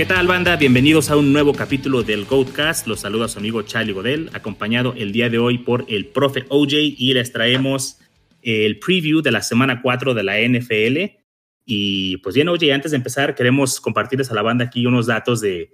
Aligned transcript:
¿Qué 0.00 0.06
tal, 0.06 0.26
banda? 0.26 0.56
Bienvenidos 0.56 1.10
a 1.10 1.16
un 1.18 1.30
nuevo 1.30 1.52
capítulo 1.52 2.02
del 2.02 2.24
Goatcast. 2.24 2.86
Los 2.86 3.00
saluda 3.00 3.28
su 3.28 3.38
amigo 3.38 3.60
Charlie 3.60 3.92
Godel, 3.92 4.30
acompañado 4.32 4.94
el 4.96 5.12
día 5.12 5.28
de 5.28 5.36
hoy 5.36 5.58
por 5.58 5.84
el 5.88 6.06
profe 6.06 6.46
OJ 6.48 6.72
y 6.96 7.12
les 7.12 7.32
traemos 7.32 7.98
el 8.40 8.78
preview 8.78 9.20
de 9.20 9.30
la 9.30 9.42
semana 9.42 9.82
4 9.82 10.14
de 10.14 10.22
la 10.22 10.38
NFL. 10.40 11.18
Y 11.66 12.16
pues 12.16 12.34
bien, 12.34 12.48
OJ, 12.48 12.72
antes 12.72 12.92
de 12.92 12.96
empezar, 12.96 13.34
queremos 13.34 13.78
compartirles 13.78 14.30
a 14.30 14.34
la 14.34 14.40
banda 14.40 14.64
aquí 14.64 14.86
unos 14.86 15.06
datos 15.06 15.42
de 15.42 15.70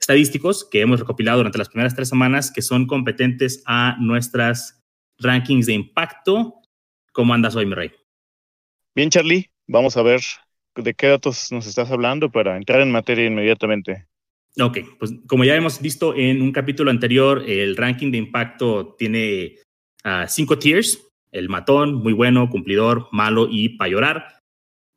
estadísticos 0.00 0.68
que 0.68 0.80
hemos 0.80 0.98
recopilado 0.98 1.38
durante 1.38 1.58
las 1.58 1.68
primeras 1.68 1.94
tres 1.94 2.08
semanas 2.08 2.50
que 2.50 2.62
son 2.62 2.88
competentes 2.88 3.62
a 3.66 3.96
nuestras 4.00 4.82
rankings 5.18 5.66
de 5.66 5.74
impacto. 5.74 6.54
¿Cómo 7.12 7.34
andas 7.34 7.54
hoy, 7.54 7.66
mi 7.66 7.74
rey? 7.74 7.92
Bien, 8.96 9.10
Charlie. 9.10 9.48
Vamos 9.68 9.96
a 9.96 10.02
ver 10.02 10.22
de 10.76 10.94
qué 10.94 11.08
datos 11.08 11.50
nos 11.52 11.66
estás 11.66 11.90
hablando 11.90 12.30
para 12.30 12.56
entrar 12.56 12.80
en 12.80 12.90
materia 12.90 13.26
inmediatamente. 13.26 14.06
Ok, 14.58 14.78
pues 14.98 15.12
como 15.26 15.44
ya 15.44 15.54
hemos 15.54 15.80
visto 15.80 16.14
en 16.16 16.42
un 16.42 16.52
capítulo 16.52 16.90
anterior, 16.90 17.44
el 17.46 17.76
ranking 17.76 18.10
de 18.10 18.18
impacto 18.18 18.94
tiene 18.98 19.56
uh, 20.04 20.26
cinco 20.26 20.58
tiers, 20.58 21.06
el 21.30 21.48
matón, 21.48 21.94
muy 21.94 22.12
bueno, 22.12 22.50
cumplidor, 22.50 23.08
malo 23.12 23.46
y 23.50 23.70
para 23.70 23.90
llorar. 23.90 24.40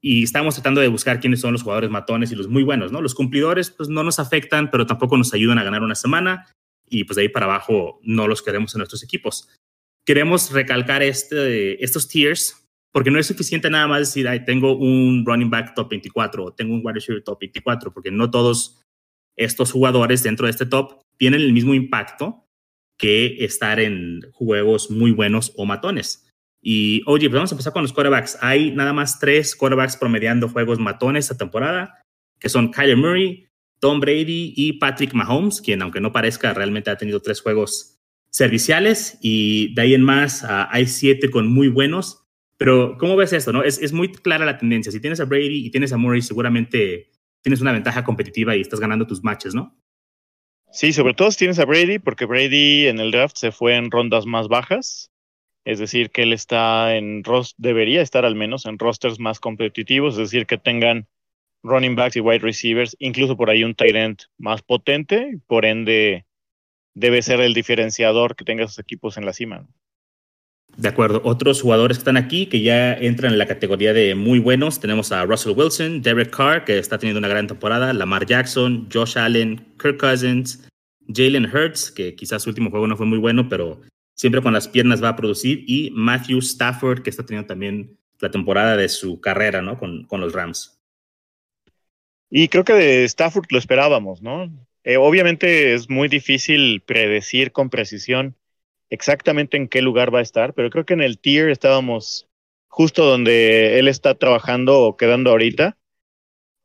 Y 0.02 0.24
estamos 0.24 0.56
tratando 0.56 0.82
de 0.82 0.88
buscar 0.88 1.20
quiénes 1.20 1.40
son 1.40 1.54
los 1.54 1.64
jugadores 1.64 1.90
matones 1.90 2.32
y 2.32 2.36
los 2.36 2.48
muy 2.48 2.64
buenos, 2.64 2.92
¿no? 2.92 3.02
Los 3.02 3.16
cumplidores 3.16 3.70
pues 3.70 3.90
no 3.90 4.04
nos 4.04 4.20
afectan, 4.20 4.70
pero 4.70 4.86
tampoco 4.86 5.18
nos 5.18 5.34
ayudan 5.34 5.60
a 5.60 5.64
ganar 5.64 5.82
una 5.82 5.96
semana 5.96 6.48
y 6.90 7.06
pues 7.06 7.16
de 7.16 7.24
ahí 7.24 7.30
para 7.30 7.46
abajo 7.46 8.00
no 8.04 8.28
los 8.28 8.42
queremos 8.42 8.74
en 8.76 8.80
nuestros 8.80 9.04
equipos. 9.04 9.48
Queremos 10.06 10.52
recalcar 10.52 11.04
este, 11.04 11.82
estos 11.84 12.10
tiers 12.10 12.63
porque 12.94 13.10
no 13.10 13.20
es 13.20 13.26
suficiente 13.26 13.70
nada 13.70 13.88
más 13.88 14.00
decir, 14.00 14.30
tengo 14.46 14.78
un 14.78 15.26
running 15.26 15.50
back 15.50 15.74
top 15.74 15.90
24 15.90 16.46
o 16.46 16.54
tengo 16.54 16.76
un 16.76 16.82
wide 16.84 16.94
receiver 16.94 17.24
top 17.24 17.40
24, 17.42 17.92
porque 17.92 18.12
no 18.12 18.30
todos 18.30 18.82
estos 19.36 19.72
jugadores 19.72 20.22
dentro 20.22 20.46
de 20.46 20.52
este 20.52 20.68
top 20.68 21.02
tienen 21.18 21.42
el 21.42 21.54
mismo 21.54 21.74
impacto 21.74 22.46
que 22.98 23.44
estar 23.44 23.80
en 23.80 24.22
juegos 24.32 24.92
muy 24.92 25.12
buenos 25.12 25.52
o 25.58 25.66
matones. 25.66 26.30
Y 26.62 27.02
oye, 27.08 27.30
pues 27.30 27.38
vamos 27.38 27.52
a 27.52 27.56
empezar 27.56 27.74
con 27.74 27.82
los 27.82 27.92
quarterbacks. 27.92 28.38
Hay 28.42 28.72
nada 28.72 28.94
más 28.94 29.20
tres 29.20 29.56
quarterbacks 29.56 29.98
promediando 29.98 30.48
juegos 30.48 30.78
matones 30.78 31.26
esta 31.26 31.38
temporada, 31.38 32.00
que 32.40 32.48
son 32.48 32.72
Kyler 32.72 32.96
Murray, 32.96 33.48
Tom 33.80 34.00
Brady 34.00 34.54
y 34.56 34.74
Patrick 34.74 35.14
Mahomes, 35.14 35.62
quien 35.62 35.82
aunque 35.82 36.00
no 36.00 36.12
parezca 36.12 36.54
realmente 36.54 36.92
ha 36.92 36.98
tenido 36.98 37.22
tres 37.22 37.42
juegos 37.42 37.98
serviciales 38.30 39.18
y 39.22 39.74
de 39.74 39.82
ahí 39.82 39.94
en 39.94 40.04
más 40.04 40.44
uh, 40.44 40.68
hay 40.70 40.88
siete 40.88 41.30
con 41.30 41.48
muy 41.48 41.68
buenos 41.68 42.23
pero, 42.64 42.98
¿cómo 42.98 43.18
ves 43.18 43.34
esto? 43.34 43.52
No? 43.52 43.62
Es, 43.62 43.78
es 43.82 43.92
muy 43.92 44.10
clara 44.10 44.46
la 44.46 44.58
tendencia. 44.58 44.90
Si 44.90 45.02
tienes 45.02 45.20
a 45.20 45.26
Brady 45.26 45.66
y 45.66 45.70
tienes 45.70 45.92
a 45.92 45.98
Murray, 45.98 46.22
seguramente 46.22 47.12
tienes 47.42 47.60
una 47.60 47.74
ventaja 47.74 48.06
competitiva 48.06 48.56
y 48.56 48.62
estás 48.62 48.80
ganando 48.80 49.06
tus 49.06 49.22
matches, 49.22 49.54
¿no? 49.54 49.78
Sí, 50.72 50.94
sobre 50.94 51.14
todo 51.14 51.30
si 51.30 51.40
tienes 51.40 51.60
a 51.60 51.66
Brady, 51.66 52.00
porque 52.00 52.24
Brady 52.24 52.88
en 52.88 53.02
el 53.02 53.12
draft 53.12 53.36
se 53.36 53.52
fue 53.52 53.76
en 53.76 53.92
rondas 53.92 54.26
más 54.26 54.48
bajas. 54.48 55.12
Es 55.66 55.78
decir, 55.78 56.10
que 56.10 56.24
él 56.24 56.32
está 56.32 56.96
en 56.96 57.22
debería 57.58 58.02
estar 58.02 58.24
al 58.24 58.36
menos 58.36 58.66
en 58.66 58.80
rosters 58.80 59.20
más 59.20 59.42
competitivos, 59.42 60.14
es 60.14 60.32
decir, 60.32 60.46
que 60.46 60.58
tengan 60.58 61.10
running 61.64 61.98
backs 61.98 62.16
y 62.16 62.22
wide 62.22 62.40
receivers, 62.40 62.96
incluso 62.98 63.36
por 63.36 63.50
ahí 63.50 63.66
un 63.66 63.76
tight 63.76 63.96
end 63.98 64.20
más 64.38 64.62
potente, 64.62 65.38
por 65.48 65.66
ende 65.66 66.26
debe 66.94 67.24
ser 67.24 67.42
el 67.42 67.54
diferenciador 67.54 68.38
que 68.38 68.46
tenga 68.46 68.66
sus 68.70 68.80
equipos 68.80 69.18
en 69.18 69.26
la 69.26 69.34
cima. 69.34 69.68
De 70.78 70.90
acuerdo. 70.90 71.22
Otros 71.24 71.62
jugadores 71.62 71.98
que 71.98 72.02
están 72.02 72.18
aquí, 72.18 72.48
que 72.48 72.62
ya 72.62 72.94
entran 72.94 73.34
en 73.34 73.38
la 73.38 73.46
categoría 73.46 73.94
de 73.94 74.16
muy 74.16 74.40
buenos, 74.40 74.80
tenemos 74.80 75.12
a 75.12 75.24
Russell 75.24 75.54
Wilson, 75.56 76.02
Derek 76.02 76.36
Carr, 76.36 76.66
que 76.66 76.80
está 76.80 76.98
teniendo 76.98 77.20
una 77.20 77.28
gran 77.28 77.46
temporada, 77.46 77.94
Lamar 77.94 78.26
Jackson, 78.26 78.90
Josh 78.92 79.18
Allen, 79.18 79.64
Kirk 79.80 79.98
Cousins, 80.00 80.68
Jalen 81.08 81.46
Hurts, 81.46 81.92
que 81.92 82.16
quizás 82.16 82.44
su 82.44 82.50
último 82.50 82.72
juego 82.72 82.88
no 82.88 82.98
fue 82.98 83.06
muy 83.06 83.20
bueno, 83.20 83.48
pero 83.50 83.82
siempre 84.16 84.42
con 84.42 84.54
las 84.54 84.68
piernas 84.68 85.04
va 85.04 85.10
a 85.10 85.16
producir, 85.16 85.64
y 85.68 85.92
Matthew 85.92 86.40
Stafford, 86.40 87.04
que 87.04 87.12
está 87.12 87.24
teniendo 87.24 87.48
también 87.48 87.98
la 88.20 88.32
temporada 88.32 88.76
de 88.76 88.90
su 88.90 89.22
carrera, 89.22 89.62
¿no? 89.62 89.78
Con, 89.78 90.06
con 90.06 90.22
los 90.22 90.34
Rams. 90.34 90.80
Y 92.32 92.48
creo 92.48 92.64
que 92.64 92.74
de 92.74 93.04
Stafford 93.04 93.46
lo 93.52 93.60
esperábamos, 93.60 94.24
¿no? 94.24 94.52
Eh, 94.84 94.98
obviamente 94.98 95.76
es 95.76 95.90
muy 95.90 96.08
difícil 96.08 96.82
predecir 96.82 97.52
con 97.52 97.70
precisión 97.70 98.36
exactamente 98.94 99.58
en 99.58 99.68
qué 99.68 99.82
lugar 99.82 100.14
va 100.14 100.20
a 100.20 100.22
estar, 100.22 100.54
pero 100.54 100.70
creo 100.70 100.86
que 100.86 100.94
en 100.94 101.02
el 101.02 101.18
tier 101.18 101.50
estábamos 101.50 102.28
justo 102.68 103.06
donde 103.06 103.80
él 103.80 103.88
está 103.88 104.14
trabajando 104.16 104.82
o 104.82 104.98
quedando 104.98 105.32
ahorita. 105.32 105.78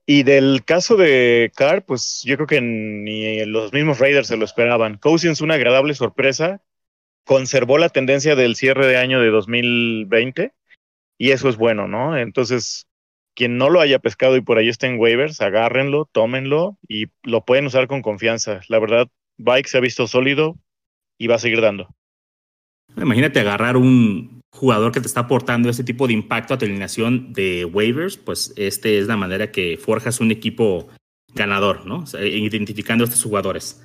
Y 0.04 0.24
del 0.24 0.62
caso 0.64 0.96
de 0.96 1.50
Carr, 1.56 1.84
pues 1.86 2.22
yo 2.24 2.36
creo 2.36 2.46
que 2.46 2.60
ni 2.60 3.44
los 3.46 3.72
mismos 3.72 3.98
Raiders 3.98 4.28
se 4.28 4.36
lo 4.36 4.44
esperaban. 4.44 4.98
Cousins, 4.98 5.40
una 5.40 5.54
agradable 5.54 5.94
sorpresa, 5.94 6.62
conservó 7.24 7.78
la 7.78 7.88
tendencia 7.88 8.36
del 8.36 8.56
cierre 8.56 8.86
de 8.86 8.98
año 8.98 9.20
de 9.20 9.30
2020 9.30 10.52
y 11.16 11.30
eso 11.30 11.48
es 11.48 11.56
bueno, 11.56 11.88
¿no? 11.88 12.16
Entonces, 12.18 12.88
quien 13.34 13.56
no 13.56 13.70
lo 13.70 13.80
haya 13.80 14.00
pescado 14.00 14.36
y 14.36 14.42
por 14.42 14.58
ahí 14.58 14.68
está 14.68 14.86
en 14.86 14.98
waivers, 14.98 15.40
agárrenlo, 15.40 16.06
tómenlo 16.12 16.78
y 16.88 17.06
lo 17.22 17.44
pueden 17.46 17.66
usar 17.66 17.86
con 17.86 18.02
confianza. 18.02 18.60
La 18.68 18.78
verdad, 18.78 19.08
Bike 19.38 19.68
se 19.68 19.78
ha 19.78 19.80
visto 19.80 20.06
sólido 20.06 20.58
y 21.18 21.26
va 21.26 21.36
a 21.36 21.38
seguir 21.38 21.62
dando. 21.62 21.88
Imagínate 22.96 23.40
agarrar 23.40 23.76
un 23.76 24.40
jugador 24.50 24.92
que 24.92 25.00
te 25.00 25.06
está 25.06 25.20
aportando 25.20 25.68
ese 25.68 25.84
tipo 25.84 26.06
de 26.06 26.14
impacto 26.14 26.54
a 26.54 26.58
tu 26.58 26.64
alineación 26.64 27.32
de 27.32 27.64
waivers, 27.64 28.16
pues 28.16 28.52
este 28.56 28.98
es 28.98 29.06
la 29.06 29.16
manera 29.16 29.52
que 29.52 29.76
forjas 29.76 30.20
un 30.20 30.30
equipo 30.30 30.88
ganador, 31.34 31.86
¿no? 31.86 32.04
identificando 32.20 33.04
a 33.04 33.06
estos 33.06 33.22
jugadores. 33.22 33.84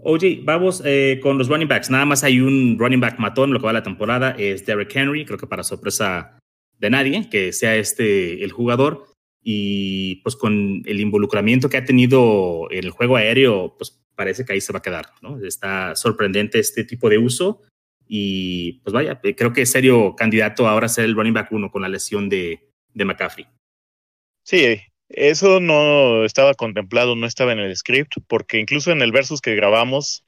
Oye, 0.00 0.40
vamos 0.44 0.82
eh, 0.84 1.18
con 1.22 1.38
los 1.38 1.48
running 1.48 1.68
backs. 1.68 1.90
Nada 1.90 2.04
más 2.04 2.22
hay 2.22 2.40
un 2.40 2.76
running 2.78 3.00
back 3.00 3.18
matón, 3.18 3.52
lo 3.52 3.58
que 3.58 3.66
va 3.66 3.72
la 3.72 3.82
temporada 3.82 4.30
es 4.38 4.64
Derrick 4.64 4.94
Henry, 4.94 5.24
creo 5.24 5.38
que 5.38 5.46
para 5.46 5.64
sorpresa 5.64 6.38
de 6.78 6.90
nadie, 6.90 7.28
que 7.28 7.52
sea 7.52 7.76
este 7.76 8.44
el 8.44 8.52
jugador. 8.52 9.06
Y 9.42 10.16
pues 10.16 10.36
con 10.36 10.82
el 10.84 11.00
involucramiento 11.00 11.68
que 11.68 11.78
ha 11.78 11.84
tenido 11.84 12.68
en 12.70 12.84
el 12.84 12.90
juego 12.90 13.16
aéreo, 13.16 13.74
pues 13.76 14.00
parece 14.14 14.44
que 14.44 14.52
ahí 14.52 14.60
se 14.60 14.72
va 14.72 14.80
a 14.80 14.82
quedar, 14.82 15.06
¿no? 15.22 15.38
Está 15.42 15.96
sorprendente 15.96 16.58
este 16.58 16.84
tipo 16.84 17.08
de 17.08 17.18
uso 17.18 17.62
y 18.08 18.80
pues 18.80 18.94
vaya, 18.94 19.20
eh, 19.22 19.34
creo 19.34 19.52
que 19.52 19.62
es 19.62 19.70
serio 19.70 20.16
candidato 20.16 20.66
ahora 20.66 20.86
a 20.86 20.88
ser 20.88 21.04
el 21.04 21.14
running 21.14 21.34
back 21.34 21.52
uno 21.52 21.70
con 21.70 21.82
la 21.82 21.88
lesión 21.88 22.28
de, 22.28 22.70
de 22.94 23.04
McCaffrey. 23.04 23.46
Sí, 24.42 24.80
eso 25.08 25.60
no 25.60 26.24
estaba 26.24 26.54
contemplado, 26.54 27.16
no 27.16 27.26
estaba 27.26 27.52
en 27.52 27.58
el 27.58 27.76
script, 27.76 28.14
porque 28.26 28.58
incluso 28.58 28.90
en 28.90 29.02
el 29.02 29.12
versus 29.12 29.40
que 29.40 29.54
grabamos 29.54 30.24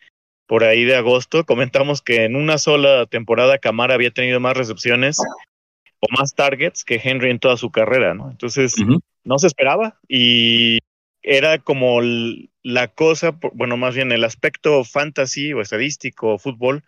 por 0.46 0.64
ahí 0.64 0.84
de 0.84 0.96
agosto, 0.96 1.44
comentamos 1.44 2.02
que 2.02 2.24
en 2.24 2.34
una 2.34 2.58
sola 2.58 3.06
temporada 3.06 3.58
Camara 3.58 3.94
había 3.94 4.10
tenido 4.10 4.40
más 4.40 4.56
recepciones 4.56 5.18
o 6.00 6.06
más 6.18 6.34
targets 6.34 6.84
que 6.84 7.00
Henry 7.02 7.30
en 7.30 7.38
toda 7.38 7.56
su 7.56 7.70
carrera, 7.70 8.14
¿no? 8.14 8.30
Entonces, 8.30 8.74
no 9.22 9.38
se 9.38 9.46
esperaba 9.46 10.00
y 10.08 10.80
era 11.22 11.58
como 11.58 12.00
la 12.62 12.88
cosa, 12.88 13.38
bueno, 13.52 13.76
más 13.76 13.94
bien 13.94 14.10
el 14.12 14.24
aspecto 14.24 14.82
fantasy 14.84 15.52
o 15.52 15.60
estadístico 15.60 16.34
o 16.34 16.38
fútbol 16.38 16.82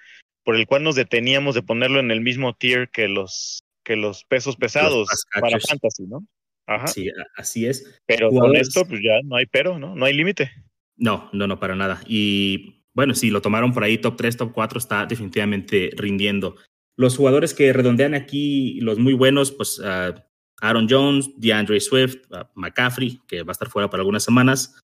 por 0.44 0.56
el 0.56 0.66
cual 0.66 0.82
nos 0.82 0.94
deteníamos 0.94 1.54
de 1.54 1.62
ponerlo 1.62 2.00
en 2.00 2.10
el 2.10 2.20
mismo 2.20 2.54
tier 2.54 2.88
que 2.90 3.08
los, 3.08 3.62
que 3.84 3.96
los 3.96 4.24
pesos 4.24 4.56
pesados 4.56 5.08
para 5.40 5.58
fantasy, 5.60 6.06
¿no? 6.06 6.26
Ajá. 6.66 6.86
Sí, 6.86 7.10
así 7.36 7.66
es. 7.66 8.00
Pero 8.06 8.30
con 8.30 8.56
esto, 8.56 8.84
pues 8.86 9.00
ya 9.02 9.20
no 9.24 9.36
hay 9.36 9.46
pero, 9.46 9.78
¿no? 9.78 9.94
No 9.94 10.04
hay 10.04 10.14
límite. 10.14 10.50
No, 10.96 11.28
no, 11.32 11.46
no, 11.46 11.58
para 11.58 11.74
nada. 11.74 12.00
Y 12.06 12.84
bueno, 12.94 13.14
si 13.14 13.30
lo 13.30 13.42
tomaron 13.42 13.72
por 13.72 13.84
ahí 13.84 13.98
top 13.98 14.16
3, 14.16 14.36
top 14.36 14.52
4, 14.52 14.78
está 14.78 15.06
definitivamente 15.06 15.90
rindiendo. 15.96 16.56
Los 16.96 17.16
jugadores 17.16 17.54
que 17.54 17.72
redondean 17.72 18.14
aquí, 18.14 18.78
los 18.80 18.98
muy 18.98 19.14
buenos, 19.14 19.50
pues 19.50 19.78
uh, 19.78 20.14
Aaron 20.60 20.86
Jones, 20.88 21.30
DeAndre 21.36 21.80
Swift, 21.80 22.16
uh, 22.30 22.44
McCaffrey, 22.54 23.20
que 23.26 23.42
va 23.42 23.50
a 23.50 23.52
estar 23.52 23.68
fuera 23.68 23.88
por 23.88 23.98
algunas 23.98 24.22
semanas, 24.22 24.81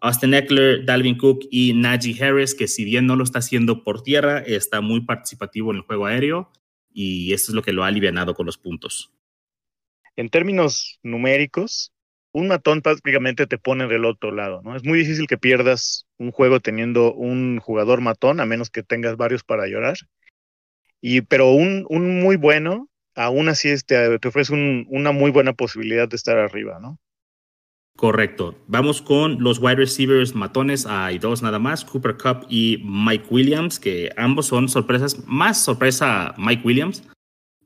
Austin 0.00 0.32
Eckler, 0.32 0.84
Dalvin 0.84 1.18
Cook 1.18 1.46
y 1.50 1.74
Najee 1.74 2.22
Harris, 2.22 2.54
que 2.54 2.68
si 2.68 2.84
bien 2.84 3.06
no 3.06 3.16
lo 3.16 3.24
está 3.24 3.40
haciendo 3.40 3.84
por 3.84 4.02
tierra, 4.02 4.38
está 4.38 4.80
muy 4.80 5.02
participativo 5.02 5.70
en 5.70 5.78
el 5.78 5.82
juego 5.82 6.06
aéreo 6.06 6.50
y 6.92 7.32
esto 7.32 7.52
es 7.52 7.54
lo 7.54 7.62
que 7.62 7.72
lo 7.72 7.84
ha 7.84 7.88
alivianado 7.88 8.34
con 8.34 8.46
los 8.46 8.58
puntos. 8.58 9.12
En 10.16 10.30
términos 10.30 10.98
numéricos, 11.02 11.92
un 12.32 12.48
matón 12.48 12.80
prácticamente 12.82 13.46
te 13.46 13.58
pone 13.58 13.86
del 13.88 14.04
otro 14.04 14.32
lado, 14.32 14.62
¿no? 14.62 14.76
Es 14.76 14.84
muy 14.84 14.98
difícil 14.98 15.26
que 15.26 15.38
pierdas 15.38 16.06
un 16.18 16.30
juego 16.30 16.60
teniendo 16.60 17.12
un 17.12 17.58
jugador 17.58 18.00
matón, 18.00 18.40
a 18.40 18.46
menos 18.46 18.70
que 18.70 18.82
tengas 18.82 19.16
varios 19.16 19.44
para 19.44 19.66
llorar. 19.66 19.96
Y, 21.00 21.22
pero 21.22 21.50
un, 21.52 21.86
un 21.88 22.20
muy 22.20 22.36
bueno, 22.36 22.88
aún 23.14 23.48
así 23.48 23.68
este, 23.68 24.18
te 24.18 24.28
ofrece 24.28 24.54
una 24.88 25.12
muy 25.12 25.30
buena 25.30 25.52
posibilidad 25.52 26.08
de 26.08 26.16
estar 26.16 26.38
arriba, 26.38 26.78
¿no? 26.80 26.98
Correcto. 28.00 28.54
Vamos 28.66 29.02
con 29.02 29.42
los 29.42 29.58
wide 29.58 29.74
receivers 29.74 30.34
matones. 30.34 30.86
Hay 30.86 31.18
dos 31.18 31.42
nada 31.42 31.58
más, 31.58 31.84
Cooper 31.84 32.16
Cup 32.16 32.46
y 32.48 32.80
Mike 32.82 33.26
Williams, 33.28 33.78
que 33.78 34.10
ambos 34.16 34.46
son 34.46 34.70
sorpresas. 34.70 35.22
Más 35.26 35.62
sorpresa 35.62 36.34
Mike 36.38 36.62
Williams, 36.64 37.02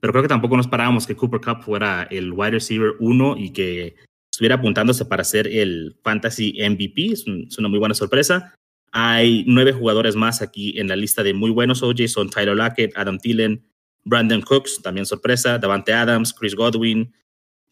pero 0.01 0.13
creo 0.13 0.25
que 0.25 0.29
tampoco 0.29 0.57
nos 0.57 0.67
parábamos 0.67 1.07
que 1.07 1.15
Cooper 1.15 1.41
Cup 1.41 1.63
fuera 1.63 2.09
el 2.11 2.33
wide 2.33 2.51
receiver 2.51 2.95
uno 2.99 3.37
y 3.39 3.51
que 3.51 3.95
estuviera 4.33 4.57
apuntándose 4.57 5.05
para 5.05 5.23
ser 5.23 5.47
el 5.47 5.95
Fantasy 6.03 6.57
MVP. 6.69 7.13
Es, 7.13 7.29
una 7.57 7.69
muy 7.69 7.79
buena 7.79 7.95
sorpresa. 7.95 8.57
Hay 8.91 9.45
nueve 9.47 9.73
jugadores 9.73 10.17
más 10.17 10.43
aquí 10.43 10.77
en 10.81 10.89
la 10.89 10.97
lista 10.97 11.23
de 11.23 11.33
muy 11.33 11.51
buenos 11.51 11.81
OJ. 11.81 12.09
Son 12.09 12.29
Tyler 12.29 12.57
Lockett, 12.57 12.91
Adam 12.97 13.21
Thielen, 13.21 13.65
Brandon 14.03 14.43
Cooks, 14.43 14.83
también 14.83 15.07
sorpresa, 15.07 15.59
Davante 15.59 15.93
Adams, 15.93 16.35
Chris 16.35 16.57
Godwin, 16.57 17.15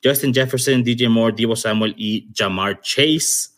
Justin 0.02 0.34
Jefferson, 0.34 0.82
DJ 0.82 1.08
Moore, 1.08 1.34
Divo 1.36 1.56
Samuel 1.56 1.94
y 1.96 2.28
Jamar 2.34 2.80
Chase. 2.80 3.50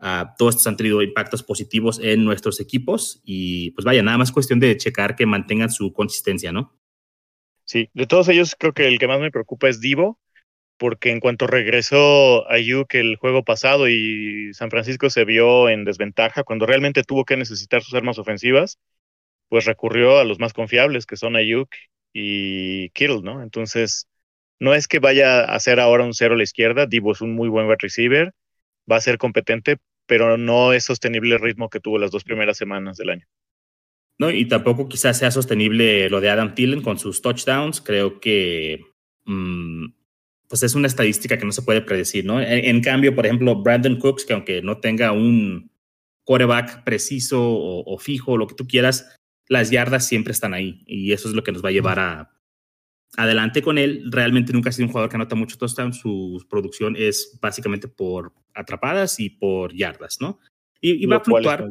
Uh, 0.00 0.26
todos 0.38 0.54
estos 0.54 0.66
han 0.68 0.76
tenido 0.76 1.02
impactos 1.02 1.42
positivos 1.42 1.98
en 2.00 2.24
nuestros 2.24 2.60
equipos 2.60 3.20
y 3.24 3.72
pues 3.72 3.84
vaya, 3.84 4.00
nada 4.02 4.16
más 4.16 4.30
cuestión 4.30 4.60
de 4.60 4.76
checar 4.76 5.16
que 5.16 5.26
mantengan 5.26 5.70
su 5.70 5.92
consistencia, 5.92 6.52
¿no? 6.52 6.78
Sí, 7.64 7.90
de 7.94 8.06
todos 8.06 8.28
ellos 8.28 8.54
creo 8.56 8.72
que 8.72 8.86
el 8.86 8.98
que 8.98 9.08
más 9.08 9.20
me 9.20 9.32
preocupa 9.32 9.68
es 9.68 9.80
Divo, 9.80 10.18
porque 10.78 11.10
en 11.10 11.20
cuanto 11.20 11.46
regresó 11.46 12.50
Ayuk 12.50 12.94
el 12.94 13.16
juego 13.16 13.44
pasado 13.44 13.88
y 13.88 14.54
San 14.54 14.70
Francisco 14.70 15.10
se 15.10 15.24
vio 15.24 15.68
en 15.68 15.84
desventaja, 15.84 16.44
cuando 16.44 16.64
realmente 16.64 17.02
tuvo 17.02 17.24
que 17.24 17.36
necesitar 17.36 17.82
sus 17.82 17.94
armas 17.94 18.18
ofensivas, 18.18 18.78
pues 19.48 19.64
recurrió 19.66 20.18
a 20.18 20.24
los 20.24 20.38
más 20.38 20.52
confiables, 20.52 21.06
que 21.06 21.16
son 21.16 21.36
Ayuk 21.36 21.68
y 22.12 22.90
Kittle, 22.90 23.22
¿no? 23.22 23.42
Entonces, 23.42 24.07
no 24.60 24.74
es 24.74 24.88
que 24.88 24.98
vaya 24.98 25.44
a 25.44 25.60
ser 25.60 25.80
ahora 25.80 26.04
un 26.04 26.14
cero 26.14 26.34
a 26.34 26.36
la 26.36 26.42
izquierda, 26.42 26.86
Divo 26.86 27.12
es 27.12 27.20
un 27.20 27.34
muy 27.34 27.48
buen 27.48 27.66
wide 27.66 27.78
receiver, 27.80 28.32
va 28.90 28.96
a 28.96 29.00
ser 29.00 29.18
competente, 29.18 29.78
pero 30.06 30.36
no 30.36 30.72
es 30.72 30.84
sostenible 30.84 31.34
el 31.34 31.40
ritmo 31.40 31.68
que 31.68 31.80
tuvo 31.80 31.98
las 31.98 32.10
dos 32.10 32.24
primeras 32.24 32.56
semanas 32.56 32.96
del 32.96 33.10
año. 33.10 33.26
No, 34.18 34.30
y 34.30 34.46
tampoco 34.46 34.88
quizás 34.88 35.18
sea 35.18 35.30
sostenible 35.30 36.10
lo 36.10 36.20
de 36.20 36.30
Adam 36.30 36.54
Thielen 36.54 36.82
con 36.82 36.98
sus 36.98 37.22
touchdowns. 37.22 37.80
Creo 37.80 38.18
que 38.18 38.84
mm, 39.26 39.86
pues 40.48 40.64
es 40.64 40.74
una 40.74 40.88
estadística 40.88 41.38
que 41.38 41.44
no 41.44 41.52
se 41.52 41.62
puede 41.62 41.82
predecir, 41.82 42.24
¿no? 42.24 42.40
En, 42.40 42.80
cambio, 42.80 43.14
por 43.14 43.26
ejemplo, 43.26 43.62
Brandon 43.62 43.96
Cooks, 43.96 44.24
que 44.24 44.32
aunque 44.32 44.60
no 44.60 44.78
tenga 44.78 45.12
un 45.12 45.70
quarterback 46.24 46.82
preciso 46.82 47.40
o, 47.40 47.84
o 47.94 47.98
fijo, 47.98 48.36
lo 48.36 48.48
que 48.48 48.56
tú 48.56 48.66
quieras, 48.66 49.16
las 49.46 49.70
yardas 49.70 50.08
siempre 50.08 50.32
están 50.32 50.52
ahí 50.52 50.82
y 50.86 51.12
eso 51.12 51.28
es 51.28 51.34
lo 51.34 51.44
que 51.44 51.52
nos 51.52 51.64
va 51.64 51.68
a 51.68 51.72
llevar 51.72 52.00
a, 52.00 52.37
adelante 53.16 53.62
con 53.62 53.78
él. 53.78 54.04
Realmente 54.10 54.52
nunca 54.52 54.70
ha 54.70 54.72
sido 54.72 54.86
un 54.86 54.92
jugador 54.92 55.10
que 55.10 55.16
anota 55.16 55.34
mucho 55.34 55.56
touchdown. 55.58 55.92
Su 55.92 56.44
producción 56.48 56.94
es 56.96 57.38
básicamente 57.40 57.88
por 57.88 58.32
atrapadas 58.54 59.18
y 59.20 59.30
por 59.30 59.74
yardas, 59.74 60.18
¿no? 60.20 60.38
Y, 60.80 61.06
va 61.06 61.16
a 61.16 61.20
fluctuar. 61.20 61.68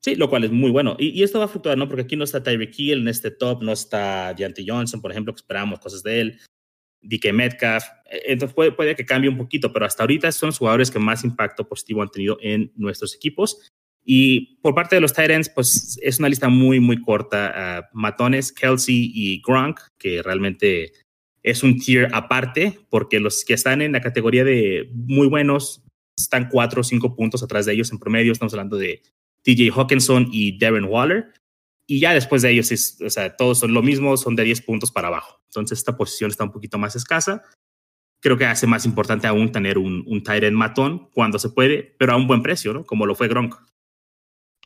Sí, 0.00 0.16
lo 0.16 0.28
cual 0.28 0.44
es 0.44 0.50
muy 0.50 0.70
bueno. 0.70 0.96
Y, 0.98 1.22
esto 1.22 1.38
va 1.38 1.44
a 1.44 1.48
fluctuar, 1.48 1.78
¿no? 1.78 1.88
Porque 1.88 2.02
aquí 2.02 2.16
no 2.16 2.24
está 2.24 2.42
Tyreek 2.42 2.76
Hill 2.76 3.02
en 3.02 3.08
este 3.08 3.30
top, 3.30 3.62
no 3.62 3.72
está 3.72 4.34
Deontay 4.34 4.66
Johnson, 4.66 5.00
por 5.00 5.12
ejemplo, 5.12 5.32
que 5.32 5.38
esperamos 5.38 5.78
cosas 5.78 6.02
de 6.02 6.20
él. 6.20 6.40
DK 7.02 7.32
Metcalf. 7.32 7.84
E, 8.10 8.32
entonces 8.32 8.54
puede, 8.54 8.72
puede 8.72 8.96
que 8.96 9.06
cambie 9.06 9.30
un 9.30 9.36
poquito, 9.36 9.72
pero 9.72 9.86
hasta 9.86 10.02
ahorita 10.02 10.32
son 10.32 10.48
los 10.48 10.58
jugadores 10.58 10.90
que 10.90 10.98
más 10.98 11.24
impacto 11.24 11.68
positivo 11.68 12.02
han 12.02 12.10
tenido 12.10 12.36
en 12.40 12.72
nuestros 12.74 13.14
equipos. 13.14 13.70
Y 14.04 14.56
por 14.62 14.74
parte 14.74 14.96
de 14.96 15.00
los 15.00 15.12
Titans, 15.12 15.48
pues 15.48 15.98
es 16.02 16.18
una 16.18 16.28
lista 16.28 16.48
muy, 16.48 16.80
muy 16.80 17.00
corta. 17.00 17.88
Matones, 17.92 18.52
Kelsey 18.52 19.12
y 19.14 19.42
Gronk, 19.46 19.80
que 19.98 20.22
realmente 20.22 20.92
es 21.42 21.62
un 21.62 21.78
tier 21.78 22.08
aparte, 22.12 22.78
porque 22.90 23.20
los 23.20 23.44
que 23.44 23.54
están 23.54 23.82
en 23.82 23.92
la 23.92 24.00
categoría 24.00 24.44
de 24.44 24.90
muy 24.92 25.28
buenos 25.28 25.82
están 26.16 26.48
cuatro 26.48 26.80
o 26.80 26.84
cinco 26.84 27.16
puntos 27.16 27.42
atrás 27.42 27.66
de 27.66 27.72
ellos 27.72 27.90
en 27.92 27.98
promedio. 27.98 28.32
Estamos 28.32 28.52
hablando 28.52 28.76
de 28.76 29.02
TJ 29.42 29.70
Hawkinson 29.74 30.28
y 30.30 30.58
Darren 30.58 30.84
Waller. 30.84 31.32
Y 31.86 32.00
ya 32.00 32.14
después 32.14 32.42
de 32.42 32.50
ellos, 32.50 32.70
es, 32.70 32.98
o 33.04 33.10
sea, 33.10 33.36
todos 33.36 33.58
son 33.58 33.74
lo 33.74 33.82
mismo, 33.82 34.16
son 34.16 34.36
de 34.36 34.44
10 34.44 34.62
puntos 34.62 34.92
para 34.92 35.08
abajo. 35.08 35.40
Entonces, 35.46 35.78
esta 35.78 35.96
posición 35.96 36.30
está 36.30 36.44
un 36.44 36.52
poquito 36.52 36.78
más 36.78 36.94
escasa. 36.96 37.42
Creo 38.20 38.38
que 38.38 38.46
hace 38.46 38.68
más 38.68 38.86
importante 38.86 39.26
aún 39.26 39.50
tener 39.50 39.78
un, 39.78 40.04
un 40.06 40.22
tight 40.22 40.50
matón 40.52 41.10
cuando 41.12 41.38
se 41.40 41.50
puede, 41.50 41.94
pero 41.98 42.12
a 42.12 42.16
un 42.16 42.28
buen 42.28 42.42
precio, 42.42 42.72
¿no? 42.72 42.84
Como 42.84 43.04
lo 43.04 43.16
fue 43.16 43.28
Gronk. 43.28 43.56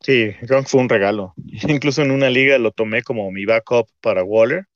Sí, 0.06 0.36
Gronk 0.42 0.68
fue 0.68 0.80
un 0.80 0.88
regalo. 0.88 1.34
Incluso 1.68 2.00
en 2.00 2.12
una 2.12 2.30
liga 2.30 2.58
lo 2.58 2.70
tomé 2.70 3.02
como 3.02 3.28
mi 3.32 3.44
backup 3.44 3.88
para 4.00 4.22
Waller. 4.22 4.68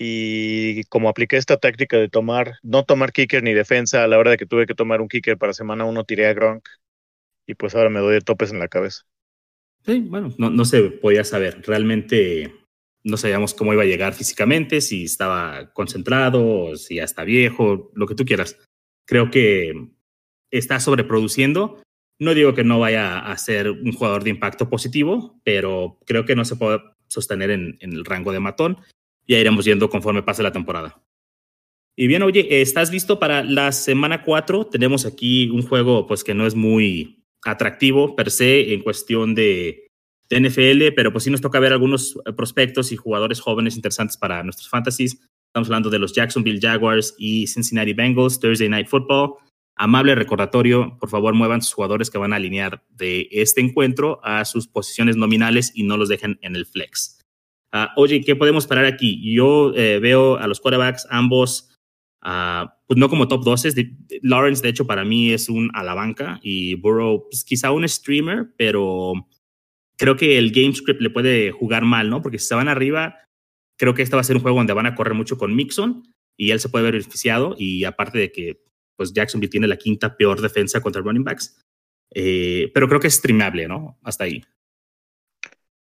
Y 0.00 0.82
como 0.84 1.08
apliqué 1.08 1.36
esta 1.36 1.58
táctica 1.58 1.96
de 1.96 2.08
tomar, 2.08 2.54
no 2.64 2.84
tomar 2.84 3.12
kicker 3.12 3.44
ni 3.44 3.54
defensa 3.54 4.02
a 4.02 4.08
la 4.08 4.18
hora 4.18 4.32
de 4.32 4.36
que 4.36 4.46
tuve 4.46 4.66
que 4.66 4.74
tomar 4.74 5.00
un 5.00 5.06
kicker 5.06 5.38
para 5.38 5.52
semana 5.52 5.84
uno, 5.84 6.02
tiré 6.02 6.26
a 6.26 6.34
Gronk. 6.34 6.68
Y 7.46 7.54
pues 7.54 7.76
ahora 7.76 7.88
me 7.88 8.00
doy 8.00 8.14
de 8.14 8.20
topes 8.20 8.50
en 8.50 8.58
la 8.58 8.66
cabeza. 8.66 9.02
Sí, 9.86 10.00
bueno, 10.00 10.34
no, 10.38 10.50
no 10.50 10.64
se 10.64 10.82
podía 10.90 11.22
saber. 11.22 11.62
Realmente 11.64 12.52
no 13.04 13.16
sabíamos 13.16 13.54
cómo 13.54 13.72
iba 13.72 13.84
a 13.84 13.86
llegar 13.86 14.12
físicamente, 14.12 14.80
si 14.80 15.04
estaba 15.04 15.72
concentrado, 15.72 16.74
si 16.74 16.96
ya 16.96 17.04
está 17.04 17.22
viejo, 17.22 17.92
lo 17.94 18.08
que 18.08 18.16
tú 18.16 18.24
quieras. 18.24 18.58
Creo 19.06 19.30
que 19.30 19.72
está 20.50 20.80
sobreproduciendo 20.80 21.80
no 22.22 22.34
digo 22.34 22.54
que 22.54 22.64
no 22.64 22.78
vaya 22.78 23.18
a 23.18 23.36
ser 23.36 23.70
un 23.70 23.92
jugador 23.92 24.24
de 24.24 24.30
impacto 24.30 24.70
positivo, 24.70 25.40
pero 25.44 25.98
creo 26.06 26.24
que 26.24 26.36
no 26.36 26.44
se 26.44 26.56
puede 26.56 26.80
sostener 27.08 27.50
en, 27.50 27.78
el 27.80 28.04
rango 28.04 28.32
de 28.32 28.40
matón. 28.40 28.78
Ya 29.26 29.38
iremos 29.38 29.64
yendo 29.64 29.90
conforme 29.90 30.22
pase 30.22 30.42
la 30.42 30.52
temporada. 30.52 31.02
Y 31.96 32.06
bien, 32.06 32.22
oye, 32.22 32.62
¿estás 32.62 32.90
listo 32.90 33.18
para 33.18 33.44
la 33.44 33.70
semana 33.72 34.22
4? 34.22 34.66
Tenemos 34.66 35.04
aquí 35.04 35.50
un 35.50 35.62
juego 35.62 36.06
pues 36.06 36.24
que 36.24 36.34
no 36.34 36.46
es 36.46 36.54
muy 36.54 37.24
atractivo 37.44 38.16
per 38.16 38.30
se 38.30 38.72
en 38.72 38.82
cuestión 38.82 39.34
de, 39.34 39.88
de 40.30 40.40
NFL, 40.40 40.94
pero 40.96 41.12
pues 41.12 41.24
sí 41.24 41.30
nos 41.30 41.40
toca 41.40 41.60
ver 41.60 41.72
algunos 41.72 42.18
prospectos 42.36 42.92
y 42.92 42.96
jugadores 42.96 43.40
jóvenes 43.40 43.76
interesantes 43.76 44.16
para 44.16 44.42
nuestros 44.42 44.70
fantasies. 44.70 45.20
Estamos 45.48 45.68
hablando 45.68 45.90
de 45.90 45.98
los 45.98 46.14
Jacksonville 46.14 46.60
Jaguars 46.62 47.14
y 47.18 47.46
Cincinnati 47.46 47.92
Bengals, 47.92 48.40
Thursday 48.40 48.70
Night 48.70 48.88
Football. 48.88 49.34
Amable 49.74 50.14
recordatorio, 50.14 50.96
por 51.00 51.08
favor 51.08 51.34
muevan 51.34 51.62
sus 51.62 51.74
jugadores 51.74 52.10
que 52.10 52.18
van 52.18 52.32
a 52.32 52.36
alinear 52.36 52.84
de 52.90 53.28
este 53.30 53.60
encuentro 53.60 54.20
a 54.22 54.44
sus 54.44 54.68
posiciones 54.68 55.16
nominales 55.16 55.72
y 55.74 55.82
no 55.82 55.96
los 55.96 56.08
dejen 56.08 56.38
en 56.42 56.56
el 56.56 56.66
flex. 56.66 57.18
Uh, 57.72 57.88
oye, 57.96 58.20
¿qué 58.20 58.36
podemos 58.36 58.64
esperar 58.64 58.84
aquí? 58.84 59.34
Yo 59.34 59.72
eh, 59.74 59.98
veo 59.98 60.36
a 60.36 60.46
los 60.46 60.60
quarterbacks 60.60 61.06
ambos, 61.08 61.70
uh, 62.22 62.66
pues 62.86 62.98
no 62.98 63.08
como 63.08 63.28
top 63.28 63.44
12. 63.44 63.70
Lawrence, 64.20 64.62
de 64.62 64.68
hecho, 64.68 64.86
para 64.86 65.04
mí 65.04 65.32
es 65.32 65.48
un 65.48 65.70
a 65.72 65.82
la 65.82 65.94
banca 65.94 66.38
y 66.42 66.74
Burrow, 66.74 67.28
pues 67.30 67.44
quizá 67.44 67.70
un 67.70 67.88
streamer, 67.88 68.52
pero 68.58 69.14
creo 69.96 70.16
que 70.16 70.36
el 70.36 70.50
game 70.52 70.74
script 70.74 71.00
le 71.00 71.08
puede 71.08 71.50
jugar 71.50 71.84
mal, 71.84 72.10
¿no? 72.10 72.20
Porque 72.20 72.38
si 72.38 72.46
se 72.46 72.54
van 72.54 72.68
arriba, 72.68 73.16
creo 73.78 73.94
que 73.94 74.02
este 74.02 74.16
va 74.16 74.20
a 74.20 74.24
ser 74.24 74.36
un 74.36 74.42
juego 74.42 74.58
donde 74.58 74.74
van 74.74 74.86
a 74.86 74.94
correr 74.94 75.14
mucho 75.14 75.38
con 75.38 75.56
Mixon 75.56 76.02
y 76.36 76.50
él 76.50 76.60
se 76.60 76.68
puede 76.68 76.84
ver 76.84 76.94
beneficiado 76.94 77.54
y 77.58 77.84
aparte 77.84 78.18
de 78.18 78.32
que 78.32 78.62
pues 78.96 79.12
Jacksonville 79.12 79.50
tiene 79.50 79.66
la 79.66 79.76
quinta 79.76 80.16
peor 80.16 80.40
defensa 80.40 80.80
contra 80.80 81.02
running 81.02 81.24
backs. 81.24 81.62
Eh, 82.14 82.70
pero 82.74 82.88
creo 82.88 83.00
que 83.00 83.08
es 83.08 83.14
streamable, 83.14 83.68
¿no? 83.68 83.98
Hasta 84.02 84.24
ahí. 84.24 84.42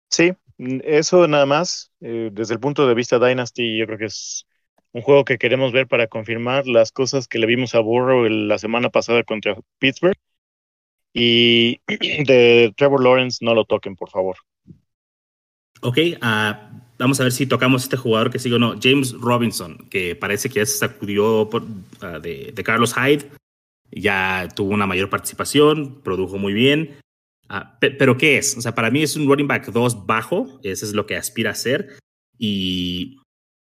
Sí, 0.10 0.34
eso 0.58 1.28
nada 1.28 1.46
más. 1.46 1.92
Eh, 2.02 2.30
desde 2.32 2.54
el 2.54 2.60
punto 2.60 2.88
de 2.88 2.94
vista 2.94 3.20
Dynasty, 3.20 3.78
yo 3.78 3.86
creo 3.86 3.98
que 3.98 4.06
es 4.06 4.48
un 4.92 5.02
juego 5.02 5.26
que 5.26 5.38
queremos 5.38 5.72
ver 5.72 5.88
para 5.88 6.08
confirmar 6.08 6.68
las 6.68 6.92
cosas 6.92 7.28
que 7.28 7.40
le 7.40 7.48
vimos 7.48 7.74
a 7.74 7.80
Burrow 7.80 8.26
la 8.30 8.60
semana 8.60 8.90
pasada 8.90 9.24
contra 9.24 9.58
Pittsburgh. 9.80 10.18
Y 11.14 11.82
de 11.88 12.74
Trevor 12.78 13.04
Lawrence, 13.04 13.44
no 13.44 13.54
lo 13.56 13.66
toquen, 13.66 13.96
por 13.96 14.10
favor. 14.10 14.38
Ok, 15.82 15.98
uh, 15.98 16.83
Vamos 16.98 17.20
a 17.20 17.24
ver 17.24 17.32
si 17.32 17.46
tocamos 17.46 17.84
este 17.84 17.98
jugador 17.98 18.32
que 18.32 18.40
sigue 18.40 18.56
o 18.56 18.60
no. 18.60 18.76
James 18.82 19.14
Robinson, 19.14 19.78
que 19.90 20.16
parece 20.16 20.50
que 20.50 20.60
ya 20.60 20.66
se 20.66 20.78
sacudió 20.78 21.50
por, 21.50 21.64
ah, 22.02 22.20
de, 22.20 22.54
Carlos 22.64 22.94
Hyde. 22.94 23.30
Ya 23.92 24.48
tuvo 24.56 24.74
una 24.74 24.88
mayor 24.88 25.10
participación, 25.10 26.02
produjo 26.02 26.38
muy 26.38 26.54
bien. 26.54 26.98
Ah, 27.50 27.78
pero 27.80 28.18
¿qué 28.18 28.38
es? 28.38 28.58
O 28.58 28.62
sea, 28.62 28.74
para 28.74 28.90
mí 28.90 29.04
es 29.04 29.16
un 29.16 29.28
running 29.28 29.48
back 29.48 29.72
2 29.72 30.06
bajo. 30.06 30.60
Eso 30.64 30.86
es 30.86 30.94
lo 30.94 31.06
que 31.06 31.16
aspira 31.16 31.52
a 31.52 31.56
ser. 31.56 31.98
Y 32.38 33.20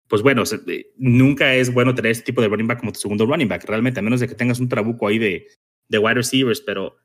pues 0.08 0.22
bueno, 0.22 0.44
eh, 0.68 0.94
nunca 0.98 1.54
es 1.54 1.74
bueno 1.74 1.94
tener 1.94 2.12
este 2.12 2.26
tipo 2.26 2.42
de 2.42 2.48
running 2.48 2.68
back 2.68 2.80
como 2.80 2.92
tu 2.92 3.00
segundo 3.00 3.26
running 3.26 3.48
back, 3.48 3.66
realmente, 3.66 4.00
a 4.00 4.04
menos 4.04 4.20
de 4.20 4.28
que 4.28 4.36
tengas 4.36 4.60
un 4.60 4.70
trabuco 4.70 5.08
ahí 5.08 5.18
de, 5.18 5.48
de 5.90 5.98
wide 5.98 6.16
receivers, 6.16 6.62
pero 6.62 6.98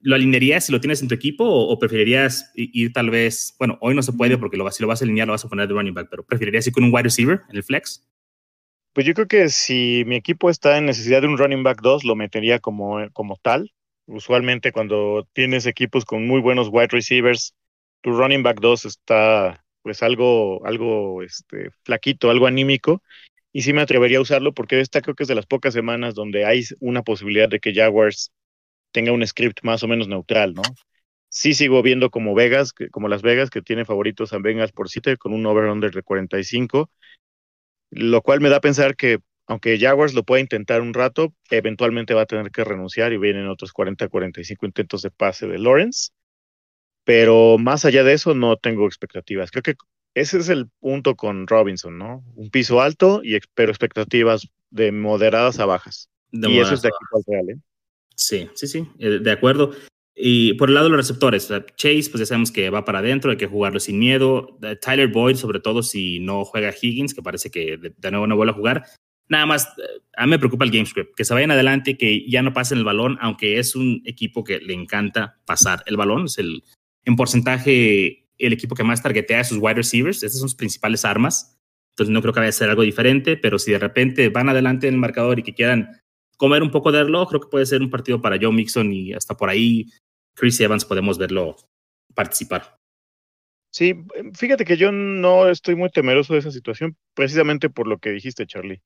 ¿Lo 0.00 0.14
alinearías 0.14 0.66
si 0.66 0.72
lo 0.72 0.80
tienes 0.80 1.02
en 1.02 1.08
tu 1.08 1.14
equipo 1.14 1.44
o, 1.44 1.78
preferirías 1.78 2.50
ir 2.54 2.92
tal 2.92 3.10
vez, 3.10 3.54
bueno, 3.58 3.78
hoy 3.80 3.94
no 3.94 4.02
se 4.02 4.12
puede 4.12 4.38
porque 4.38 4.56
lo, 4.56 4.70
si 4.70 4.82
lo 4.82 4.88
vas 4.88 5.02
a 5.02 5.04
alinear 5.04 5.26
lo 5.26 5.34
vas 5.34 5.44
a 5.44 5.48
poner 5.48 5.68
de 5.68 5.74
running 5.74 5.94
back, 5.94 6.08
pero 6.10 6.24
preferirías 6.24 6.66
ir 6.66 6.72
con 6.72 6.84
un 6.84 6.92
wide 6.92 7.04
receiver 7.04 7.42
en 7.50 7.56
el 7.56 7.62
flex? 7.62 8.06
Pues 8.96 9.06
yo 9.06 9.12
creo 9.12 9.28
que 9.28 9.50
si 9.50 10.04
mi 10.06 10.16
equipo 10.16 10.48
está 10.48 10.78
en 10.78 10.86
necesidad 10.86 11.20
de 11.20 11.28
un 11.28 11.36
running 11.36 11.62
back 11.62 11.82
2, 11.82 12.04
lo 12.04 12.16
metería 12.16 12.60
como, 12.60 13.10
como 13.12 13.36
tal. 13.36 13.74
Usualmente 14.06 14.72
cuando 14.72 15.28
tienes 15.34 15.66
equipos 15.66 16.06
con 16.06 16.26
muy 16.26 16.40
buenos 16.40 16.68
wide 16.72 16.88
receivers, 16.88 17.54
tu 18.00 18.12
running 18.12 18.42
back 18.42 18.58
2 18.60 18.86
está 18.86 19.62
pues 19.82 20.02
algo, 20.02 20.64
algo 20.64 21.22
este, 21.22 21.68
flaquito, 21.84 22.30
algo 22.30 22.46
anímico. 22.46 23.02
Y 23.52 23.62
sí 23.62 23.74
me 23.74 23.82
atrevería 23.82 24.16
a 24.16 24.22
usarlo 24.22 24.54
porque 24.54 24.80
esta 24.80 25.02
creo 25.02 25.14
que 25.14 25.24
es 25.24 25.28
de 25.28 25.34
las 25.34 25.46
pocas 25.46 25.74
semanas 25.74 26.14
donde 26.14 26.46
hay 26.46 26.64
una 26.80 27.02
posibilidad 27.02 27.50
de 27.50 27.60
que 27.60 27.74
Jaguars 27.74 28.32
tenga 28.92 29.12
un 29.12 29.26
script 29.26 29.60
más 29.62 29.82
o 29.82 29.88
menos 29.88 30.08
neutral, 30.08 30.54
¿no? 30.54 30.62
Sí 31.28 31.54
sigo 31.54 31.82
viendo 31.82 32.10
como 32.10 32.34
Vegas, 32.34 32.72
como 32.90 33.08
Las 33.08 33.22
Vegas, 33.22 33.50
que 33.50 33.62
tiene 33.62 33.84
favoritos 33.84 34.32
a 34.32 34.38
Vegas 34.38 34.72
por 34.72 34.88
7 34.88 35.16
con 35.16 35.32
un 35.32 35.44
over-under 35.46 35.92
de 35.92 36.02
45, 36.02 36.90
lo 37.90 38.22
cual 38.22 38.40
me 38.40 38.48
da 38.48 38.56
a 38.56 38.60
pensar 38.60 38.96
que 38.96 39.18
aunque 39.46 39.78
Jaguars 39.78 40.14
lo 40.14 40.24
puede 40.24 40.42
intentar 40.42 40.80
un 40.80 40.92
rato, 40.92 41.32
eventualmente 41.50 42.14
va 42.14 42.22
a 42.22 42.26
tener 42.26 42.50
que 42.50 42.64
renunciar 42.64 43.12
y 43.12 43.18
vienen 43.18 43.48
otros 43.48 43.72
40, 43.72 44.08
45 44.08 44.66
intentos 44.66 45.02
de 45.02 45.10
pase 45.10 45.46
de 45.46 45.58
Lawrence. 45.58 46.10
Pero 47.04 47.56
más 47.58 47.84
allá 47.84 48.02
de 48.02 48.14
eso, 48.14 48.34
no 48.34 48.56
tengo 48.56 48.86
expectativas. 48.86 49.52
Creo 49.52 49.62
que 49.62 49.74
ese 50.14 50.38
es 50.38 50.48
el 50.48 50.68
punto 50.80 51.14
con 51.14 51.46
Robinson, 51.46 51.96
¿no? 51.96 52.24
Un 52.34 52.50
piso 52.50 52.80
alto, 52.80 53.20
y, 53.22 53.38
pero 53.54 53.70
expectativas 53.70 54.48
de 54.70 54.90
moderadas 54.90 55.60
a 55.60 55.66
bajas. 55.66 56.10
y 56.32 56.58
eso 56.58 56.74
es 56.74 56.82
de 56.82 56.88
aquí 56.88 57.22
real, 57.28 57.50
¿eh? 57.50 57.56
Sí, 58.16 58.48
sí, 58.54 58.66
sí, 58.66 58.88
eh, 58.98 59.20
de 59.20 59.30
acuerdo. 59.30 59.72
Y 60.18 60.54
por 60.54 60.70
el 60.70 60.74
lado 60.74 60.86
de 60.86 60.96
los 60.96 61.06
receptores, 61.06 61.52
Chase, 61.76 62.08
pues 62.10 62.20
ya 62.20 62.26
sabemos 62.26 62.50
que 62.50 62.70
va 62.70 62.86
para 62.86 63.00
adentro, 63.00 63.30
hay 63.30 63.36
que 63.36 63.46
jugarlo 63.46 63.78
sin 63.78 63.98
miedo. 63.98 64.58
Tyler 64.80 65.08
Boyd, 65.08 65.36
sobre 65.36 65.60
todo 65.60 65.82
si 65.82 66.20
no 66.20 66.46
juega 66.46 66.72
Higgins, 66.80 67.12
que 67.12 67.22
parece 67.22 67.50
que 67.50 67.76
de, 67.76 68.10
nuevo 68.10 68.26
no 68.26 68.34
vuelve 68.34 68.52
a 68.52 68.56
jugar. 68.56 68.84
Nada 69.28 69.44
más, 69.44 69.66
eh, 69.66 70.00
a 70.16 70.24
mí 70.24 70.30
me 70.30 70.38
preocupa 70.38 70.64
el 70.64 70.70
game 70.70 70.86
script, 70.86 71.14
que 71.14 71.24
se 71.26 71.34
vayan 71.34 71.50
adelante, 71.50 71.98
que 71.98 72.26
ya 72.30 72.40
no 72.40 72.54
pasen 72.54 72.78
el 72.78 72.84
balón, 72.84 73.18
aunque 73.20 73.58
es 73.58 73.76
un 73.76 74.00
equipo 74.06 74.42
que 74.42 74.58
le 74.58 74.72
encanta 74.72 75.38
pasar 75.44 75.82
el 75.84 75.98
balón. 75.98 76.24
Es 76.24 76.38
el, 76.38 76.64
en 77.04 77.16
porcentaje, 77.16 78.26
el 78.38 78.52
equipo 78.54 78.74
que 78.74 78.84
más 78.84 79.02
targetea 79.02 79.40
a 79.40 79.44
sus 79.44 79.58
wide 79.58 79.74
receivers. 79.74 80.22
Esas 80.22 80.40
son 80.40 80.48
sus 80.48 80.56
principales 80.56 81.04
armas. 81.04 81.58
Entonces 81.90 82.12
no 82.12 82.22
creo 82.22 82.32
que 82.32 82.40
vaya 82.40 82.50
a 82.50 82.52
ser 82.52 82.70
algo 82.70 82.82
diferente, 82.82 83.36
pero 83.36 83.58
si 83.58 83.72
de 83.72 83.78
repente 83.78 84.30
van 84.30 84.48
adelante 84.48 84.88
en 84.88 84.94
el 84.94 85.00
marcador 85.00 85.38
y 85.38 85.42
que 85.42 85.54
quieran 85.54 86.00
comer 86.36 86.62
un 86.62 86.70
poco 86.70 86.92
de 86.92 87.04
reloj, 87.04 87.28
creo 87.28 87.40
que 87.40 87.48
puede 87.48 87.66
ser 87.66 87.82
un 87.82 87.90
partido 87.90 88.20
para 88.20 88.38
Joe 88.40 88.52
Mixon 88.52 88.92
y 88.92 89.12
hasta 89.12 89.36
por 89.36 89.48
ahí 89.48 89.86
Chris 90.34 90.60
Evans 90.60 90.84
podemos 90.84 91.18
verlo 91.18 91.56
participar. 92.14 92.78
Sí, 93.70 93.94
fíjate 94.34 94.64
que 94.64 94.76
yo 94.76 94.90
no 94.92 95.48
estoy 95.48 95.76
muy 95.76 95.90
temeroso 95.90 96.32
de 96.32 96.38
esa 96.40 96.50
situación, 96.50 96.96
precisamente 97.14 97.68
por 97.68 97.86
lo 97.86 97.98
que 97.98 98.10
dijiste, 98.10 98.46
Charlie. 98.46 98.82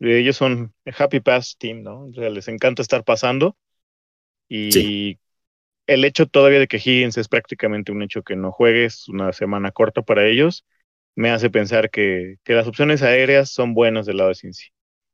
Ellos 0.00 0.36
son 0.36 0.74
happy 0.98 1.20
pass 1.20 1.56
team, 1.58 1.82
¿no? 1.82 2.06
O 2.06 2.12
sea, 2.12 2.30
les 2.30 2.48
encanta 2.48 2.82
estar 2.82 3.04
pasando. 3.04 3.56
Y 4.48 5.18
el 5.86 6.04
hecho 6.04 6.26
todavía 6.26 6.58
de 6.60 6.68
que 6.68 6.78
Higgins 6.78 7.18
es 7.18 7.28
prácticamente 7.28 7.92
un 7.92 8.02
hecho 8.02 8.22
que 8.22 8.36
no 8.36 8.52
juegues, 8.52 9.08
una 9.08 9.32
semana 9.32 9.72
corta 9.72 10.02
para 10.02 10.26
ellos, 10.26 10.64
me 11.16 11.30
hace 11.30 11.50
pensar 11.50 11.90
que, 11.90 12.36
que 12.44 12.54
las 12.54 12.68
opciones 12.68 13.02
aéreas 13.02 13.50
son 13.50 13.74
buenas 13.74 14.06
del 14.06 14.18
lado 14.18 14.30
de 14.30 14.36
Cincy. 14.36 14.68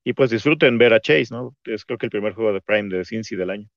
Y 0.04 0.12
pues 0.12 0.30
disfruten 0.30 0.78
ver 0.78 0.92
a 0.92 1.00
Chase, 1.00 1.28
¿no? 1.30 1.56
Es 1.64 1.84
creo 1.84 1.98
que 1.98 2.06
el 2.06 2.10
primer 2.10 2.34
juego 2.34 2.52
de 2.52 2.60
Prime 2.60 2.94
de 2.94 3.04
Cincy 3.04 3.36
del 3.36 3.50
año. 3.50 3.68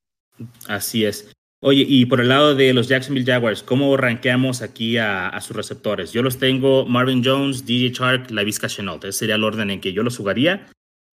Así 0.67 1.05
es. 1.05 1.31
Oye, 1.59 1.85
y 1.87 2.05
por 2.05 2.21
el 2.21 2.27
lado 2.27 2.53
de 2.53 2.71
los 2.71 2.87
Jacksonville 2.87 3.25
Jaguars, 3.25 3.63
¿cómo 3.63 3.97
rankeamos 3.97 4.61
aquí 4.61 4.97
a, 4.97 5.39
sus 5.41 5.55
receptores? 5.55 6.13
Yo 6.13 6.21
los 6.21 6.37
tengo 6.37 6.85
Marvin 6.85 7.23
Jones, 7.25 7.65
DJ 7.65 7.93
Chark, 7.93 8.29
Lavisca 8.29 8.67
Chenault. 8.67 9.03
Ese 9.05 9.19
sería 9.19 9.35
el 9.35 9.43
orden 9.43 9.71
en 9.71 9.81
que 9.81 9.91
yo 9.91 10.03
los 10.03 10.17
jugaría, 10.17 10.67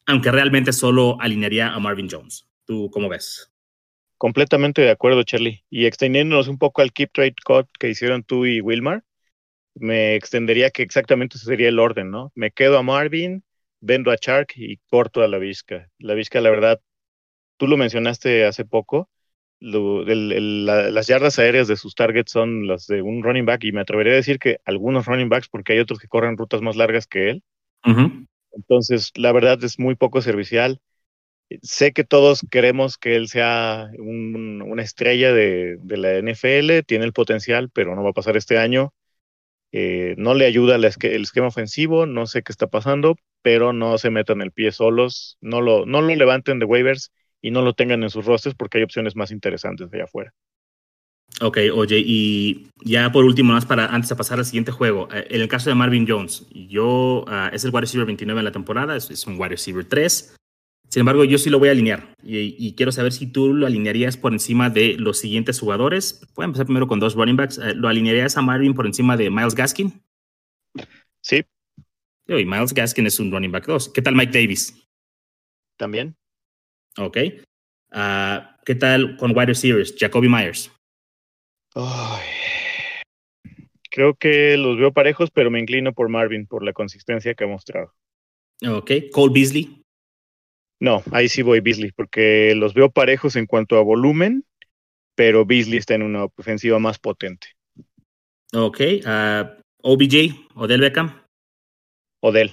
aunque 0.05 0.31
realmente 0.31 0.75
solo 0.75 1.17
alinearía 1.21 1.73
a 1.73 1.79
Marvin 1.79 2.11
Jones. 2.11 2.47
¿Tú 2.67 2.91
cómo 2.93 3.09
ves? 3.09 3.51
Completamente 4.19 4.83
de 4.83 4.91
acuerdo, 4.91 5.23
Charlie. 5.23 5.65
Y 5.71 5.87
extendiéndonos 5.87 6.49
un 6.49 6.59
poco 6.59 6.83
al 6.83 6.93
keep 6.93 7.11
trade 7.13 7.37
cut 7.43 7.67
que 7.79 7.89
hicieron 7.89 8.23
tú 8.23 8.45
y 8.45 8.61
Wilmar, 8.61 9.03
me 9.75 10.15
extendería 10.15 10.71
que 10.71 10.83
exactamente 10.83 11.37
ese 11.37 11.47
sería 11.47 11.69
el 11.69 11.79
orden, 11.79 12.11
¿no? 12.11 12.33
Me 12.35 12.51
quedo 12.51 12.77
a 12.77 12.83
Marvin, 12.83 13.43
vendo 13.85 14.11
a 14.11 14.17
Chark 14.17 14.53
y 14.57 14.79
corto 14.89 15.23
a 15.23 15.29
La 15.29 15.39
Visca. 15.39 15.91
La 15.99 16.15
Visca, 16.15 16.41
la 16.41 16.51
verdad, 16.51 16.81
tú 17.57 17.67
lo 17.67 17.77
mencionaste 17.77 18.45
hace 18.45 18.65
poco, 18.65 19.09
las 19.61 21.07
yardas 21.07 21.39
aéreas 21.39 21.69
de 21.69 21.77
sus 21.77 21.95
targets 21.95 22.33
son 22.33 22.67
las 22.67 22.87
de 22.87 23.03
un 23.03 23.23
running 23.23 23.47
back 23.47 23.65
y 23.65 23.73
me 23.73 23.81
atrevería 23.81 24.13
a 24.13 24.17
decir 24.17 24.39
que 24.39 24.59
algunos 24.65 25.07
running 25.07 25.29
backs 25.29 25.49
porque 25.49 25.73
hay 25.73 25.79
otros 25.79 25.99
que 25.99 26.09
corren 26.09 26.37
rutas 26.37 26.61
más 26.61 26.77
largas 26.77 27.07
que 27.07 27.31
él. 27.31 27.43
Entonces, 28.53 29.11
la 29.15 29.33
verdad 29.33 29.63
es 29.65 29.79
muy 29.79 29.95
poco 29.95 30.21
servicial. 30.21 30.81
Sé 31.63 31.93
que 31.93 32.05
todos 32.05 32.45
queremos 32.51 32.99
que 32.99 33.17
él 33.17 33.29
sea 33.29 33.91
una 33.99 34.83
estrella 34.83 35.33
de, 35.33 35.79
la 35.85 36.19
NFL, 36.19 36.85
tiene 36.87 37.05
el 37.05 37.13
potencial, 37.13 37.71
pero 37.71 37.95
no 37.95 38.03
va 38.03 38.11
a 38.11 38.15
pasar 38.15 38.37
este 38.37 38.59
año. 38.59 38.93
Eh, 39.77 40.15
no 40.19 40.35
le 40.35 40.47
ayuda 40.47 40.77
el, 40.77 40.85
esquema 40.85 41.49
ofensivo, 41.49 42.07
no 42.07 42.29
sé 42.29 42.45
qué 42.45 42.53
está 42.53 42.69
pasando, 42.69 43.17
pero 43.43 43.73
no 43.73 43.99
se 43.99 44.09
metan 44.09 44.41
el 44.41 44.53
pie 44.53 44.71
solos, 44.71 45.37
no 45.41 45.61
lo, 45.61 45.85
no 45.85 46.01
lo 46.01 46.15
levanten 46.15 46.61
de 46.61 46.65
waivers 46.65 47.11
y 47.43 47.51
no 47.51 47.61
lo 47.61 47.73
tengan 47.73 48.05
en 48.05 48.11
sus 48.11 48.25
rostros 48.25 48.55
porque 48.55 48.79
hay 48.79 48.85
opciones 48.85 49.17
más 49.17 49.33
interesantes 49.33 49.91
de 49.91 49.97
allá 49.97 50.05
afuera. 50.05 50.33
Ok, 51.41 51.59
oye, 51.75 52.01
y 52.07 52.69
ya 52.85 53.11
por 53.11 53.25
último, 53.25 53.53
más 53.53 53.67
para 53.67 53.87
antes 53.87 54.11
de 54.11 54.15
pasar 54.15 54.39
al 54.39 54.45
siguiente 54.45 54.71
juego, 54.71 55.09
eh, 55.13 55.27
en 55.29 55.41
el 55.41 55.49
caso 55.49 55.71
de 55.71 55.75
Marvin 55.75 56.07
Jones, 56.07 56.47
yo 56.53 57.25
ah, 57.27 57.51
es 57.53 57.65
el 57.65 57.73
wide 57.73 57.81
receiver 57.81 58.07
29 58.07 58.39
en 58.39 58.45
la 58.45 58.53
temporada, 58.53 58.95
es, 58.95 59.27
un 59.27 59.35
wide 59.41 59.49
receiver 59.49 59.85
3. 59.85 60.37
Sin 60.89 61.01
embargo, 61.01 61.25
yo 61.25 61.39
sí 61.39 61.51
lo 61.51 61.59
voy 61.59 61.69
a 61.69 61.73
alinear 61.73 62.15
y, 62.23 62.75
quiero 62.77 62.93
saber 62.93 63.13
si 63.13 63.27
tú 63.27 63.53
lo 63.53 63.67
alinearías 63.67 64.17
por 64.17 64.33
encima 64.33 64.71
de 64.71 64.95
los 64.97 65.19
siguientes 65.19 65.59
jugadores. 65.59 66.25
Voy 66.35 66.45
a 66.45 66.47
empezar 66.47 66.67
primero 66.67 66.87
con 66.87 67.01
dos 67.01 67.15
running 67.15 67.37
backs. 67.37 67.59
Eh, 67.59 67.75
¿Lo 67.75 67.89
alinearías 67.89 68.37
a 68.37 68.43
Marvin 68.43 68.75
por 68.75 68.87
encima 68.87 69.17
de 69.17 69.31
Miles 69.31 69.55
Gaskin? 69.55 70.01
Sí. 71.21 71.45
Y 72.29 72.45
Miles 72.45 72.73
Gaskin 72.73 73.07
es 73.07 73.19
un 73.19 73.31
running 73.31 73.51
back 73.51 73.67
2. 73.67 73.91
¿Qué 73.91 74.03
tal 74.03 74.15
Mike 74.15 74.33
Davis? 74.33 74.87
También. 75.77 76.17
Ok. 76.97 77.19
Ah, 77.91 78.57
¿Qué 78.65 78.75
tal 78.75 79.17
con 79.17 79.33
wide 79.33 79.47
receivers? 79.47 79.95
Jacoby 79.99 80.29
Myers. 80.29 80.71
creo 83.91 84.15
que 84.15 84.57
los 84.57 84.79
veo 84.79 84.93
parejos, 84.93 85.31
pero 85.31 85.51
me 85.51 85.61
inclino 85.61 85.93
por 85.93 86.09
Marvin 86.09 86.47
por 86.47 86.65
la 86.65 86.73
consistencia 86.73 87.35
que 87.35 87.45
ha 87.45 87.49
mostrado. 87.49 87.93
Ok. 88.67 88.91
Cole 89.13 89.33
Beasley. 89.35 89.84
No, 90.85 91.03
ahí 91.13 91.29
sí 91.29 91.43
voy 91.43 91.61
Beasley, 91.61 91.93
porque 91.93 92.55
los 92.55 92.75
veo 92.75 92.91
parejos 92.91 93.37
en 93.37 93.47
cuanto 93.47 93.79
a 93.79 93.83
volumen, 93.83 94.45
pero 95.15 95.47
Beasley 95.47 95.79
está 95.79 95.95
en 95.95 96.03
una 96.03 96.25
ofensiva 96.25 96.79
más 96.79 96.99
potente. 96.99 97.49
Ok. 98.53 98.81
Uh, 99.05 99.63
OBJ, 99.83 100.49
Odell 100.55 100.81
Beckham. 100.81 101.23
Odell 102.21 102.53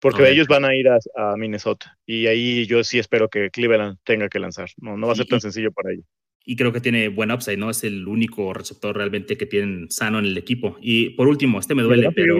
porque 0.00 0.30
ellos 0.30 0.46
van 0.46 0.64
a 0.64 0.74
ir 0.74 0.86
a, 0.88 1.36
Minnesota 1.36 1.98
y 2.06 2.26
ahí 2.26 2.66
yo 2.66 2.84
sí 2.84 2.98
espero 2.98 3.28
que 3.28 3.50
Cleveland 3.50 3.98
tenga 4.04 4.28
que 4.28 4.38
lanzar. 4.38 4.70
No, 4.76 4.96
no 4.96 5.06
va 5.06 5.14
a 5.14 5.16
ser 5.16 5.26
tan 5.26 5.40
sencillo 5.40 5.72
para 5.72 5.92
ellos. 5.92 6.04
Y 6.44 6.54
creo 6.54 6.72
que 6.72 6.80
tiene 6.80 7.08
buen 7.08 7.32
upside, 7.32 7.56
¿no? 7.56 7.70
Es 7.70 7.82
el 7.82 8.06
único 8.06 8.54
receptor 8.54 8.96
realmente 8.96 9.36
que 9.36 9.46
tienen 9.46 9.90
sano 9.90 10.20
en 10.20 10.26
el 10.26 10.38
equipo. 10.38 10.76
Y 10.80 11.10
por 11.10 11.26
último, 11.26 11.58
este 11.58 11.74
me 11.74 11.82
duele, 11.82 12.12
pero... 12.12 12.38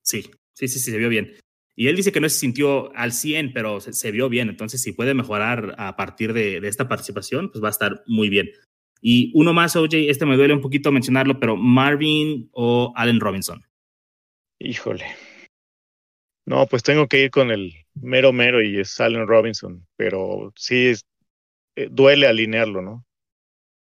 Sí, 0.00 0.22
sí, 0.54 0.68
sí, 0.68 0.78
sí, 0.78 0.90
se 0.90 0.96
vio 0.96 1.10
bien. 1.10 1.34
Y 1.82 1.88
él 1.88 1.96
dice 1.96 2.12
que 2.12 2.20
no 2.20 2.28
se 2.28 2.38
sintió 2.38 2.94
al 2.94 3.10
100, 3.10 3.52
pero 3.52 3.80
se, 3.80 4.10
vio 4.12 4.28
bien. 4.28 4.48
Entonces, 4.48 4.80
si 4.80 4.92
puede 4.92 5.14
mejorar 5.14 5.74
a 5.78 5.96
partir 5.96 6.32
de, 6.32 6.58
esta 6.58 6.86
participación, 6.86 7.50
pues 7.50 7.60
va 7.60 7.66
a 7.66 7.72
estar 7.72 8.04
muy 8.06 8.28
bien. 8.28 8.52
Y 9.00 9.32
uno 9.34 9.52
más, 9.52 9.74
OJ, 9.74 9.94
este 9.94 10.24
me 10.24 10.36
duele 10.36 10.54
un 10.54 10.60
poquito 10.60 10.92
mencionarlo, 10.92 11.40
pero 11.40 11.56
Marvin 11.56 12.48
o 12.52 12.92
Allen 12.94 13.18
Robinson. 13.18 13.64
Híjole. 14.60 15.06
No, 16.46 16.68
pues 16.68 16.84
tengo 16.84 17.08
que 17.08 17.24
ir 17.24 17.32
con 17.32 17.50
el 17.50 17.74
mero 17.94 18.32
mero 18.32 18.62
y 18.62 18.78
es 18.78 19.00
Allen 19.00 19.26
Robinson, 19.26 19.84
pero 19.96 20.52
sí 20.54 20.92
eh, 21.74 21.88
duele 21.90 22.28
alinearlo, 22.28 22.80
¿no? 22.80 23.04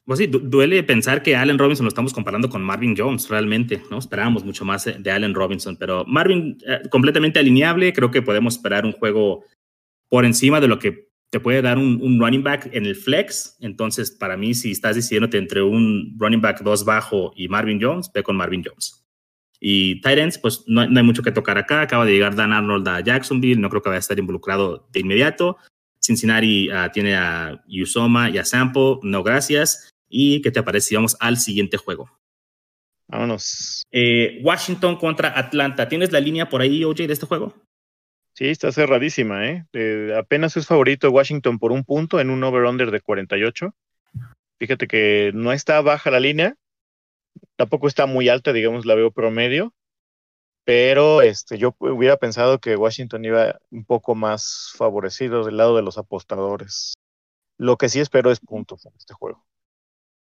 Pues 0.08 0.20
sí, 0.20 0.26
duele 0.26 0.82
pensar 0.84 1.22
que 1.22 1.36
Allen 1.36 1.58
Robinson 1.58 1.84
lo 1.84 1.88
estamos 1.88 2.14
comparando 2.14 2.48
con 2.48 2.62
Marvin 2.62 2.94
Jones, 2.96 3.28
realmente, 3.28 3.82
¿no? 3.90 3.98
Esperábamos 3.98 4.42
mucho 4.42 4.64
más 4.64 4.86
de 4.86 5.10
Allen 5.10 5.34
Robinson, 5.34 5.76
pero 5.76 6.06
Marvin 6.06 6.56
eh, 6.66 6.80
completamente 6.88 7.38
alineable, 7.38 7.92
creo 7.92 8.10
que 8.10 8.22
podemos 8.22 8.56
esperar 8.56 8.86
un 8.86 8.92
juego 8.92 9.44
por 10.08 10.24
encima 10.24 10.62
de 10.62 10.68
lo 10.68 10.78
que 10.78 11.10
te 11.28 11.40
puede 11.40 11.60
dar 11.60 11.76
un, 11.76 12.00
un, 12.00 12.18
running 12.18 12.42
back 12.42 12.70
en 12.72 12.86
el 12.86 12.96
flex. 12.96 13.58
Entonces, 13.60 14.10
para 14.10 14.38
mí, 14.38 14.54
si 14.54 14.70
estás 14.70 14.96
decidiéndote 14.96 15.36
entre 15.36 15.60
un 15.60 16.16
running 16.18 16.40
back 16.40 16.62
2 16.62 16.86
bajo 16.86 17.34
y 17.36 17.48
Marvin 17.48 17.78
Jones, 17.78 18.10
ve 18.10 18.22
con 18.22 18.34
Marvin 18.34 18.64
Jones. 18.64 19.06
Y 19.60 19.96
Titans, 19.96 20.38
pues 20.38 20.64
no, 20.68 20.80
hay 20.80 21.02
mucho 21.02 21.22
que 21.22 21.32
tocar 21.32 21.58
acá. 21.58 21.82
Acaba 21.82 22.06
de 22.06 22.12
llegar 22.12 22.34
Dan 22.34 22.54
Arnold 22.54 22.88
a 22.88 23.00
Jacksonville, 23.00 23.60
no 23.60 23.68
creo 23.68 23.82
que 23.82 23.90
vaya 23.90 23.98
a 23.98 24.00
estar 24.00 24.18
involucrado 24.18 24.88
de 24.90 25.00
inmediato. 25.00 25.58
Cincinnati 26.00 26.70
ah, 26.70 26.90
tiene 26.90 27.14
a 27.14 27.62
Usoma 27.68 28.30
y 28.30 28.38
a 28.38 28.46
Sampo, 28.46 29.00
no 29.02 29.22
gracias. 29.22 29.90
¿Y 30.08 30.42
qué 30.42 30.50
te 30.50 30.62
parece 30.62 30.94
vamos 30.94 31.16
al 31.20 31.36
siguiente 31.36 31.76
juego? 31.76 32.10
Vámonos. 33.08 33.84
Eh, 33.90 34.40
Washington 34.42 34.96
contra 34.96 35.38
Atlanta. 35.38 35.88
¿Tienes 35.88 36.12
la 36.12 36.20
línea 36.20 36.48
por 36.48 36.60
ahí, 36.60 36.84
OJ, 36.84 37.06
de 37.06 37.12
este 37.12 37.26
juego? 37.26 37.54
Sí, 38.34 38.46
está 38.46 38.70
cerradísima, 38.70 39.48
¿eh? 39.48 39.66
¿eh? 39.72 40.14
apenas 40.16 40.56
es 40.56 40.66
favorito 40.66 41.10
Washington 41.10 41.58
por 41.58 41.72
un 41.72 41.82
punto 41.82 42.20
en 42.20 42.30
un 42.30 42.44
over-under 42.44 42.92
de 42.92 43.00
48. 43.00 43.74
Fíjate 44.60 44.86
que 44.86 45.32
no 45.34 45.52
está 45.52 45.80
baja 45.80 46.12
la 46.12 46.20
línea, 46.20 46.54
tampoco 47.56 47.88
está 47.88 48.06
muy 48.06 48.28
alta, 48.28 48.52
digamos, 48.52 48.86
la 48.86 48.94
veo 48.94 49.10
promedio, 49.10 49.74
pero 50.64 51.20
este, 51.20 51.58
yo 51.58 51.74
hubiera 51.80 52.16
pensado 52.16 52.60
que 52.60 52.76
Washington 52.76 53.24
iba 53.24 53.58
un 53.72 53.84
poco 53.84 54.14
más 54.14 54.72
favorecido 54.76 55.44
del 55.44 55.56
lado 55.56 55.74
de 55.74 55.82
los 55.82 55.98
apostadores. 55.98 56.94
Lo 57.56 57.76
que 57.76 57.88
sí 57.88 57.98
espero 57.98 58.30
es 58.30 58.38
puntos 58.38 58.86
en 58.86 58.92
este 58.96 59.14
juego. 59.14 59.44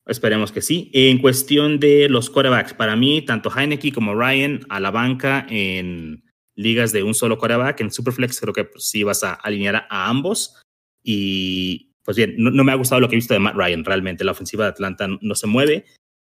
Esperemos 0.08 0.52
que 0.52 0.62
sí. 0.62 0.90
En 0.94 1.18
cuestión 1.18 1.78
de 1.78 2.08
los 2.08 2.30
quarterbacks, 2.30 2.72
para 2.72 2.96
mí, 2.96 3.22
tanto 3.22 3.50
Heineke 3.54 3.92
como 3.92 4.14
Ryan 4.14 4.60
a 4.70 4.80
la 4.80 4.90
banca 4.90 5.46
en 5.50 6.24
ligas 6.54 6.92
de 6.92 7.02
un 7.02 7.14
solo 7.14 7.38
quarterback, 7.38 7.80
en 7.82 7.92
Superflex 7.92 8.40
creo 8.40 8.54
que 8.54 8.64
pues, 8.64 8.88
sí 8.88 9.02
vas 9.02 9.22
a 9.22 9.34
alinear 9.34 9.86
a, 9.90 10.08
ambos. 10.08 10.62
Y 11.02 11.92
pues 12.02 12.16
bien, 12.16 12.34
no, 12.38 12.64
me 12.64 12.72
ha 12.72 12.76
gustado 12.76 13.02
lo 13.02 13.08
que 13.08 13.16
he 13.16 13.18
visto 13.18 13.34
de 13.34 13.40
Matt 13.40 13.54
Ryan, 13.54 13.84
realmente. 13.84 14.24
La 14.24 14.32
ofensiva 14.32 14.64
de 14.64 14.70
Atlanta 14.70 15.08
no, 15.20 15.34
se 15.34 15.46
mueve. 15.46 15.84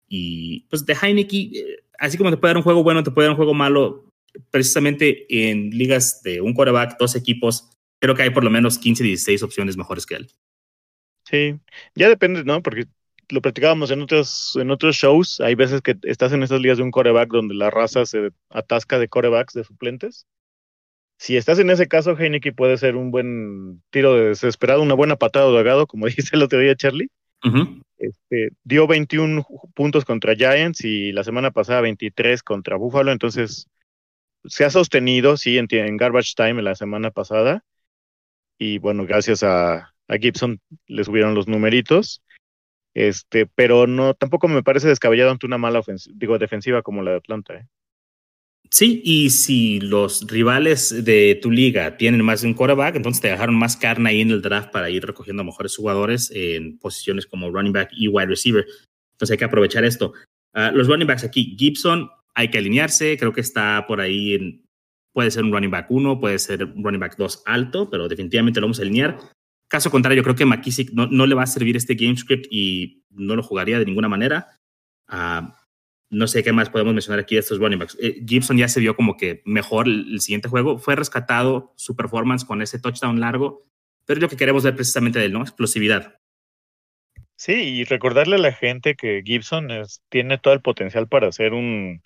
Y 0.06 0.66
pues 0.68 0.84
de 0.84 0.94
Heineke, 0.94 1.36
eh, 1.36 1.84
así 1.98 2.18
como 2.18 2.30
te 2.30 2.36
puede 2.36 2.50
dar 2.50 2.58
un 2.58 2.64
juego 2.64 2.82
bueno, 2.82 3.02
te 3.02 3.10
puede 3.10 3.28
dar 3.28 3.32
un 3.32 3.36
juego 3.36 3.54
malo, 3.54 4.10
precisamente 4.50 5.26
en 5.30 5.70
ligas 5.70 6.22
de 6.22 6.42
un 6.42 6.52
quarterback, 6.52 6.98
dos 6.98 7.16
equipos, 7.16 7.70
creo 7.98 8.14
que 8.14 8.24
hay 8.24 8.30
por 8.30 8.44
lo 8.44 8.50
menos 8.50 8.78
15, 8.78 9.04
16 9.04 9.42
opciones 9.42 9.78
mejores 9.78 10.04
que 10.04 10.16
él. 10.16 10.28
Sí, 11.24 11.58
ya 11.94 12.08
depende, 12.08 12.44
¿no? 12.44 12.62
Porque 12.62 12.86
lo 13.30 13.40
platicábamos 13.40 13.90
en 13.90 14.02
otros, 14.02 14.56
en 14.60 14.70
otros 14.70 14.96
shows. 14.96 15.40
Hay 15.40 15.54
veces 15.54 15.82
que 15.82 15.96
estás 16.02 16.32
en 16.32 16.42
esas 16.42 16.60
ligas 16.60 16.78
de 16.78 16.84
un 16.84 16.90
coreback 16.90 17.30
donde 17.30 17.54
la 17.54 17.70
raza 17.70 18.06
se 18.06 18.30
atasca 18.48 18.98
de 18.98 19.08
corebacks, 19.08 19.54
de 19.54 19.64
suplentes. 19.64 20.26
Si 21.18 21.36
estás 21.36 21.58
en 21.58 21.70
ese 21.70 21.86
caso, 21.86 22.16
Heineken 22.16 22.54
puede 22.54 22.78
ser 22.78 22.96
un 22.96 23.10
buen 23.10 23.82
tiro 23.90 24.14
de 24.14 24.28
desesperado, 24.28 24.82
una 24.82 24.94
buena 24.94 25.16
patada 25.16 25.50
de 25.50 25.58
ahogado, 25.58 25.86
como 25.86 26.06
dice 26.06 26.36
el 26.36 26.42
otro 26.42 26.58
día 26.58 26.74
Charlie. 26.76 27.10
este, 27.98 28.50
dio 28.64 28.86
21 28.86 29.46
puntos 29.74 30.04
contra 30.04 30.34
Giants 30.34 30.84
y 30.84 31.12
la 31.12 31.24
semana 31.24 31.50
pasada 31.50 31.82
23 31.82 32.42
contra 32.42 32.76
Buffalo, 32.76 33.12
entonces 33.12 33.68
se 34.44 34.64
ha 34.64 34.70
sostenido, 34.70 35.36
sí, 35.36 35.58
en, 35.58 35.66
en 35.70 35.96
garbage 35.96 36.34
time 36.34 36.62
la 36.62 36.74
semana 36.74 37.10
pasada. 37.10 37.62
Y 38.58 38.78
bueno, 38.78 39.04
gracias 39.06 39.42
a, 39.42 39.94
a 40.08 40.16
Gibson 40.18 40.60
le 40.86 41.04
subieron 41.04 41.34
los 41.34 41.48
numeritos. 41.48 42.22
Este, 43.00 43.46
pero 43.46 43.86
no, 43.86 44.12
tampoco 44.12 44.46
me 44.46 44.62
parece 44.62 44.86
descabellado 44.86 45.30
ante 45.30 45.46
una 45.46 45.56
mala 45.56 45.80
digo, 46.16 46.38
defensiva 46.38 46.82
como 46.82 47.02
la 47.02 47.12
de 47.12 47.16
Atlanta. 47.16 47.54
¿eh? 47.54 47.66
Sí, 48.70 49.00
y 49.02 49.30
si 49.30 49.80
los 49.80 50.26
rivales 50.26 51.02
de 51.02 51.38
tu 51.40 51.50
liga 51.50 51.96
tienen 51.96 52.22
más 52.22 52.42
de 52.42 52.48
un 52.48 52.54
quarterback, 52.54 52.96
entonces 52.96 53.22
te 53.22 53.28
dejaron 53.28 53.54
más 53.54 53.78
carne 53.78 54.10
ahí 54.10 54.20
en 54.20 54.30
el 54.30 54.42
draft 54.42 54.70
para 54.70 54.90
ir 54.90 55.02
recogiendo 55.06 55.42
mejores 55.42 55.74
jugadores 55.74 56.30
en 56.34 56.78
posiciones 56.78 57.24
como 57.24 57.50
running 57.50 57.72
back 57.72 57.88
y 57.92 58.06
wide 58.06 58.26
receiver. 58.26 58.66
Entonces 59.12 59.32
hay 59.32 59.38
que 59.38 59.46
aprovechar 59.46 59.82
esto. 59.86 60.12
Ah, 60.52 60.70
los 60.70 60.86
running 60.86 61.06
backs 61.06 61.24
aquí, 61.24 61.56
Gibson, 61.58 62.10
hay 62.34 62.48
que 62.48 62.58
alinearse, 62.58 63.16
creo 63.16 63.32
que 63.32 63.40
está 63.40 63.86
por 63.88 64.02
ahí 64.02 64.34
en, 64.34 64.62
puede 65.14 65.30
ser 65.30 65.42
un 65.42 65.52
running 65.52 65.70
back 65.70 65.90
1, 65.90 66.20
puede 66.20 66.38
ser 66.38 66.64
un 66.64 66.84
running 66.84 67.00
back 67.00 67.16
2 67.16 67.44
alto, 67.46 67.88
pero 67.88 68.08
definitivamente 68.08 68.60
lo 68.60 68.66
vamos 68.66 68.78
a 68.78 68.82
alinear. 68.82 69.18
Caso 69.70 69.88
contrario, 69.88 70.20
yo 70.20 70.24
creo 70.24 70.34
que 70.34 70.44
McKissick 70.44 70.90
no, 70.90 71.06
no, 71.06 71.26
le 71.26 71.36
va 71.36 71.44
a 71.44 71.46
servir 71.46 71.76
este 71.76 71.94
game 71.94 72.16
script 72.16 72.46
y 72.50 73.04
no 73.10 73.36
lo 73.36 73.42
jugaría 73.44 73.78
de 73.78 73.84
ninguna 73.84 74.08
manera. 74.08 74.48
Uh, 75.08 75.46
no 76.10 76.26
sé 76.26 76.42
qué 76.42 76.52
más 76.52 76.68
podemos 76.68 76.92
mencionar 76.92 77.20
aquí 77.20 77.36
de 77.36 77.40
estos 77.40 77.60
running 77.60 77.78
backs. 77.78 77.96
Eh, 78.00 78.20
Gibson 78.26 78.58
ya 78.58 78.66
se 78.66 78.80
vio 78.80 78.96
como 78.96 79.16
que 79.16 79.42
mejor 79.44 79.86
el, 79.86 80.20
siguiente 80.20 80.48
juego. 80.48 80.78
Fue 80.78 80.96
rescatado 80.96 81.72
su 81.76 81.94
performance 81.94 82.44
con 82.44 82.62
ese 82.62 82.80
touchdown 82.80 83.20
largo, 83.20 83.64
pero 84.06 84.20
lo 84.20 84.28
que 84.28 84.36
queremos 84.36 84.64
ver 84.64 84.74
precisamente 84.74 85.20
de 85.20 85.26
él, 85.26 85.32
¿no? 85.32 85.42
Explosividad. 85.42 86.18
Sí, 87.36 87.52
y 87.52 87.84
recordarle 87.84 88.36
a 88.36 88.40
la 88.40 88.52
gente 88.52 88.96
que 88.96 89.22
Gibson 89.24 89.68
tiene 90.08 90.38
todo 90.38 90.52
el 90.52 90.62
potencial 90.62 91.06
para 91.06 91.30
ser 91.30 91.54
un, 91.54 92.02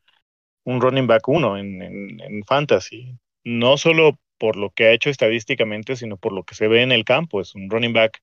un 0.65 0.81
running 0.83 1.07
back 1.07 1.27
uno 1.29 1.57
en, 1.57 1.81
en, 1.81 2.21
en 2.21 2.45
fantasy. 2.45 3.17
No 3.43 3.79
solo 3.79 4.19
por 4.45 4.57
lo 4.57 4.69
que 4.69 4.85
ha 4.85 4.93
hecho 4.93 5.09
estadísticamente, 5.09 5.97
sino 5.97 6.19
por 6.19 6.35
lo 6.35 6.43
que 6.43 6.55
se 6.55 6.69
ve 6.69 6.83
en 6.83 6.93
el 6.93 7.07
campo. 7.07 7.41
Es 7.41 7.55
un 7.55 7.71
running 7.71 7.95
back 7.95 8.21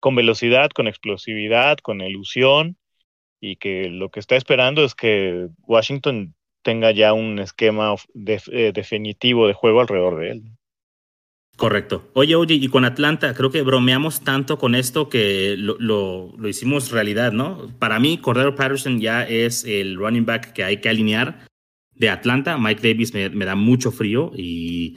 con 0.00 0.14
velocidad, 0.14 0.70
con 0.70 0.88
explosividad, 0.88 1.76
con 1.82 2.00
ilusión, 2.00 2.78
y 3.42 3.56
que 3.56 3.90
lo 3.90 4.08
que 4.08 4.20
está 4.20 4.36
esperando 4.36 4.82
es 4.82 4.94
que 4.94 5.48
Washington 5.66 6.34
tenga 6.62 6.92
ya 6.92 7.12
un 7.12 7.38
esquema 7.40 7.94
eh, 8.24 8.72
definitivo 8.72 9.48
de 9.48 9.52
juego 9.52 9.82
alrededor 9.82 10.18
de 10.18 10.30
él. 10.30 10.42
Correcto. 11.58 12.08
Oye, 12.14 12.36
oye, 12.36 12.54
y 12.54 12.68
con 12.68 12.86
Atlanta, 12.86 13.34
creo 13.34 13.50
que 13.50 13.60
bromeamos 13.60 14.24
tanto 14.24 14.56
con 14.56 14.74
esto 14.74 15.10
que 15.10 15.56
lo, 15.58 15.76
lo, 15.78 16.48
hicimos 16.48 16.90
realidad, 16.90 17.32
¿no? 17.32 17.68
Para 17.78 18.00
mí, 18.00 18.16
Cordero 18.16 18.54
Patterson 18.54 18.98
ya 18.98 19.24
es 19.24 19.66
el 19.66 19.96
running 19.96 20.24
back 20.24 20.54
que 20.54 20.64
hay 20.64 20.78
que 20.78 20.88
alinear 20.88 21.46
de 21.92 22.08
Atlanta. 22.08 22.56
Mike 22.56 22.80
Davis 22.80 23.12
me, 23.12 23.28
me 23.28 23.44
da 23.44 23.56
mucho 23.56 23.92
frío 23.92 24.32
y 24.34 24.96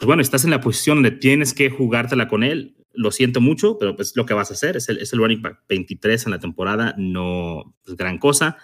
pues 0.00 0.06
bueno, 0.06 0.22
estás 0.22 0.44
en 0.44 0.50
la 0.50 0.62
posición 0.62 0.96
donde 0.96 1.10
tienes 1.10 1.52
que 1.52 1.68
jugártela 1.68 2.26
con 2.26 2.42
él. 2.42 2.74
Lo 2.94 3.10
siento 3.10 3.42
mucho, 3.42 3.76
pero 3.78 3.96
pues 3.96 4.16
lo 4.16 4.24
que 4.24 4.32
vas 4.32 4.50
a 4.50 4.54
hacer 4.54 4.78
es 4.78 4.88
el, 4.88 4.96
es 4.96 5.12
el 5.12 5.18
running 5.18 5.42
back 5.42 5.64
23 5.68 6.24
en 6.24 6.30
la 6.30 6.38
temporada, 6.38 6.94
no 6.96 7.60
es 7.60 7.66
pues, 7.84 7.96
gran 7.98 8.16
cosa. 8.16 8.56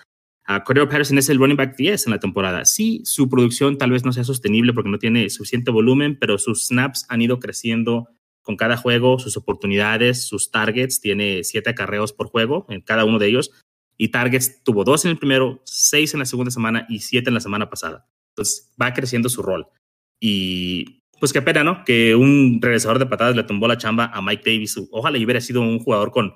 Uh, 0.48 0.64
Cordero 0.64 0.88
Patterson 0.88 1.18
es 1.18 1.28
el 1.28 1.36
running 1.36 1.58
back 1.58 1.76
10 1.76 2.06
en 2.06 2.12
la 2.12 2.20
temporada. 2.20 2.64
Sí, 2.64 3.02
su 3.04 3.28
producción 3.28 3.76
tal 3.76 3.90
vez 3.90 4.02
no 4.02 4.14
sea 4.14 4.24
sostenible 4.24 4.72
porque 4.72 4.88
no 4.88 4.98
tiene 4.98 5.28
suficiente 5.28 5.70
volumen, 5.70 6.18
pero 6.18 6.38
sus 6.38 6.68
snaps 6.68 7.04
han 7.10 7.20
ido 7.20 7.38
creciendo 7.38 8.08
con 8.40 8.56
cada 8.56 8.78
juego, 8.78 9.18
sus 9.18 9.36
oportunidades, 9.36 10.26
sus 10.26 10.50
targets. 10.50 11.02
Tiene 11.02 11.44
siete 11.44 11.68
acarreos 11.68 12.14
por 12.14 12.28
juego 12.28 12.64
en 12.70 12.80
cada 12.80 13.04
uno 13.04 13.18
de 13.18 13.26
ellos. 13.26 13.50
Y 13.98 14.08
targets 14.08 14.64
tuvo 14.64 14.84
dos 14.84 15.04
en 15.04 15.10
el 15.10 15.18
primero, 15.18 15.60
seis 15.66 16.14
en 16.14 16.20
la 16.20 16.24
segunda 16.26 16.50
semana 16.50 16.86
y 16.88 17.00
siete 17.00 17.28
en 17.28 17.34
la 17.34 17.40
semana 17.40 17.68
pasada. 17.68 18.08
Entonces 18.30 18.72
va 18.80 18.94
creciendo 18.94 19.28
su 19.28 19.42
rol. 19.42 19.66
Y 20.18 21.02
pues 21.18 21.32
qué 21.32 21.42
pena, 21.42 21.64
¿no? 21.64 21.84
Que 21.84 22.14
un 22.14 22.58
regresador 22.60 22.98
de 22.98 23.06
patadas 23.06 23.36
le 23.36 23.44
tumbó 23.44 23.68
la 23.68 23.78
chamba 23.78 24.10
a 24.12 24.20
Mike 24.22 24.42
Davis. 24.44 24.76
Ojalá 24.90 25.18
hubiera 25.18 25.40
sido 25.40 25.62
un 25.62 25.78
jugador 25.78 26.10
con 26.10 26.34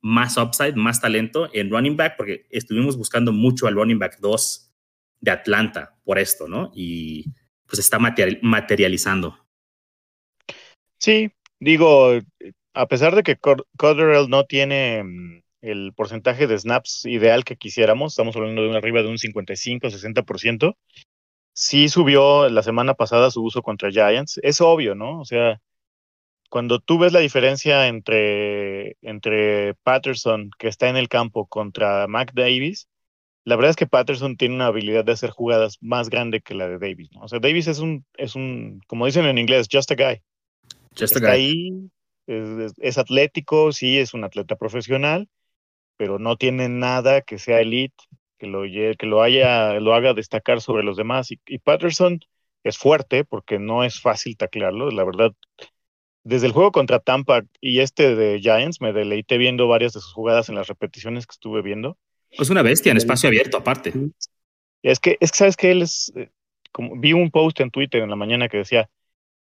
más 0.00 0.36
upside, 0.36 0.74
más 0.74 1.00
talento 1.00 1.48
en 1.52 1.70
running 1.70 1.96
back, 1.96 2.16
porque 2.16 2.46
estuvimos 2.50 2.96
buscando 2.96 3.32
mucho 3.32 3.66
al 3.66 3.74
running 3.74 3.98
back 3.98 4.18
2 4.20 4.72
de 5.20 5.30
Atlanta 5.30 5.96
por 6.04 6.18
esto, 6.18 6.48
¿no? 6.48 6.72
Y 6.74 7.24
pues 7.66 7.78
está 7.78 7.98
materializando. 7.98 9.38
Sí, 10.98 11.30
digo, 11.58 12.18
a 12.74 12.86
pesar 12.86 13.14
de 13.16 13.22
que 13.22 13.36
Cotterell 13.36 14.28
no 14.28 14.44
tiene 14.44 15.02
mm, 15.04 15.42
el 15.62 15.92
porcentaje 15.94 16.46
de 16.46 16.58
snaps 16.58 17.06
ideal 17.06 17.44
que 17.44 17.56
quisiéramos, 17.56 18.12
estamos 18.12 18.36
hablando 18.36 18.62
de 18.62 18.68
un 18.68 18.76
arriba 18.76 19.02
de 19.02 19.08
un 19.08 19.16
55-60%, 19.16 20.76
sí 21.52 21.88
subió 21.88 22.48
la 22.48 22.62
semana 22.62 22.94
pasada 22.94 23.30
su 23.30 23.42
uso 23.42 23.62
contra 23.62 23.90
Giants. 23.90 24.40
Es 24.42 24.60
obvio, 24.60 24.94
¿no? 24.94 25.20
O 25.20 25.24
sea, 25.24 25.60
cuando 26.48 26.80
tú 26.80 26.98
ves 26.98 27.12
la 27.12 27.20
diferencia 27.20 27.88
entre, 27.88 28.96
entre 29.02 29.74
Patterson, 29.82 30.50
que 30.58 30.68
está 30.68 30.88
en 30.88 30.96
el 30.96 31.08
campo, 31.08 31.46
contra 31.46 32.06
Mac 32.08 32.32
Davis, 32.34 32.88
la 33.44 33.56
verdad 33.56 33.70
es 33.70 33.76
que 33.76 33.86
Patterson 33.86 34.36
tiene 34.36 34.54
una 34.54 34.66
habilidad 34.66 35.04
de 35.04 35.12
hacer 35.12 35.30
jugadas 35.30 35.78
más 35.80 36.10
grande 36.10 36.40
que 36.40 36.54
la 36.54 36.68
de 36.68 36.78
Davis, 36.78 37.10
¿no? 37.12 37.22
O 37.22 37.28
sea, 37.28 37.40
Davis 37.40 37.66
es 37.66 37.78
un, 37.78 38.04
es 38.16 38.36
un, 38.36 38.80
como 38.86 39.06
dicen 39.06 39.26
en 39.26 39.38
inglés, 39.38 39.68
just 39.70 39.90
a 39.90 39.94
guy. 39.94 40.22
Just 40.96 41.16
a 41.16 41.20
guy. 41.20 41.28
ahí, 41.28 41.90
es 42.26 42.98
atlético, 42.98 43.72
sí, 43.72 43.98
es 43.98 44.14
un 44.14 44.24
atleta 44.24 44.56
profesional, 44.56 45.28
pero 45.96 46.18
no 46.18 46.36
tiene 46.36 46.68
nada 46.68 47.22
que 47.22 47.38
sea 47.38 47.60
elite 47.60 48.04
que 48.42 48.48
lo, 48.48 48.62
que 48.62 49.06
lo, 49.06 49.22
haya, 49.22 49.78
lo 49.78 49.94
haga 49.94 50.14
destacar 50.14 50.60
sobre 50.60 50.82
los 50.82 50.96
demás. 50.96 51.30
Y, 51.30 51.58
Patterson 51.58 52.18
es 52.64 52.76
fuerte 52.76 53.24
porque 53.24 53.60
no 53.60 53.84
es 53.84 54.00
fácil 54.00 54.36
taclearlo, 54.36 54.90
la 54.90 55.04
verdad. 55.04 55.32
Desde 56.24 56.48
el 56.48 56.52
juego 56.52 56.72
contra 56.72 56.98
Tampa 56.98 57.44
y 57.60 57.78
este 57.78 58.16
de 58.16 58.40
Giants, 58.40 58.80
me 58.80 58.92
deleité 58.92 59.38
viendo 59.38 59.68
varias 59.68 59.92
de 59.92 60.00
sus 60.00 60.12
jugadas 60.12 60.48
en 60.48 60.56
las 60.56 60.66
repeticiones 60.66 61.24
que 61.24 61.34
estuve 61.34 61.62
viendo. 61.62 61.96
Es 62.32 62.50
una 62.50 62.62
bestia 62.62 62.90
en 62.90 62.96
espacio 62.96 63.28
abierto, 63.28 63.58
aparte. 63.58 63.92
Es 64.82 64.98
que, 64.98 65.18
es 65.20 65.30
que 65.30 65.38
sabes 65.38 65.56
que 65.56 65.70
él 65.70 65.82
es, 65.82 66.12
eh, 66.16 66.30
como 66.72 66.98
vi 66.98 67.12
un 67.12 67.30
post 67.30 67.60
en 67.60 67.70
Twitter 67.70 68.02
en 68.02 68.10
la 68.10 68.16
mañana 68.16 68.48
que 68.48 68.56
decía, 68.56 68.90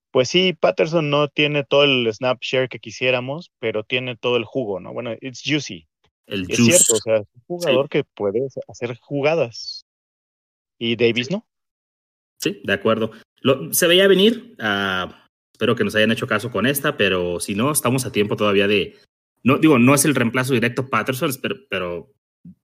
pues 0.10 0.30
sí, 0.30 0.54
Patterson 0.54 1.12
no 1.12 1.28
tiene 1.28 1.64
todo 1.64 1.84
el 1.84 2.12
snap 2.12 2.40
share 2.42 2.70
que 2.70 2.80
quisiéramos, 2.80 3.52
pero 3.60 3.84
tiene 3.84 4.16
todo 4.16 4.38
el 4.38 4.46
jugo, 4.46 4.80
¿no? 4.80 4.94
Bueno, 4.94 5.14
it's 5.22 5.44
juicy 5.46 5.89
es 6.30 6.48
cierto, 6.58 6.94
o 6.94 6.98
sea, 6.98 7.18
es 7.18 7.28
un 7.48 7.58
jugador 7.58 7.90
que 7.90 8.04
puede 8.04 8.48
hacer 8.68 8.98
jugadas. 9.00 9.86
Y 10.78 10.96
Davis 10.96 11.30
no. 11.30 11.46
Sí, 12.40 12.62
de 12.64 12.74
acuerdo. 12.74 13.12
se 13.72 13.88
veía 13.88 14.08
venir. 14.08 14.56
Ah, 14.60 15.28
espero 15.54 15.76
que 15.76 15.84
nos 15.84 15.96
hayan 15.96 16.12
hecho 16.12 16.28
caso 16.28 16.52
con 16.52 16.66
esta, 16.66 16.96
pero 16.96 17.40
si 17.40 17.54
no, 17.54 17.72
estamos 17.72 18.06
a 18.06 18.12
tiempo 18.12 18.36
todavía 18.36 18.68
de. 18.68 18.98
No, 19.44 19.58
digo, 19.58 19.78
no 19.78 19.94
es 19.94 20.06
el 20.06 20.16
reemplazo 20.16 20.54
directo 20.54 20.90
Patterson, 20.90 21.32
pero, 21.42 21.56
pero 21.70 22.12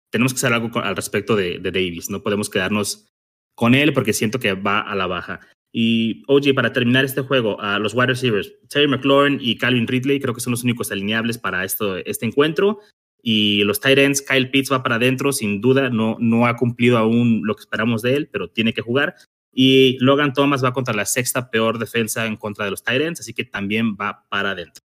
tenemos 0.09 0.33
que 0.33 0.37
hacer 0.37 0.53
algo 0.53 0.79
al 0.79 0.95
respecto 0.95 1.35
de, 1.35 1.59
Davis. 1.59 2.09
No 2.09 2.23
podemos 2.23 2.49
quedarnos 2.49 3.07
con 3.53 3.75
él 3.75 3.93
porque 3.93 4.13
siento 4.13 4.39
que 4.39 4.53
va 4.53 4.79
a 4.79 4.95
la 4.95 5.07
baja. 5.07 5.41
Y 5.73 6.23
oye, 6.27 6.53
para 6.53 6.71
terminar 6.71 7.03
este 7.03 7.21
juego, 7.21 7.59
a 7.59 7.79
los 7.79 7.93
wide 7.93 8.07
receivers, 8.07 8.53
Terry 8.69 8.87
McLaurin 8.87 9.39
y 9.41 9.57
Calvin 9.57 9.87
Ridley 9.87 10.21
creo 10.21 10.33
que 10.33 10.39
son 10.39 10.51
los 10.51 10.63
únicos 10.63 10.89
alineables 10.89 11.37
para 11.37 11.65
esto, 11.65 11.97
este 11.97 12.25
encuentro. 12.25 12.79
Y 13.27 13.63
los 13.63 13.81
Titans, 13.81 14.21
Kyle 14.21 14.51
Pitts 14.51 14.71
va 14.71 14.83
para 14.83 14.97
adentro, 14.97 15.33
sin 15.33 15.59
duda, 15.59 15.89
no, 15.89 16.15
no 16.19 16.45
ha 16.45 16.55
cumplido 16.55 16.99
aún 16.99 17.41
lo 17.43 17.55
que 17.55 17.61
esperamos 17.61 18.03
de 18.03 18.15
él, 18.15 18.29
pero 18.31 18.51
tiene 18.51 18.71
que 18.71 18.83
jugar. 18.83 19.15
Y 19.51 19.97
Logan 19.99 20.31
Thomas 20.33 20.63
va 20.63 20.73
contra 20.73 20.93
la 20.93 21.05
sexta 21.05 21.49
peor 21.49 21.79
defensa 21.79 22.27
en 22.27 22.37
contra 22.37 22.65
de 22.65 22.71
los 22.71 22.83
Titans, 22.83 23.21
así 23.21 23.33
que 23.33 23.43
también 23.43 23.95
va 23.95 24.27
para 24.29 24.51
adentro. 24.51 24.83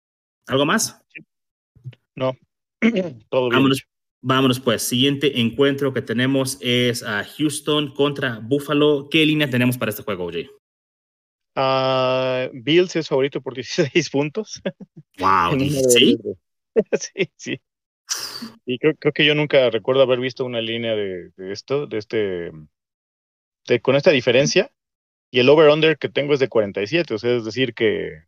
¿Algo 0.46 0.64
más? 0.64 1.04
No, 2.14 2.34
todo 3.28 3.50
bien. 3.50 3.58
Vámonos, 3.58 3.86
vámonos, 4.22 4.60
pues. 4.60 4.80
Siguiente 4.80 5.38
encuentro 5.38 5.92
que 5.92 6.00
tenemos 6.00 6.56
es 6.62 7.02
a 7.02 7.24
Houston 7.36 7.92
contra 7.92 8.38
Buffalo. 8.38 9.08
¿Qué 9.10 9.26
línea 9.26 9.50
tenemos 9.50 9.76
para 9.76 9.90
este 9.90 10.04
juego, 10.04 10.24
OJ? 10.24 10.36
Uh, 11.54 12.48
Bills 12.54 12.96
es 12.96 13.08
favorito 13.08 13.42
por 13.42 13.54
16 13.54 14.08
puntos. 14.10 14.62
Wow, 15.18 15.58
¿sí? 15.90 16.16
sí, 16.98 17.30
sí. 17.36 17.60
Y 18.66 18.78
creo, 18.78 18.94
creo, 18.96 19.12
que 19.12 19.24
yo 19.24 19.34
nunca 19.34 19.70
recuerdo 19.70 20.02
haber 20.02 20.20
visto 20.20 20.44
una 20.44 20.60
línea 20.60 20.94
de, 20.94 21.30
esto, 21.38 21.86
de 21.86 21.98
este, 21.98 22.52
con 23.82 23.96
esta 23.96 24.10
diferencia. 24.10 24.70
Y 25.30 25.40
el 25.40 25.48
over-under 25.48 25.96
que 25.96 26.08
tengo 26.08 26.34
es 26.34 26.40
de 26.40 26.48
47, 26.48 27.14
o 27.14 27.18
sea, 27.18 27.36
es 27.36 27.44
decir 27.44 27.74
que 27.74 28.24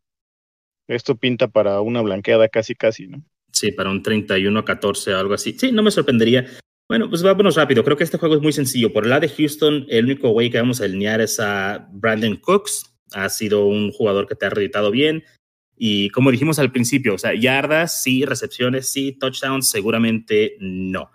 esto 0.89 1.17
pinta 1.17 1.49
para 1.49 1.81
una 1.81 2.01
blanqueada 2.01 2.49
casi, 2.49 2.75
casi, 2.75 3.07
¿no? 3.07 3.23
Sí, 3.53 3.73
para 3.73 3.91
un 3.91 4.03
31 4.03 4.59
a 4.59 4.65
14 4.65 5.15
o 5.15 5.19
algo 5.19 5.35
así. 5.35 5.57
Sí, 5.59 5.71
no 5.71 5.83
me 5.83 5.91
sorprendería. 5.91 6.47
Bueno, 6.89 7.09
pues 7.09 7.23
vámonos 7.23 7.57
rápido. 7.57 7.85
Creo 7.85 7.97
que 7.97 8.05
este 8.05 8.19
juego 8.19 8.35
es 8.35 8.43
muy 8.43 8.53
sencillo. 8.53 8.93
Por 8.93 9.05
el 9.05 9.11
lado 9.11 9.23
de 9.23 9.29
Houston, 9.29 9.87
el 9.89 10.07
único 10.07 10.31
güey 10.31 10.51
que 10.51 10.59
vamos 10.59 10.81
a 10.81 10.85
alinear 10.85 11.21
es 11.21 11.39
a 11.41 11.89
Brandon 11.93 12.37
Cooks. 12.37 12.97
Ha 13.13 13.29
sido 13.29 13.67
un 13.67 13.93
jugador 13.93 14.27
que 14.27 14.35
te 14.35 14.47
ha 14.47 14.51
reeditado 14.51 14.91
bien. 14.91 15.25
Y 15.77 16.11
como 16.11 16.31
dijimos 16.31 16.59
al 16.59 16.73
principio, 16.73 17.15
o 17.15 17.19
sea, 17.19 17.35
yardas 17.35 18.03
sí, 18.03 18.25
recepciones 18.25 18.89
sí, 18.89 19.13
touchdowns 19.13 19.69
seguramente 19.69 20.57
no. 20.61 21.11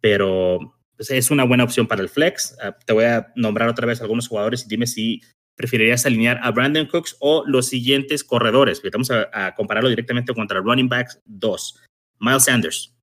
Pero 0.00 0.76
pues, 0.96 1.10
es 1.10 1.30
una 1.30 1.44
buena 1.44 1.64
opción 1.64 1.86
para 1.86 2.02
el 2.02 2.08
flex. 2.08 2.56
Ah, 2.62 2.76
te 2.84 2.92
voy 2.92 3.04
a 3.04 3.32
nombrar 3.36 3.68
otra 3.68 3.86
vez 3.86 4.00
algunos 4.00 4.28
jugadores 4.28 4.64
y 4.64 4.68
dime 4.68 4.86
si 4.86 5.20
preferirías 5.56 6.06
alinear 6.06 6.40
a 6.42 6.50
Brandon 6.50 6.86
Cooks 6.86 7.16
o 7.20 7.44
los 7.46 7.66
siguientes 7.68 8.24
corredores. 8.24 8.82
Vamos 8.92 9.10
a, 9.10 9.54
compararlo 9.54 9.88
directamente 9.88 10.34
contra 10.34 10.60
running 10.60 10.88
backs 10.88 11.20
2. 11.26 11.82
Miles 12.20 12.44
Sanders. 12.44 12.94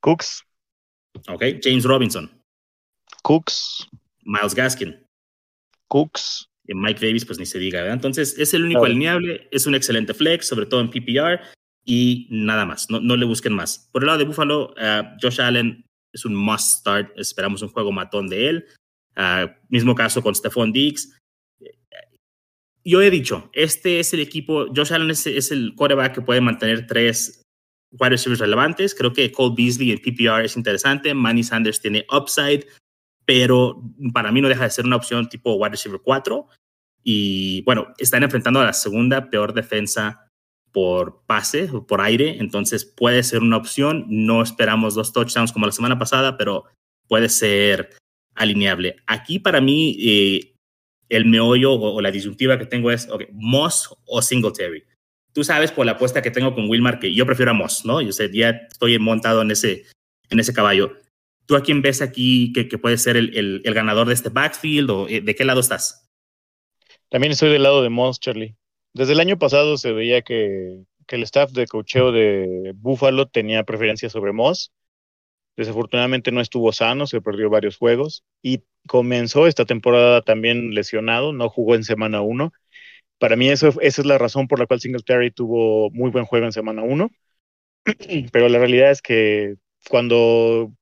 Cooks. 0.00 0.44
Ok. 1.28 1.42
James 1.62 1.84
Robinson. 1.84 2.30
Cooks. 3.22 3.86
Miles 4.24 4.54
Gaskin. 4.54 5.04
Cooks. 5.88 6.48
Mike 6.74 7.04
Davis, 7.04 7.24
pues 7.24 7.38
ni 7.38 7.46
se 7.46 7.58
diga, 7.58 7.80
¿verdad? 7.80 7.94
Entonces, 7.94 8.36
es 8.38 8.54
el 8.54 8.64
único 8.64 8.84
alineable, 8.84 9.48
es 9.50 9.66
un 9.66 9.74
excelente 9.74 10.14
flex, 10.14 10.46
sobre 10.46 10.66
todo 10.66 10.80
en 10.80 10.90
PPR, 10.90 11.40
y 11.84 12.26
nada 12.30 12.64
más, 12.66 12.90
no, 12.90 13.00
no 13.00 13.16
le 13.16 13.24
busquen 13.24 13.52
más. 13.52 13.88
Por 13.92 14.02
el 14.02 14.06
lado 14.06 14.18
de 14.18 14.24
Buffalo, 14.24 14.74
uh, 14.74 15.16
Josh 15.22 15.40
Allen 15.40 15.84
es 16.12 16.24
un 16.24 16.34
must 16.34 16.80
start, 16.80 17.12
esperamos 17.16 17.62
un 17.62 17.68
juego 17.68 17.92
matón 17.92 18.28
de 18.28 18.48
él. 18.48 18.66
Uh, 19.16 19.48
mismo 19.68 19.94
caso 19.94 20.22
con 20.22 20.34
Stephon 20.34 20.72
Diggs. 20.72 21.16
Yo 22.84 23.02
he 23.02 23.10
dicho, 23.10 23.50
este 23.52 24.00
es 24.00 24.12
el 24.14 24.20
equipo, 24.20 24.66
Josh 24.74 24.92
Allen 24.92 25.10
es, 25.10 25.26
es 25.26 25.50
el 25.50 25.74
quarterback 25.74 26.14
que 26.14 26.22
puede 26.22 26.40
mantener 26.40 26.86
tres 26.86 27.42
wide 27.92 28.10
receivers 28.10 28.40
relevantes. 28.40 28.94
Creo 28.94 29.12
que 29.12 29.30
Cole 29.32 29.54
Beasley 29.56 29.92
en 29.92 29.98
PPR 29.98 30.44
es 30.44 30.56
interesante. 30.56 31.14
Manny 31.14 31.42
Sanders 31.42 31.80
tiene 31.80 32.06
upside, 32.10 32.66
pero 33.26 33.82
para 34.14 34.32
mí 34.32 34.40
no 34.40 34.48
deja 34.48 34.64
de 34.64 34.70
ser 34.70 34.86
una 34.86 34.96
opción 34.96 35.28
tipo 35.28 35.54
wide 35.54 35.70
receiver 35.70 36.00
4. 36.02 36.46
Y 37.02 37.62
bueno, 37.62 37.92
están 37.98 38.22
enfrentando 38.22 38.60
a 38.60 38.64
la 38.64 38.72
segunda 38.72 39.28
peor 39.28 39.52
defensa 39.52 40.30
por 40.72 41.22
pase, 41.26 41.68
por 41.88 42.00
aire, 42.00 42.36
entonces 42.38 42.84
puede 42.84 43.22
ser 43.22 43.42
una 43.42 43.56
opción. 43.56 44.06
No 44.08 44.42
esperamos 44.42 44.94
dos 44.94 45.12
touchdowns 45.12 45.52
como 45.52 45.66
la 45.66 45.72
semana 45.72 45.98
pasada, 45.98 46.36
pero 46.36 46.64
puede 47.08 47.28
ser 47.28 47.96
alineable. 48.34 48.96
Aquí 49.06 49.38
para 49.38 49.60
mí 49.60 49.96
eh, 50.00 50.54
el 51.08 51.26
meollo 51.26 51.72
o, 51.72 52.00
la 52.00 52.10
disyuntiva 52.10 52.58
que 52.58 52.66
tengo 52.66 52.90
es 52.90 53.08
okay, 53.08 53.28
Moss 53.32 53.94
o 54.04 54.22
Singletary. 54.22 54.84
Tú 55.32 55.44
sabes 55.44 55.72
por 55.72 55.86
la 55.86 55.92
apuesta 55.92 56.22
que 56.22 56.30
tengo 56.30 56.54
con 56.54 56.68
Wilmar 56.68 56.98
que 56.98 57.12
yo 57.12 57.26
prefiero 57.26 57.50
a 57.50 57.54
Moss, 57.54 57.84
¿no? 57.84 58.00
Yo 58.00 58.12
sé, 58.12 58.30
ya 58.32 58.50
estoy 58.70 58.98
montado 58.98 59.42
en 59.42 59.50
ese, 59.50 59.84
en 60.30 60.40
ese 60.40 60.52
caballo. 60.52 60.96
¿Tú 61.46 61.56
a 61.56 61.62
quién 61.62 61.82
ves 61.82 62.02
aquí 62.02 62.52
que, 62.52 62.78
puede 62.78 62.98
ser 62.98 63.16
el, 63.16 63.36
el, 63.36 63.62
el, 63.64 63.74
ganador 63.74 64.08
de 64.08 64.14
este 64.14 64.30
backfield 64.30 64.90
o 64.90 65.08
eh, 65.08 65.20
de 65.20 65.34
qué 65.34 65.44
lado 65.44 65.60
estás? 65.60 66.10
También 67.08 67.32
estoy 67.32 67.50
del 67.50 67.62
lado 67.62 67.82
de 67.82 67.88
Moss, 67.88 68.18
Charlie. 68.20 68.56
Desde 68.92 69.12
el 69.12 69.20
año 69.20 69.38
pasado 69.38 69.76
se 69.78 69.92
veía 69.92 70.22
que, 70.22 70.84
que 71.06 71.16
el 71.16 71.22
staff 71.22 71.52
de 71.52 71.66
cocheo 71.66 72.12
de 72.12 72.72
Buffalo 72.74 73.28
tenía 73.28 73.64
preferencia 73.64 74.10
sobre 74.10 74.32
Moss 74.32 74.72
Desafortunadamente 75.56 76.32
no 76.32 76.42
estuvo 76.42 76.70
sano, 76.72 77.06
se 77.06 77.22
perdió 77.22 77.48
varios 77.48 77.78
juegos 77.78 78.24
y 78.42 78.62
comenzó 78.86 79.46
esta 79.46 79.64
temporada 79.64 80.20
también 80.20 80.74
lesionado, 80.74 81.32
no 81.32 81.48
jugó 81.48 81.74
en 81.74 81.84
semana 81.84 82.20
uno. 82.20 82.52
Para 83.18 83.36
mí 83.36 83.48
eso, 83.48 83.68
esa 83.80 84.02
es 84.02 84.06
la 84.06 84.18
razón 84.18 84.48
por 84.48 84.58
la 84.58 84.66
cual 84.66 84.80
Singletary 84.80 85.30
tuvo 85.30 85.90
muy 85.92 86.10
buen 86.10 86.26
juego 86.26 86.46
en 86.46 86.52
semana 86.52 86.82
uno. 86.82 87.10
Pero 88.32 88.48
la 88.50 88.58
realidad 88.58 88.90
es 88.90 89.02
que 89.02 89.54
cuando 89.88 90.72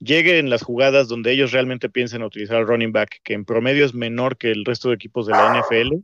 lleguen 0.00 0.50
las 0.50 0.62
jugadas 0.62 1.08
donde 1.08 1.32
ellos 1.32 1.52
realmente 1.52 1.88
piensen 1.88 2.22
utilizar 2.22 2.56
al 2.56 2.66
running 2.66 2.92
back, 2.92 3.20
que 3.22 3.34
en 3.34 3.44
promedio 3.44 3.84
es 3.84 3.94
menor 3.94 4.36
que 4.36 4.50
el 4.50 4.64
resto 4.64 4.88
de 4.88 4.96
equipos 4.96 5.26
de 5.26 5.34
la 5.34 5.60
NFL, 5.60 6.02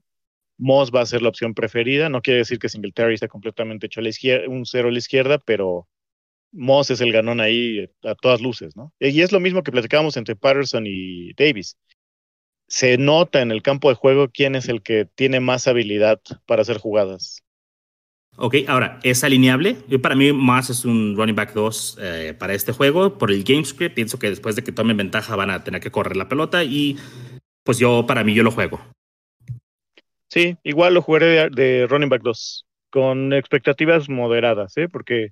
Moss 0.58 0.90
va 0.94 1.02
a 1.02 1.06
ser 1.06 1.22
la 1.22 1.28
opción 1.28 1.54
preferida. 1.54 2.08
No 2.08 2.22
quiere 2.22 2.38
decir 2.38 2.58
que 2.58 2.68
Singletary 2.68 3.14
está 3.14 3.28
completamente 3.28 3.86
hecho 3.86 4.00
a 4.00 4.02
la 4.02 4.08
izquierda, 4.10 4.48
un 4.48 4.64
cero 4.66 4.88
a 4.88 4.92
la 4.92 4.98
izquierda, 4.98 5.38
pero 5.38 5.88
Moss 6.52 6.90
es 6.90 7.00
el 7.00 7.12
ganón 7.12 7.40
ahí 7.40 7.90
a 8.04 8.14
todas 8.14 8.40
luces, 8.40 8.76
¿no? 8.76 8.92
Y 8.98 9.20
es 9.20 9.32
lo 9.32 9.40
mismo 9.40 9.62
que 9.62 9.72
platicábamos 9.72 10.16
entre 10.16 10.36
Patterson 10.36 10.84
y 10.86 11.32
Davis. 11.34 11.76
Se 12.68 12.98
nota 12.98 13.42
en 13.42 13.50
el 13.50 13.62
campo 13.62 13.88
de 13.90 13.94
juego 13.96 14.28
quién 14.28 14.56
es 14.56 14.68
el 14.68 14.82
que 14.82 15.06
tiene 15.14 15.40
más 15.40 15.68
habilidad 15.68 16.20
para 16.46 16.62
hacer 16.62 16.78
jugadas. 16.78 17.45
Ok, 18.38 18.56
ahora, 18.68 19.00
¿es 19.02 19.24
alineable? 19.24 19.78
Yo 19.88 20.02
para 20.02 20.14
mí 20.14 20.30
Moss 20.30 20.68
es 20.68 20.84
un 20.84 21.16
running 21.16 21.34
back 21.34 21.54
2 21.54 21.98
eh, 22.02 22.34
para 22.38 22.52
este 22.52 22.72
juego. 22.72 23.16
Por 23.16 23.30
el 23.30 23.42
game 23.44 23.64
script, 23.64 23.94
pienso 23.94 24.18
que 24.18 24.28
después 24.28 24.54
de 24.54 24.62
que 24.62 24.72
tomen 24.72 24.98
ventaja 24.98 25.36
van 25.36 25.48
a 25.48 25.64
tener 25.64 25.80
que 25.80 25.90
correr 25.90 26.18
la 26.18 26.28
pelota 26.28 26.62
y 26.62 26.98
pues 27.64 27.78
yo, 27.78 28.04
para 28.06 28.24
mí, 28.24 28.34
yo 28.34 28.42
lo 28.42 28.50
juego. 28.50 28.78
Sí, 30.28 30.56
igual 30.64 30.92
lo 30.92 31.00
jugaré 31.00 31.48
de, 31.48 31.86
running 31.86 32.10
back 32.10 32.20
2, 32.22 32.66
con 32.90 33.32
expectativas 33.32 34.10
moderadas, 34.10 34.76
¿eh? 34.76 34.88
Porque 34.88 35.30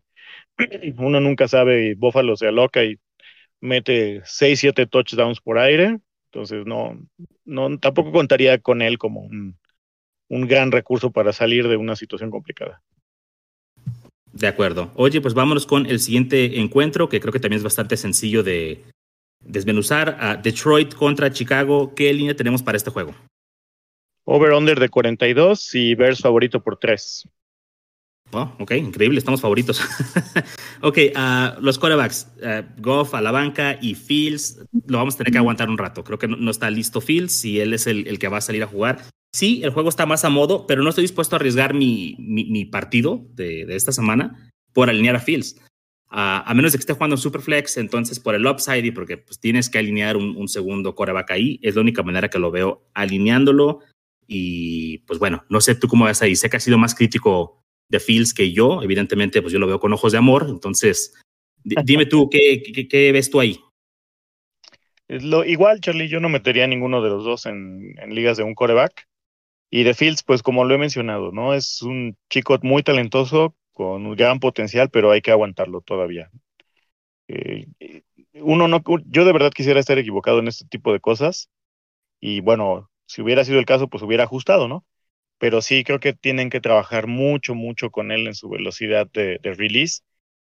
uno 0.96 1.20
nunca 1.20 1.46
sabe 1.46 1.88
y 1.88 1.94
Buffalo 1.94 2.36
se 2.36 2.46
aloca 2.48 2.84
y 2.84 2.98
mete 3.60 4.22
6, 4.24 4.60
7 4.60 4.86
touchdowns 4.86 5.42
por 5.42 5.58
aire. 5.58 5.98
Entonces 6.32 6.64
no, 6.64 6.98
no 7.44 7.78
tampoco 7.78 8.12
contaría 8.12 8.58
con 8.58 8.80
él 8.80 8.96
como 8.96 9.28
un 10.28 10.48
gran 10.48 10.72
recurso 10.72 11.12
para 11.12 11.34
salir 11.34 11.68
de 11.68 11.76
una 11.76 11.96
situación 11.96 12.30
complicada. 12.30 12.82
De 14.34 14.48
acuerdo. 14.48 14.90
Oye, 14.96 15.20
pues 15.20 15.32
vámonos 15.32 15.64
con 15.64 15.86
el 15.86 16.00
siguiente 16.00 16.58
encuentro, 16.58 17.08
que 17.08 17.20
creo 17.20 17.32
que 17.32 17.38
también 17.38 17.58
es 17.58 17.64
bastante 17.64 17.96
sencillo 17.96 18.42
de 18.42 18.82
desmenuzar. 19.40 20.16
A 20.20 20.36
Detroit 20.36 20.92
contra 20.92 21.32
Chicago. 21.32 21.94
¿Qué 21.94 22.12
línea 22.12 22.34
tenemos 22.34 22.60
para 22.60 22.76
este 22.76 22.90
juego? 22.90 23.14
Over-under 24.24 24.80
de 24.80 24.88
42 24.88 25.74
y 25.76 25.94
Bears 25.94 26.18
favorito 26.18 26.60
por 26.60 26.76
3. 26.78 27.28
Oh, 28.32 28.52
ok, 28.58 28.72
increíble, 28.72 29.18
estamos 29.18 29.40
favoritos. 29.40 29.80
ok, 30.80 30.98
uh, 31.14 31.60
los 31.60 31.78
quarterbacks, 31.78 32.26
uh, 32.42 32.64
Goff 32.80 33.14
a 33.14 33.20
la 33.20 33.30
banca 33.30 33.78
y 33.80 33.94
Fields, 33.94 34.64
lo 34.86 34.98
vamos 34.98 35.14
a 35.14 35.18
tener 35.18 35.32
que 35.32 35.38
aguantar 35.38 35.70
un 35.70 35.78
rato. 35.78 36.02
Creo 36.02 36.18
que 36.18 36.26
no, 36.26 36.36
no 36.36 36.50
está 36.50 36.68
listo 36.70 37.00
Fields 37.00 37.44
y 37.44 37.60
él 37.60 37.72
es 37.72 37.86
el, 37.86 38.08
el, 38.08 38.18
que 38.18 38.26
va 38.26 38.38
a 38.38 38.40
salir 38.40 38.64
a 38.64 38.66
jugar. 38.66 39.04
Sí, 39.34 39.62
el 39.64 39.70
juego 39.70 39.88
está 39.88 40.06
más 40.06 40.24
a 40.24 40.28
modo, 40.28 40.64
pero 40.64 40.84
no 40.84 40.90
estoy 40.90 41.02
dispuesto 41.02 41.34
a 41.34 41.38
arriesgar 41.38 41.74
mi, 41.74 42.14
mi, 42.20 42.64
partido 42.66 43.26
de, 43.30 43.66
de, 43.66 43.74
esta 43.74 43.90
semana 43.90 44.48
por 44.72 44.88
alinear 44.88 45.16
a 45.16 45.18
Fields. 45.18 45.60
A 46.08 46.54
menos 46.54 46.70
de 46.70 46.78
que 46.78 46.82
esté 46.82 46.92
jugando 46.92 47.16
en 47.16 47.20
Superflex, 47.20 47.76
entonces 47.78 48.20
por 48.20 48.36
el 48.36 48.46
upside 48.46 48.84
y 48.84 48.92
porque 48.92 49.16
pues, 49.16 49.40
tienes 49.40 49.68
que 49.68 49.78
alinear 49.78 50.16
un, 50.16 50.36
un 50.36 50.46
segundo 50.46 50.94
quarterback 50.94 51.32
ahí, 51.32 51.58
es 51.62 51.74
la 51.74 51.80
única 51.80 52.04
manera 52.04 52.30
que 52.30 52.38
lo 52.38 52.52
veo 52.52 52.86
alineándolo. 52.94 53.80
Y 54.28 54.98
pues 54.98 55.18
bueno, 55.18 55.44
no 55.48 55.60
sé 55.60 55.74
tú 55.74 55.88
cómo 55.88 56.04
vas 56.04 56.22
ahí. 56.22 56.36
Sé 56.36 56.48
que 56.48 56.58
ha 56.58 56.60
sido 56.60 56.78
más 56.78 56.94
crítico 56.94 57.60
de 57.88 57.98
Fields 57.98 58.34
que 58.34 58.52
yo. 58.52 58.84
Evidentemente, 58.84 59.42
pues 59.42 59.52
yo 59.52 59.58
lo 59.58 59.66
veo 59.66 59.80
con 59.80 59.92
ojos 59.92 60.12
de 60.12 60.18
amor. 60.18 60.46
Entonces, 60.48 61.12
dime 61.64 62.06
tú, 62.06 62.30
¿qué, 62.30 62.62
qué, 62.62 62.86
qué 62.86 63.10
ves 63.10 63.30
tú 63.30 63.40
ahí? 63.40 63.58
Lo, 65.08 65.44
igual, 65.44 65.80
Charlie, 65.80 66.06
yo 66.06 66.20
no 66.20 66.28
metería 66.28 66.62
a 66.62 66.68
ninguno 66.68 67.02
de 67.02 67.10
los 67.10 67.24
dos 67.24 67.46
en, 67.46 67.96
en, 67.98 68.14
ligas 68.14 68.36
de 68.36 68.44
un 68.44 68.54
coreback. 68.54 69.08
Y 69.74 69.82
de 69.82 69.94
Fields, 69.94 70.22
pues 70.22 70.42
como 70.42 70.64
lo 70.64 70.74
he 70.74 70.78
mencionado, 70.78 71.32
¿no? 71.32 71.52
Es 71.54 71.82
un 71.82 72.16
chico 72.30 72.56
muy 72.62 72.82
talentoso, 72.84 73.56
con 73.72 74.06
un 74.06 74.14
gran 74.16 74.38
potencial, 74.40 74.88
pero 74.90 75.10
hay 75.10 75.20
que 75.20 75.32
aguantarlo 75.32 75.80
todavía. 75.80 76.30
Eh, 77.28 77.66
uno 78.34 78.68
no, 78.68 78.82
yo 79.06 79.24
de 79.24 79.32
verdad 79.32 79.52
quisiera 79.52 79.80
estar 79.80 79.98
equivocado 79.98 80.38
en 80.40 80.48
este 80.48 80.66
tipo 80.66 80.92
de 80.92 81.00
cosas. 81.00 81.50
Y 82.20 82.40
bueno, 82.40 82.90
si 83.06 83.22
hubiera 83.22 83.44
sido 83.44 83.58
el 83.60 83.66
caso, 83.66 83.88
pues 83.88 84.02
hubiera 84.02 84.24
ajustado, 84.24 84.68
¿no? 84.68 84.86
pero 85.38 85.62
sí 85.62 85.84
creo 85.84 86.00
que 86.00 86.14
tienen 86.14 86.50
que 86.50 86.60
trabajar 86.62 87.06
mucho, 87.08 87.54
mucho 87.54 87.90
con 87.90 88.12
él 88.12 88.26
en 88.28 88.34
su 88.34 88.48
velocidad 88.50 89.08
de, 89.12 89.38
de 89.42 89.54
release. 89.54 90.02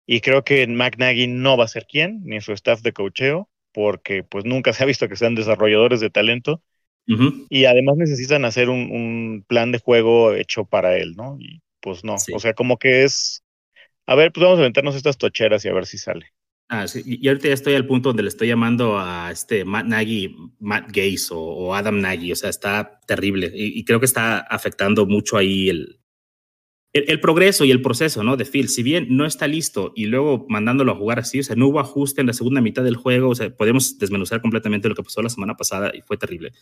Y 0.06 0.20
creo 0.22 0.44
que 0.44 0.66
McNaghy 0.66 1.28
no 1.28 1.56
va 1.58 1.64
a 1.64 1.68
ser 1.68 1.86
quien, 1.86 2.22
ni 2.24 2.40
su 2.42 2.52
staff 2.54 2.82
de 2.82 2.92
cocheo, 2.94 3.50
porque 3.72 4.24
pues 4.24 4.44
nunca 4.46 4.72
se 4.74 4.84
ha 4.84 4.86
visto 4.86 5.08
que 5.08 5.16
sean 5.16 5.34
desarrolladores 5.36 6.00
de 6.00 6.10
talento. 6.10 6.62
Uh 7.06 7.12
-huh. 7.12 7.46
Y 7.50 7.66
además 7.66 7.96
necesitan 7.96 8.44
hacer 8.44 8.70
un, 8.70 8.90
un, 8.90 9.44
plan 9.46 9.72
de 9.72 9.78
juego 9.78 10.34
hecho 10.34 10.64
para 10.64 10.96
él, 10.96 11.14
¿no? 11.16 11.36
Y 11.38 11.60
pues 11.80 12.02
no, 12.02 12.18
sí. 12.18 12.32
o 12.34 12.38
sea, 12.38 12.54
como 12.54 12.78
que 12.78 13.04
es, 13.04 13.44
a 14.06 14.14
ver, 14.14 14.32
pues 14.32 14.42
vamos 14.42 14.58
a 14.58 14.62
aventarnos 14.62 14.96
estas 14.96 15.18
tocheras 15.18 15.64
y 15.64 15.68
a 15.68 15.74
ver 15.74 15.86
si 15.86 15.98
sale. 15.98 16.32
Ah, 16.68 16.88
sí. 16.88 17.02
Y 17.04 17.28
ahorita 17.28 17.48
ya 17.48 17.54
estoy 17.54 17.74
al 17.74 17.86
punto 17.86 18.08
donde 18.08 18.22
le 18.22 18.28
estoy 18.28 18.48
llamando 18.48 18.98
a 18.98 19.30
este 19.30 19.64
Matt 19.64 19.86
Nagy, 19.86 20.34
Matt 20.60 20.88
Gaze 20.88 21.28
o, 21.30 21.74
Adam 21.74 22.00
Nagy. 22.00 22.32
O 22.32 22.36
sea, 22.36 22.50
está 22.50 23.00
terrible. 23.06 23.50
Y, 23.54 23.84
creo 23.84 24.00
que 24.00 24.06
está 24.06 24.38
afectando 24.38 25.06
mucho 25.06 25.36
ahí 25.36 25.68
el, 25.68 26.00
el, 26.94 27.20
progreso 27.20 27.64
y 27.64 27.70
el 27.70 27.82
proceso, 27.82 28.24
¿no? 28.24 28.36
De 28.36 28.46
Phil. 28.46 28.68
Si 28.68 28.82
bien 28.82 29.08
no 29.10 29.26
está 29.26 29.46
listo 29.46 29.92
y 29.94 30.06
luego 30.06 30.46
mandándolo 30.48 30.92
a 30.92 30.96
jugar 30.96 31.18
así, 31.18 31.40
o 31.40 31.42
sea, 31.42 31.54
no 31.54 31.68
hubo 31.68 31.80
ajuste 31.80 32.22
en 32.22 32.28
la 32.28 32.32
segunda 32.32 32.62
mitad 32.62 32.82
del 32.82 32.96
juego. 32.96 33.28
O 33.28 33.34
sea, 33.34 33.54
podemos 33.54 33.98
desmenuzar 33.98 34.40
completamente 34.40 34.88
lo 34.88 34.94
que 34.94 35.02
pasó 35.02 35.20
la 35.20 35.28
semana 35.28 35.56
pasada 35.56 35.92
y 35.94 36.00
fue 36.00 36.16
terrible. 36.16 36.52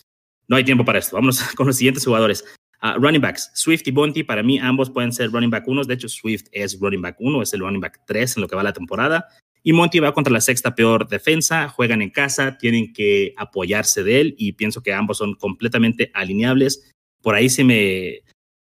No 0.48 0.56
hay 0.56 0.64
tiempo 0.64 0.84
para 0.84 0.98
esto. 0.98 1.16
Vámonos 1.16 1.42
con 1.56 1.66
los 1.66 1.76
siguientes 1.76 2.04
jugadores. 2.04 2.44
Ah, 2.80 2.96
running 2.98 3.20
backs, 3.20 3.50
Swift 3.54 3.82
y 3.86 3.92
Bonti, 3.92 4.24
para 4.24 4.42
mí 4.42 4.58
ambos 4.58 4.90
pueden 4.90 5.12
ser 5.12 5.30
running 5.30 5.50
back 5.50 5.68
1. 5.68 5.84
De 5.84 5.94
hecho, 5.94 6.08
Swift 6.08 6.46
es 6.50 6.78
running 6.80 7.00
back 7.00 7.16
1, 7.20 7.42
es 7.42 7.52
el 7.54 7.60
running 7.60 7.80
back 7.80 8.00
3 8.06 8.36
en 8.36 8.40
lo 8.40 8.48
que 8.48 8.56
va 8.56 8.62
la 8.64 8.72
temporada. 8.72 9.28
Y 9.62 9.72
Monty 9.72 10.00
va 10.00 10.12
contra 10.12 10.32
la 10.32 10.40
sexta 10.40 10.74
peor 10.74 11.06
defensa, 11.08 11.68
juegan 11.68 12.02
en 12.02 12.10
casa, 12.10 12.58
tienen 12.58 12.92
que 12.92 13.34
apoyarse 13.36 14.02
de 14.02 14.20
él 14.20 14.34
y 14.36 14.54
pienso 14.54 14.82
que 14.82 14.92
ambos 14.92 15.18
son 15.18 15.34
completamente 15.34 16.10
alineables. 16.12 16.92
Por 17.22 17.36
ahí 17.36 17.48
se 17.48 17.62
me, 17.62 18.22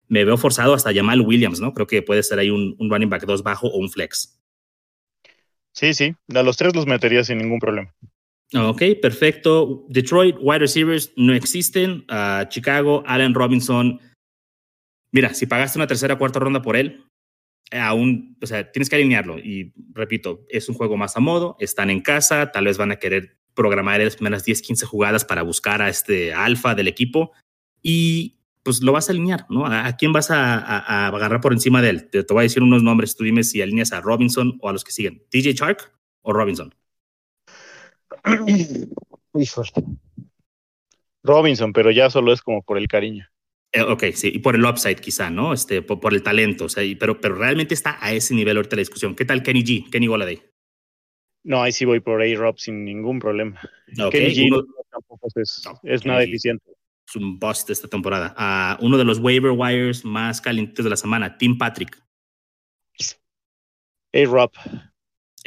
me 0.08 0.24
veo 0.24 0.36
forzado 0.36 0.74
hasta 0.74 0.92
Jamal 0.92 1.20
Williams, 1.20 1.60
¿no? 1.60 1.72
Creo 1.72 1.86
que 1.86 2.02
puede 2.02 2.22
ser 2.22 2.38
ahí 2.38 2.50
un, 2.50 2.76
running 2.78 3.10
back 3.10 3.24
2 3.24 3.42
bajo 3.42 3.68
o 3.68 3.78
un 3.78 3.90
flex. 3.90 4.40
Sí, 5.72 5.94
sí, 5.94 6.16
a 6.34 6.42
los 6.42 6.56
tres 6.56 6.74
los 6.74 6.86
metería 6.86 7.22
sin 7.22 7.38
ningún 7.38 7.60
problema. 7.60 7.94
Ok, 8.54 8.82
perfecto. 9.02 9.84
Detroit, 9.88 10.36
wide 10.40 10.60
receivers 10.60 11.12
no 11.16 11.34
existen. 11.34 12.04
Uh, 12.08 12.48
Chicago, 12.48 13.02
Allen 13.06 13.34
Robinson. 13.34 14.00
Mira, 15.12 15.34
si 15.34 15.46
pagaste 15.46 15.78
una 15.78 15.86
tercera 15.86 16.14
o 16.14 16.18
cuarta 16.18 16.38
ronda 16.38 16.62
por 16.62 16.76
él, 16.76 17.04
aún, 17.72 18.36
o 18.42 18.46
sea, 18.46 18.70
tienes 18.70 18.88
que 18.88 18.96
alinearlo. 18.96 19.38
Y 19.38 19.72
repito, 19.92 20.44
es 20.48 20.68
un 20.68 20.74
juego 20.74 20.96
más 20.96 21.16
a 21.16 21.20
modo, 21.20 21.56
están 21.60 21.90
en 21.90 22.00
casa, 22.00 22.50
tal 22.52 22.64
vez 22.66 22.78
van 22.78 22.92
a 22.92 22.96
querer 22.96 23.38
programar 23.54 24.00
las 24.00 24.16
primeras 24.16 24.44
10, 24.44 24.62
15 24.62 24.86
jugadas 24.86 25.24
para 25.24 25.42
buscar 25.42 25.82
a 25.82 25.88
este 25.88 26.32
alfa 26.32 26.74
del 26.74 26.88
equipo 26.88 27.32
y 27.82 28.38
pues 28.62 28.82
lo 28.82 28.92
vas 28.92 29.08
a 29.08 29.12
alinear, 29.12 29.46
¿no? 29.48 29.66
¿A, 29.66 29.96
quién 29.96 30.12
vas 30.12 30.30
a, 30.30 31.06
agarrar 31.08 31.40
por 31.40 31.52
encima 31.52 31.80
de 31.80 31.90
él? 31.90 32.10
Te, 32.10 32.22
voy 32.22 32.40
a 32.40 32.42
decir 32.42 32.62
unos 32.62 32.82
nombres, 32.82 33.16
tú 33.16 33.24
dime 33.24 33.42
si 33.42 33.62
alineas 33.62 33.92
a 33.92 34.00
Robinson 34.00 34.58
o 34.60 34.68
a 34.68 34.72
los 34.72 34.84
que 34.84 34.92
siguen, 34.92 35.24
DJ 35.32 35.54
Shark 35.54 35.92
o 36.22 36.32
Robinson. 36.32 36.74
Robinson, 41.22 41.72
pero 41.72 41.90
ya 41.90 42.10
solo 42.10 42.32
es 42.32 42.42
como 42.42 42.62
por 42.62 42.78
el 42.78 42.88
cariño. 42.88 43.26
Eh, 43.72 43.82
ok, 43.82 44.04
sí, 44.14 44.30
y 44.34 44.38
por 44.38 44.54
el 44.54 44.64
upside 44.64 44.96
quizá, 44.96 45.28
¿no? 45.30 45.52
Este, 45.52 45.82
por, 45.82 46.14
el 46.14 46.22
talento, 46.22 46.64
o 46.66 46.68
sea, 46.68 46.82
pero, 46.98 47.20
pero 47.20 47.34
realmente 47.34 47.74
está 47.74 47.98
a 48.00 48.12
ese 48.12 48.34
nivel 48.34 48.56
ahorita 48.56 48.76
la 48.76 48.80
discusión. 48.80 49.14
¿Qué 49.14 49.26
tal 49.26 49.42
Kenny 49.42 49.62
G, 49.62 49.90
Kenny 49.90 50.06
Goladay? 50.06 50.42
No, 51.44 51.62
ahí 51.62 51.72
sí 51.72 51.84
voy 51.84 52.00
por 52.00 52.22
A-Rob 52.22 52.58
sin 52.58 52.84
ningún 52.84 53.18
problema. 53.18 53.60
Kenny 54.10 54.34
G 54.34 54.66
tampoco 54.90 55.28
es, 55.34 56.06
nada 56.06 56.22
eficiente. 56.22 56.64
Es 57.06 57.16
un 57.16 57.38
bust 57.38 57.68
esta 57.70 57.88
temporada. 57.88 58.34
Uh, 58.80 58.84
uno 58.84 58.96
de 58.98 59.04
los 59.04 59.18
waiver 59.18 59.52
wires 59.52 60.04
más 60.04 60.40
calientes 60.40 60.82
de 60.82 60.90
la 60.90 60.96
semana, 60.96 61.36
Tim 61.36 61.56
Patrick. 61.56 62.02
A-Rob. 64.14 64.50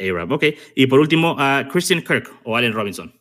A-Rob, 0.00 0.32
ok. 0.32 0.44
Y 0.74 0.86
por 0.86 1.00
último, 1.00 1.34
uh, 1.34 1.68
Christian 1.70 2.02
Kirk 2.02 2.30
o 2.44 2.56
Allen 2.56 2.72
Robinson. 2.72 3.12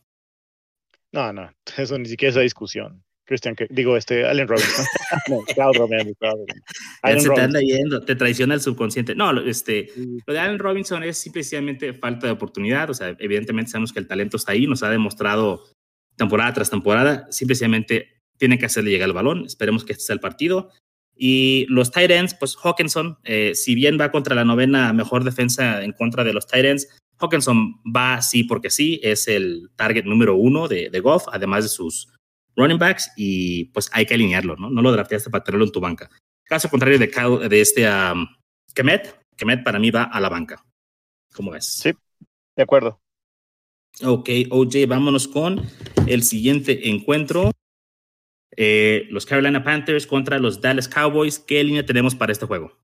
No, 1.12 1.34
no, 1.34 1.51
eso 1.77 1.97
ni 1.97 2.07
siquiera 2.07 2.29
es 2.29 2.36
la 2.36 2.41
discusión. 2.41 3.03
Christian, 3.25 3.55
digo, 3.69 3.95
este, 3.95 4.25
Allen 4.25 4.47
Robinson. 4.47 4.86
no, 5.29 5.39
Cloud 5.53 5.75
Robinson. 5.77 6.36
se 7.19 7.29
te 7.29 7.41
anda 7.41 7.62
yendo, 7.62 8.03
te 8.03 8.15
traiciona 8.15 8.55
el 8.55 8.62
subconsciente. 8.62 9.15
No, 9.15 9.31
este, 9.39 9.89
lo 10.25 10.34
de 10.34 10.39
Allen 10.39 10.60
Robinson 10.60 11.03
es 11.03 11.17
simplemente 11.17 11.93
falta 11.93 12.27
de 12.27 12.34
oportunidad. 12.34 12.89
O 12.89 12.93
sea, 12.93 13.15
evidentemente 13.19 13.71
sabemos 13.71 13.93
que 13.93 13.99
el 13.99 14.07
talento 14.07 14.36
está 14.36 14.51
ahí, 14.51 14.67
nos 14.67 14.84
ha 14.84 14.89
demostrado 14.89 15.63
temporada 16.17 16.51
tras 16.53 16.69
temporada. 16.69 17.27
Simplemente 17.31 18.21
tiene 18.38 18.57
que 18.57 18.65
hacerle 18.65 18.91
llegar 18.91 19.07
el 19.07 19.13
balón. 19.13 19.45
Esperemos 19.45 19.86
que 19.86 19.93
este 19.93 20.03
sea 20.03 20.15
el 20.15 20.19
partido. 20.19 20.69
Y 21.23 21.67
los 21.69 21.91
tight 21.91 22.10
ends, 22.10 22.34
pues 22.34 22.57
Hawkinson, 22.57 23.19
eh, 23.23 23.53
si 23.53 23.75
bien 23.75 23.95
va 24.01 24.12
contra 24.12 24.34
la 24.34 24.43
novena 24.43 24.91
mejor 24.91 25.23
defensa 25.23 25.84
en 25.84 25.91
contra 25.91 26.23
de 26.23 26.34
los 26.34 26.47
tight 26.47 26.65
ends, 26.65 26.88
Hawkinson 27.19 27.79
va 27.86 28.23
sí 28.23 28.43
porque 28.43 28.71
sí, 28.71 28.99
es 29.03 29.27
el 29.27 29.69
target 29.75 30.05
número 30.05 30.36
uno 30.36 30.67
de, 30.67 30.89
de 30.89 30.99
Goff, 30.99 31.25
además 31.31 31.63
de 31.63 31.69
sus 31.69 32.12
running 32.55 32.79
backs 32.79 33.12
y 33.15 33.65
pues 33.65 33.88
hay 33.93 34.07
que 34.07 34.15
alinearlo, 34.15 34.55
¿no? 34.55 34.71
No 34.71 34.81
lo 34.81 34.91
drafteaste 34.91 35.29
para 35.29 35.43
tenerlo 35.43 35.65
en 35.65 35.71
tu 35.71 35.79
banca. 35.79 36.10
Caso 36.43 36.71
contrario 36.71 36.97
de, 36.97 37.47
de 37.49 37.62
este 37.62 37.88
um, 37.88 38.25
Kemet, 38.73 39.15
Kemet 39.38 39.63
para 39.63 39.77
mí 39.77 39.91
va 39.91 40.05
a 40.05 40.19
la 40.19 40.29
banca. 40.29 40.65
¿Cómo 41.36 41.51
ves? 41.51 41.67
Sí, 41.67 41.91
de 42.55 42.63
acuerdo. 42.63 42.99
Ok, 44.03 44.27
OJ, 44.49 44.88
vámonos 44.88 45.27
con 45.27 45.62
el 46.07 46.23
siguiente 46.23 46.89
encuentro. 46.89 47.51
Eh, 48.58 49.08
los 49.10 49.26
Carolina 49.26 49.64
Panthers 49.64 50.08
contra 50.08 50.40
los 50.40 50.62
Dallas 50.62 50.88
Cowboys. 50.88 51.40
¿Qué 51.40 51.64
línea 51.64 51.86
tenemos 51.86 52.16
para 52.16 52.32
este 52.32 52.46
juego? 52.46 52.78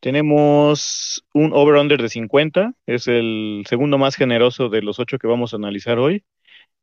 Tenemos 0.00 1.24
un 1.34 1.52
over-under 1.52 2.00
de 2.00 2.08
50. 2.08 2.74
Es 2.86 3.08
el 3.08 3.64
segundo 3.68 3.98
más 3.98 4.16
generoso 4.16 4.68
de 4.68 4.82
los 4.82 4.98
ocho 5.00 5.18
que 5.18 5.26
vamos 5.26 5.52
a 5.52 5.56
analizar 5.56 5.98
hoy 5.98 6.24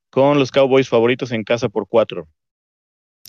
con 0.10 0.40
los 0.40 0.52
Cowboys 0.52 0.88
favoritos 0.88 1.32
en 1.32 1.44
casa 1.44 1.70
por 1.70 1.88
cuatro. 1.88 2.28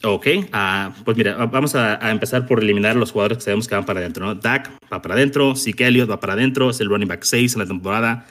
Ok, 0.04 0.26
uh, 0.26 1.02
pues 1.04 1.16
mira, 1.16 1.34
vamos 1.46 1.74
a, 1.74 2.10
empezar 2.10 2.46
por 2.46 2.62
eliminar 2.62 2.96
los 2.96 3.12
jugadores 3.12 3.38
que 3.38 3.44
sabemos 3.44 3.66
que 3.66 3.74
van 3.74 3.86
para 3.86 4.00
adentro, 4.00 4.26
¿no? 4.26 4.34
Dak 4.34 4.70
va 4.92 5.00
para 5.00 5.14
adentro, 5.14 5.56
Zeke 5.56 5.86
Elliott 5.86 6.08
va 6.08 6.20
para 6.20 6.34
adentro, 6.34 6.70
es 6.70 6.80
el 6.80 6.88
running 6.88 7.08
back 7.08 7.24
6 7.24 7.54
en 7.54 7.60
la 7.60 7.66
temporada, 7.66 8.26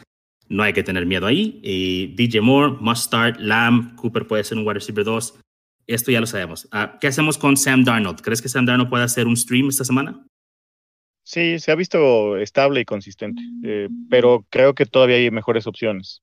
no 0.48 0.62
hay 0.62 0.74
que 0.74 0.84
tener 0.84 1.06
miedo 1.08 1.26
ahí. 1.26 1.60
Y 1.64 2.08
DJ 2.16 2.42
Moore, 2.42 2.76
must 2.80 3.08
start, 3.08 3.40
Lamb, 3.40 3.96
Cooper 3.96 4.28
puede 4.28 4.44
ser 4.44 4.60
un 4.60 4.64
wide 4.64 4.76
receiver 4.76 5.04
2, 5.04 5.40
esto 5.88 6.12
ya 6.12 6.20
lo 6.20 6.28
sabemos. 6.28 6.66
Uh, 6.66 6.98
¿Qué 7.00 7.08
hacemos 7.08 7.38
con 7.38 7.58
Sam 7.58 7.84
Darnold? 7.84 8.22
¿Crees 8.22 8.42
que 8.42 8.50
Sam 8.50 8.66
Darnold 8.66 8.90
puede 8.90 9.04
hacer 9.04 9.28
un 9.28 9.38
stream 9.38 9.70
esta 9.70 9.86
semana? 9.86 10.26
Sí, 11.24 11.60
se 11.60 11.72
ha 11.72 11.76
visto 11.76 12.38
estable 12.38 12.82
y 12.82 12.86
consistente, 12.86 13.42
eh, 13.64 13.90
pero 14.10 14.46
creo 14.50 14.76
que 14.76 14.86
todavía 14.86 15.16
hay 15.16 15.32
mejores 15.32 15.66
opciones. 15.66 16.22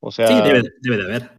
O 0.00 0.10
sea, 0.10 0.26
sí, 0.26 0.34
debe, 0.34 0.62
debe 0.80 0.96
de 0.96 1.02
haber. 1.04 1.36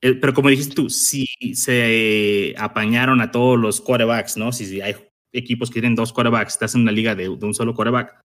Eh, 0.00 0.14
pero 0.14 0.32
como 0.32 0.48
dijiste 0.48 0.74
tú, 0.74 0.90
si 0.90 1.26
se 1.54 2.54
apañaron 2.56 3.20
a 3.20 3.30
todos 3.30 3.58
los 3.58 3.80
quarterbacks, 3.80 4.36
¿no? 4.36 4.52
Si, 4.52 4.80
hay 4.80 4.94
equipos 5.32 5.70
que 5.70 5.80
tienen 5.80 5.96
dos 5.96 6.12
quarterbacks, 6.12 6.52
estás 6.52 6.74
en 6.74 6.82
una 6.82 6.92
liga 6.92 7.14
de, 7.14 7.28
un 7.28 7.54
solo 7.54 7.74
quarterback, 7.74 8.20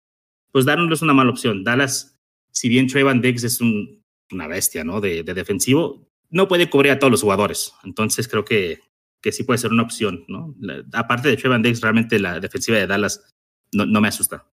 pues 0.52 0.66
Darnold 0.66 0.94
es 0.94 1.02
una 1.02 1.14
mala 1.14 1.30
opción. 1.30 1.64
Dallas, 1.64 2.18
si 2.52 2.70
bien 2.70 2.88
Trayvon 2.88 3.22
Diggs 3.22 3.44
es 3.44 3.60
una 3.62 4.48
bestia, 4.48 4.84
¿no? 4.84 5.00
De, 5.00 5.24
defensivo, 5.24 6.09
no 6.30 6.48
puede 6.48 6.70
cubrir 6.70 6.92
a 6.92 7.00
todos 7.00 7.12
los 7.12 7.22
jugadores. 7.22 7.74
Entonces 7.84 8.28
creo 8.28 8.46
que, 8.46 8.80
que 9.22 9.32
sí 9.32 9.44
puede 9.44 9.60
ser 9.60 9.72
una 9.72 9.84
opción, 9.84 10.26
¿no? 10.28 10.56
aparte 10.94 11.30
de 11.30 11.38
Trayvon 11.38 11.62
Diggs, 11.62 11.82
realmente 11.82 12.20
la 12.20 12.40
defensiva 12.40 12.78
de 12.78 12.88
Dallas 12.88 13.34
no, 13.72 13.86
no 13.86 14.02
me 14.02 14.08
asusta. 14.08 14.46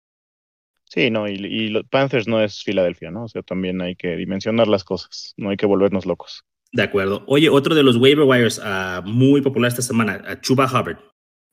Sí, 0.85 1.09
no, 1.09 1.27
y, 1.27 1.33
y, 1.33 1.69
los 1.69 1.83
Panthers 1.87 2.27
no 2.27 2.41
es 2.41 2.63
Filadelfia, 2.63 3.09
¿no? 3.09 3.23
O 3.23 3.27
sea, 3.27 3.41
también 3.41 3.81
hay 3.81 3.95
que 3.95 4.15
dimensionar 4.15 4.67
las 4.67 4.83
cosas, 4.83 5.33
no 5.35 5.49
hay 5.49 5.57
que 5.57 5.65
volvernos 5.65 6.05
locos. 6.05 6.45
De 6.71 6.83
acuerdo. 6.83 7.23
Oye, 7.27 7.49
otro 7.49 7.73
de 7.73 7.83
los 7.83 7.95
waiver 7.95 8.25
wires 8.25 8.59
uh, 8.59 9.01
muy 9.03 9.41
popular 9.41 9.69
esta 9.69 9.81
semana, 9.81 10.23
uh, 10.29 10.41
Chuba 10.41 10.65
Hubbard. 10.65 10.99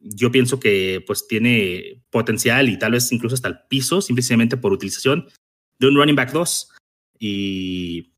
Yo 0.00 0.32
pienso 0.32 0.58
que 0.58 1.02
pues 1.06 1.28
tiene 1.28 2.02
potencial 2.10 2.68
y 2.68 2.76
tal 2.76 2.92
vez 2.92 3.10
incluso 3.12 3.36
hasta 3.36 3.48
el 3.48 3.60
piso, 3.68 4.00
simplemente 4.00 4.56
por 4.56 4.72
utilización 4.72 5.28
de 5.78 5.86
un 5.86 5.94
running 5.94 6.16
back 6.16 6.32
2. 6.32 6.72
Y 7.20 8.11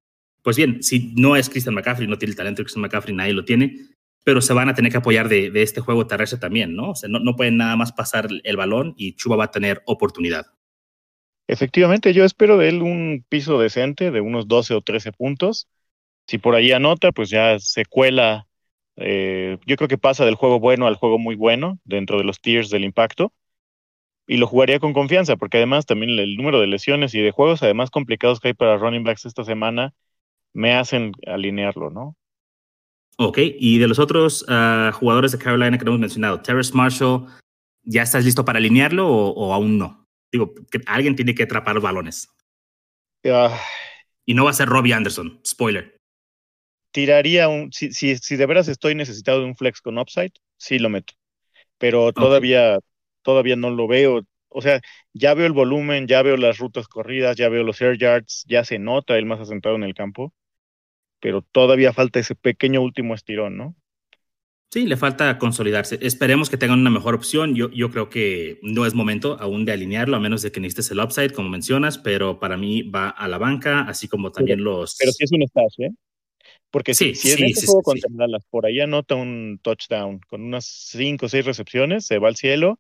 pues 0.45 0.57
bien, 0.57 0.85
si 0.85 1.13
no 1.17 1.35
es 1.35 1.51
Christian 1.51 1.75
McCaffrey, 1.75 2.07
no 2.07 2.19
tiene 2.19 2.31
el 2.31 2.37
talento 2.37 2.63
de 2.63 2.67
Christian 2.67 2.83
McCaffrey, 2.83 3.17
nadie 3.17 3.33
lo 3.33 3.45
tiene, 3.45 3.75
pero 4.23 4.41
se 4.41 4.53
van 4.53 4.69
a 4.69 4.75
tener 4.75 4.93
que 4.93 4.99
apoyar 4.99 5.29
de, 5.29 5.51
este 5.61 5.81
juego 5.81 6.07
terrestre 6.07 6.39
también, 6.39 6.77
¿no? 6.77 6.91
O 6.91 6.95
sea, 6.95 7.09
no, 7.09 7.19
no 7.19 7.35
pueden 7.35 7.57
nada 7.57 7.75
más 7.75 7.91
pasar 7.91 8.29
el 8.45 8.57
balón 8.57 8.95
y 8.97 9.17
Chuba 9.17 9.35
va 9.35 9.45
a 9.45 9.51
tener 9.51 9.83
oportunidad. 9.87 10.47
Efectivamente, 11.49 12.13
yo 12.13 12.25
espero 12.25 12.57
de 12.57 12.69
él 12.69 12.83
un 12.83 13.25
piso 13.29 13.59
decente 13.59 14.13
de 14.13 14.21
unos 14.21 14.47
12 14.47 14.75
o 14.75 14.81
13 14.81 15.11
puntos 15.13 15.67
si 16.27 16.39
por 16.39 16.55
ahí 16.55 16.73
anota, 16.73 17.13
pues 17.13 17.31
ya 17.31 17.59
se 17.59 17.85
cuela. 17.85 18.47
Eh, 18.97 19.59
yo 19.67 19.77
creo 19.77 19.89
que 19.89 19.99
pasa 19.99 20.25
del 20.25 20.37
juego 20.37 20.61
bueno 20.61 20.87
al 20.87 20.95
juego 20.97 21.19
muy 21.19 21.35
bueno 21.35 21.79
dentro 21.85 22.19
de 22.19 22.25
los 22.25 22.41
tiers 22.41 22.71
del 22.71 22.85
impacto. 22.85 23.33
Y 24.27 24.39
lo 24.39 24.47
jugaría 24.47 24.79
con 24.81 24.95
confianza, 24.95 25.37
porque 25.37 25.59
además 25.59 25.85
también 25.87 26.19
el 26.19 26.37
número 26.37 26.61
de 26.61 26.67
lesiones 26.67 27.15
y 27.15 27.21
de 27.21 27.31
juegos 27.31 27.63
además 27.63 27.91
complicados 27.91 28.41
que 28.41 28.49
hay 28.49 28.55
para 28.55 28.79
running 28.79 29.05
backs 29.05 29.27
esta 29.27 29.45
semana 29.45 29.93
me 30.55 30.75
hacen 30.75 31.13
alinearlo, 31.27 31.91
¿no? 31.91 32.17
Ok, 33.19 33.39
y 33.43 33.79
de 33.79 33.87
los 33.87 33.99
otros 33.99 34.45
ah, 34.49 34.91
jugadores 34.95 35.33
de 35.33 35.39
Carolina 35.39 35.79
que 35.79 35.85
no 35.85 35.91
hemos 35.91 36.01
mencionado, 36.01 36.41
Terrace 36.41 36.73
Marshall, 36.75 37.27
¿ya 37.83 38.03
estás 38.03 38.25
listo 38.25 38.45
para 38.45 38.59
alinearlo 38.59 39.07
o, 39.07 39.53
aún 39.53 39.79
no? 39.79 40.07
Digo, 40.33 40.55
que 40.71 40.81
alguien 40.87 41.15
tiene 41.15 41.35
que 41.35 41.43
atrapar 41.43 41.79
balones. 41.81 42.29
Ah. 43.27 43.59
y 44.27 44.35
no 44.35 44.45
va 44.45 44.51
a 44.51 44.55
ser 44.55 44.69
Robbie 44.69 44.93
Anderson, 44.93 45.41
spoiler 45.47 45.95
tiraría 46.95 47.49
un, 47.49 47.73
si, 47.73 47.93
si, 47.93 48.17
si, 48.19 48.37
de 48.37 48.47
veras 48.47 48.69
estoy 48.69 48.95
necesitado 48.95 49.41
de 49.41 49.47
un 49.47 49.57
flex 49.57 49.81
con 49.81 49.99
upside, 49.99 50.31
sí 50.57 50.79
lo 50.79 50.89
meto. 50.91 51.15
Pero 51.77 52.13
todavía, 52.13 52.79
todavía 53.23 53.57
no 53.57 53.71
lo 53.71 53.89
veo. 53.89 54.23
o 54.49 54.63
sea, 54.63 54.81
ya 55.13 55.35
veo 55.35 55.47
el 55.47 55.53
volumen, 55.53 56.07
ya 56.07 56.23
veo 56.23 56.37
las 56.37 56.59
rutas 56.59 56.87
corridas, 56.87 57.37
ya 57.37 57.49
veo 57.49 57.65
los 57.65 57.81
air 57.83 57.99
yards, 57.99 58.45
ya 58.47 58.65
se 58.65 58.79
nota 58.79 59.19
el 59.19 59.27
más 59.27 59.41
asentado 59.41 59.75
en 59.75 59.83
el 59.83 59.95
campo, 59.95 60.33
pero 61.25 61.41
todavía 61.41 61.95
falta 61.95 62.21
ese 62.21 62.35
pequeño 62.35 62.83
último 62.83 63.15
estirón, 63.15 63.57
¿no? 63.57 63.75
Sí, 64.71 64.85
le 64.85 64.99
falta 64.99 65.39
consolidarse. 65.39 65.99
Esperemos 66.03 66.51
que 66.51 66.59
tengan 66.59 66.81
una 66.81 66.91
mejor 66.91 67.15
opción. 67.15 67.55
Yo, 67.55 67.71
yo 67.71 67.91
creo 67.91 68.11
que 68.11 68.59
no 68.61 68.85
es 68.85 68.93
momento 68.93 69.39
aún 69.41 69.65
de 69.65 69.73
alinearlo, 69.73 70.19
a 70.19 70.21
menos 70.21 70.43
de 70.43 70.53
que 70.53 70.61
necesites 70.61 70.91
el 70.91 71.01
upside, 71.01 71.33
como 71.33 71.49
mencionas, 71.49 71.97
pero 71.97 72.39
para 72.39 72.59
mí 72.59 72.83
va 72.83 73.09
a 73.09 73.27
la 73.27 73.39
banca, 73.39 73.89
así 73.89 74.07
como 74.07 74.33
también 74.33 74.63
los... 74.63 74.97
Pero 74.99 75.13
sí 75.13 75.25
es 75.25 75.33
un 75.33 75.45
espacio, 75.45 75.87
¿eh? 75.87 75.93
Porque 76.71 76.93
si, 76.93 77.15
si 77.15 77.33
en 77.33 77.49
este 77.49 77.65
juego 77.65 77.81
contra 77.81 78.11
Dallas 78.13 78.45
por 78.51 78.67
ahí 78.67 78.81
anota 78.81 79.15
un 79.15 79.59
touchdown 79.63 80.21
con 80.29 80.43
unas 80.43 80.67
5 80.67 81.25
o 81.25 81.29
6 81.31 81.47
recepciones, 81.47 82.05
se 82.05 82.19
va 82.19 82.29
al 82.29 82.37
cielo. 82.37 82.79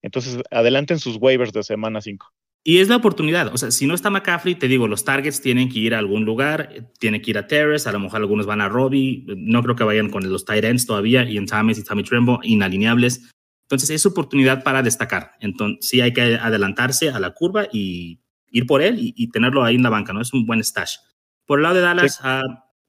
Entonces, 0.00 0.40
adelanten 0.52 1.00
sus 1.00 1.16
waivers 1.16 1.52
de 1.52 1.64
semana 1.64 2.00
5. 2.00 2.32
Y 2.66 2.78
es 2.78 2.88
la 2.88 2.96
oportunidad. 2.96 3.52
O 3.52 3.58
sea, 3.58 3.70
si 3.70 3.86
no 3.86 3.94
está 3.94 4.08
McCaffrey, 4.08 4.54
te 4.54 4.68
digo, 4.68 4.88
los 4.88 5.04
targets 5.04 5.42
tienen 5.42 5.68
que 5.68 5.78
ir 5.80 5.94
a 5.94 5.98
algún 5.98 6.24
lugar, 6.24 6.90
tienen 6.98 7.20
que 7.20 7.30
ir 7.30 7.36
a 7.36 7.46
Terrace, 7.46 7.86
a 7.86 7.92
lo 7.92 8.00
mejor 8.00 8.20
algunos 8.20 8.46
van 8.46 8.62
a 8.62 8.70
Robbie. 8.70 9.26
No 9.36 9.62
creo 9.62 9.76
que 9.76 9.84
vayan 9.84 10.08
con 10.08 10.26
los 10.30 10.46
tight 10.46 10.64
ends 10.64 10.86
todavía, 10.86 11.28
y 11.28 11.36
en 11.36 11.44
Thomas 11.44 11.78
y 11.78 11.84
Tommy 11.84 12.02
Trembo, 12.02 12.40
inalineables. 12.42 13.30
Entonces, 13.64 13.90
es 13.90 14.06
oportunidad 14.06 14.64
para 14.64 14.82
destacar. 14.82 15.32
Entonces, 15.40 15.86
sí 15.86 16.00
hay 16.00 16.14
que 16.14 16.36
adelantarse 16.36 17.10
a 17.10 17.20
la 17.20 17.32
curva 17.32 17.68
y 17.70 18.20
ir 18.50 18.66
por 18.66 18.80
él 18.80 18.96
y, 18.98 19.28
tenerlo 19.30 19.62
ahí 19.62 19.74
en 19.74 19.82
la 19.82 19.90
banca, 19.90 20.14
¿no? 20.14 20.22
Es 20.22 20.32
un 20.32 20.46
buen 20.46 20.64
stash. 20.64 20.96
Por 21.44 21.58
el 21.58 21.64
lado 21.64 21.74
de 21.74 21.80
Dallas, 21.82 22.20
a 22.22 22.40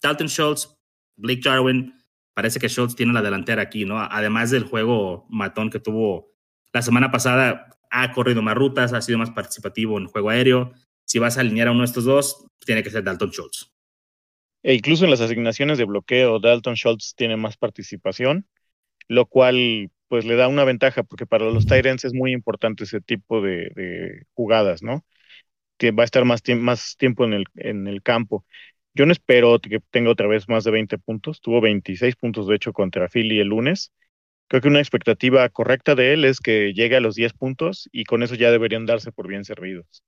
Dalton 0.02 0.28
Schultz, 0.28 0.70
Blake 1.18 1.42
Jarwin, 1.44 1.94
parece 2.34 2.60
que 2.60 2.70
Schultz 2.70 2.96
tiene 2.96 3.12
la 3.12 3.22
delantera 3.22 3.64
aquí, 3.64 3.84
¿no? 3.84 4.00
Además 4.00 4.52
del 4.52 4.64
juego 4.64 5.26
matón 5.30 5.70
que 5.70 5.80
tuvo 5.80 6.34
la 6.72 6.82
semana 6.82 7.12
pasada, 7.12 7.75
ha 7.96 8.12
corrido 8.12 8.42
más 8.42 8.56
rutas, 8.56 8.92
ha 8.92 9.02
sido 9.02 9.18
más 9.18 9.32
participativo 9.32 9.98
en 9.98 10.04
el 10.04 10.10
juego 10.10 10.30
aéreo. 10.30 10.74
Si 11.06 11.18
vas 11.18 11.38
a 11.38 11.42
alinear 11.42 11.70
a 11.70 11.72
uno 11.72 11.82
de 11.82 11.86
estos 11.86 12.04
dos, 12.04 12.46
tiene 12.66 12.84
que 12.84 12.90
ser 12.90 13.04
Dalton 13.04 13.32
Schultz. 13.32 13.72
E 14.64 14.74
incluso 14.74 15.06
en 15.06 15.12
las 15.12 15.22
asignaciones 15.22 15.78
de 15.78 15.86
bloqueo, 15.86 16.40
Dalton 16.40 16.76
Schultz 16.76 17.16
tiene 17.16 17.38
más 17.38 17.56
participación, 17.56 18.48
lo 19.08 19.28
cual 19.28 19.92
pues 20.10 20.26
le 20.26 20.36
da 20.36 20.48
una 20.50 20.66
ventaja, 20.66 21.04
porque 21.04 21.26
para 21.26 21.46
los 21.46 21.66
Tyrants 21.66 22.04
es 22.04 22.14
muy 22.14 22.34
importante 22.34 22.84
ese 22.84 23.00
tipo 23.00 23.42
de, 23.42 24.26
jugadas, 24.34 24.84
¿no? 24.84 25.06
Que 25.78 25.92
va 25.92 26.04
a 26.04 26.06
estar 26.06 26.26
más, 26.26 26.42
más 26.58 26.98
tiempo 26.98 27.24
en 27.26 27.34
el, 27.34 27.46
en 27.56 27.88
el 27.88 28.02
campo. 28.04 28.46
Yo 28.94 29.06
no 29.06 29.14
espero 29.14 29.60
que 29.60 29.80
tenga 29.92 30.10
otra 30.10 30.28
vez 30.28 30.50
más 30.50 30.64
de 30.64 30.72
20 30.72 30.98
puntos. 30.98 31.42
Tuvo 31.42 31.62
26 31.62 32.16
puntos, 32.16 32.48
de 32.48 32.56
hecho, 32.56 32.74
contra 32.74 33.10
Philly 33.10 33.40
el 33.40 33.48
lunes. 33.50 33.92
Creo 34.48 34.62
que 34.62 34.68
una 34.68 34.80
expectativa 34.80 35.48
correcta 35.50 35.96
de 35.96 36.14
él 36.14 36.26
es 36.26 36.40
que 36.40 36.74
llegue 36.74 36.96
a 36.96 37.02
los 37.02 37.16
10 37.16 37.34
puntos 37.34 37.90
y 37.92 38.04
con 38.04 38.22
eso 38.22 38.36
ya 38.36 38.52
deberían 38.52 38.86
darse 38.86 39.12
por 39.12 39.28
bien 39.28 39.44
servidos. 39.44 40.04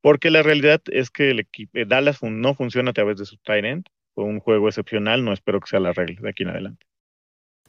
Porque 0.00 0.30
la 0.30 0.42
realidad 0.42 0.80
es 0.86 1.10
que 1.10 1.30
el 1.30 1.40
equipo, 1.40 1.78
eh, 1.78 1.84
Dallas 1.86 2.22
no 2.22 2.54
funciona 2.54 2.90
a 2.90 2.94
través 2.94 3.18
de 3.18 3.26
su 3.26 3.36
tight 3.38 3.64
end. 3.64 3.86
Fue 4.14 4.24
un 4.24 4.40
juego 4.40 4.68
excepcional, 4.68 5.24
no 5.24 5.32
espero 5.32 5.60
que 5.60 5.68
sea 5.68 5.80
la 5.80 5.92
regla 5.92 6.20
de 6.20 6.30
aquí 6.30 6.42
en 6.42 6.50
adelante. 6.50 6.86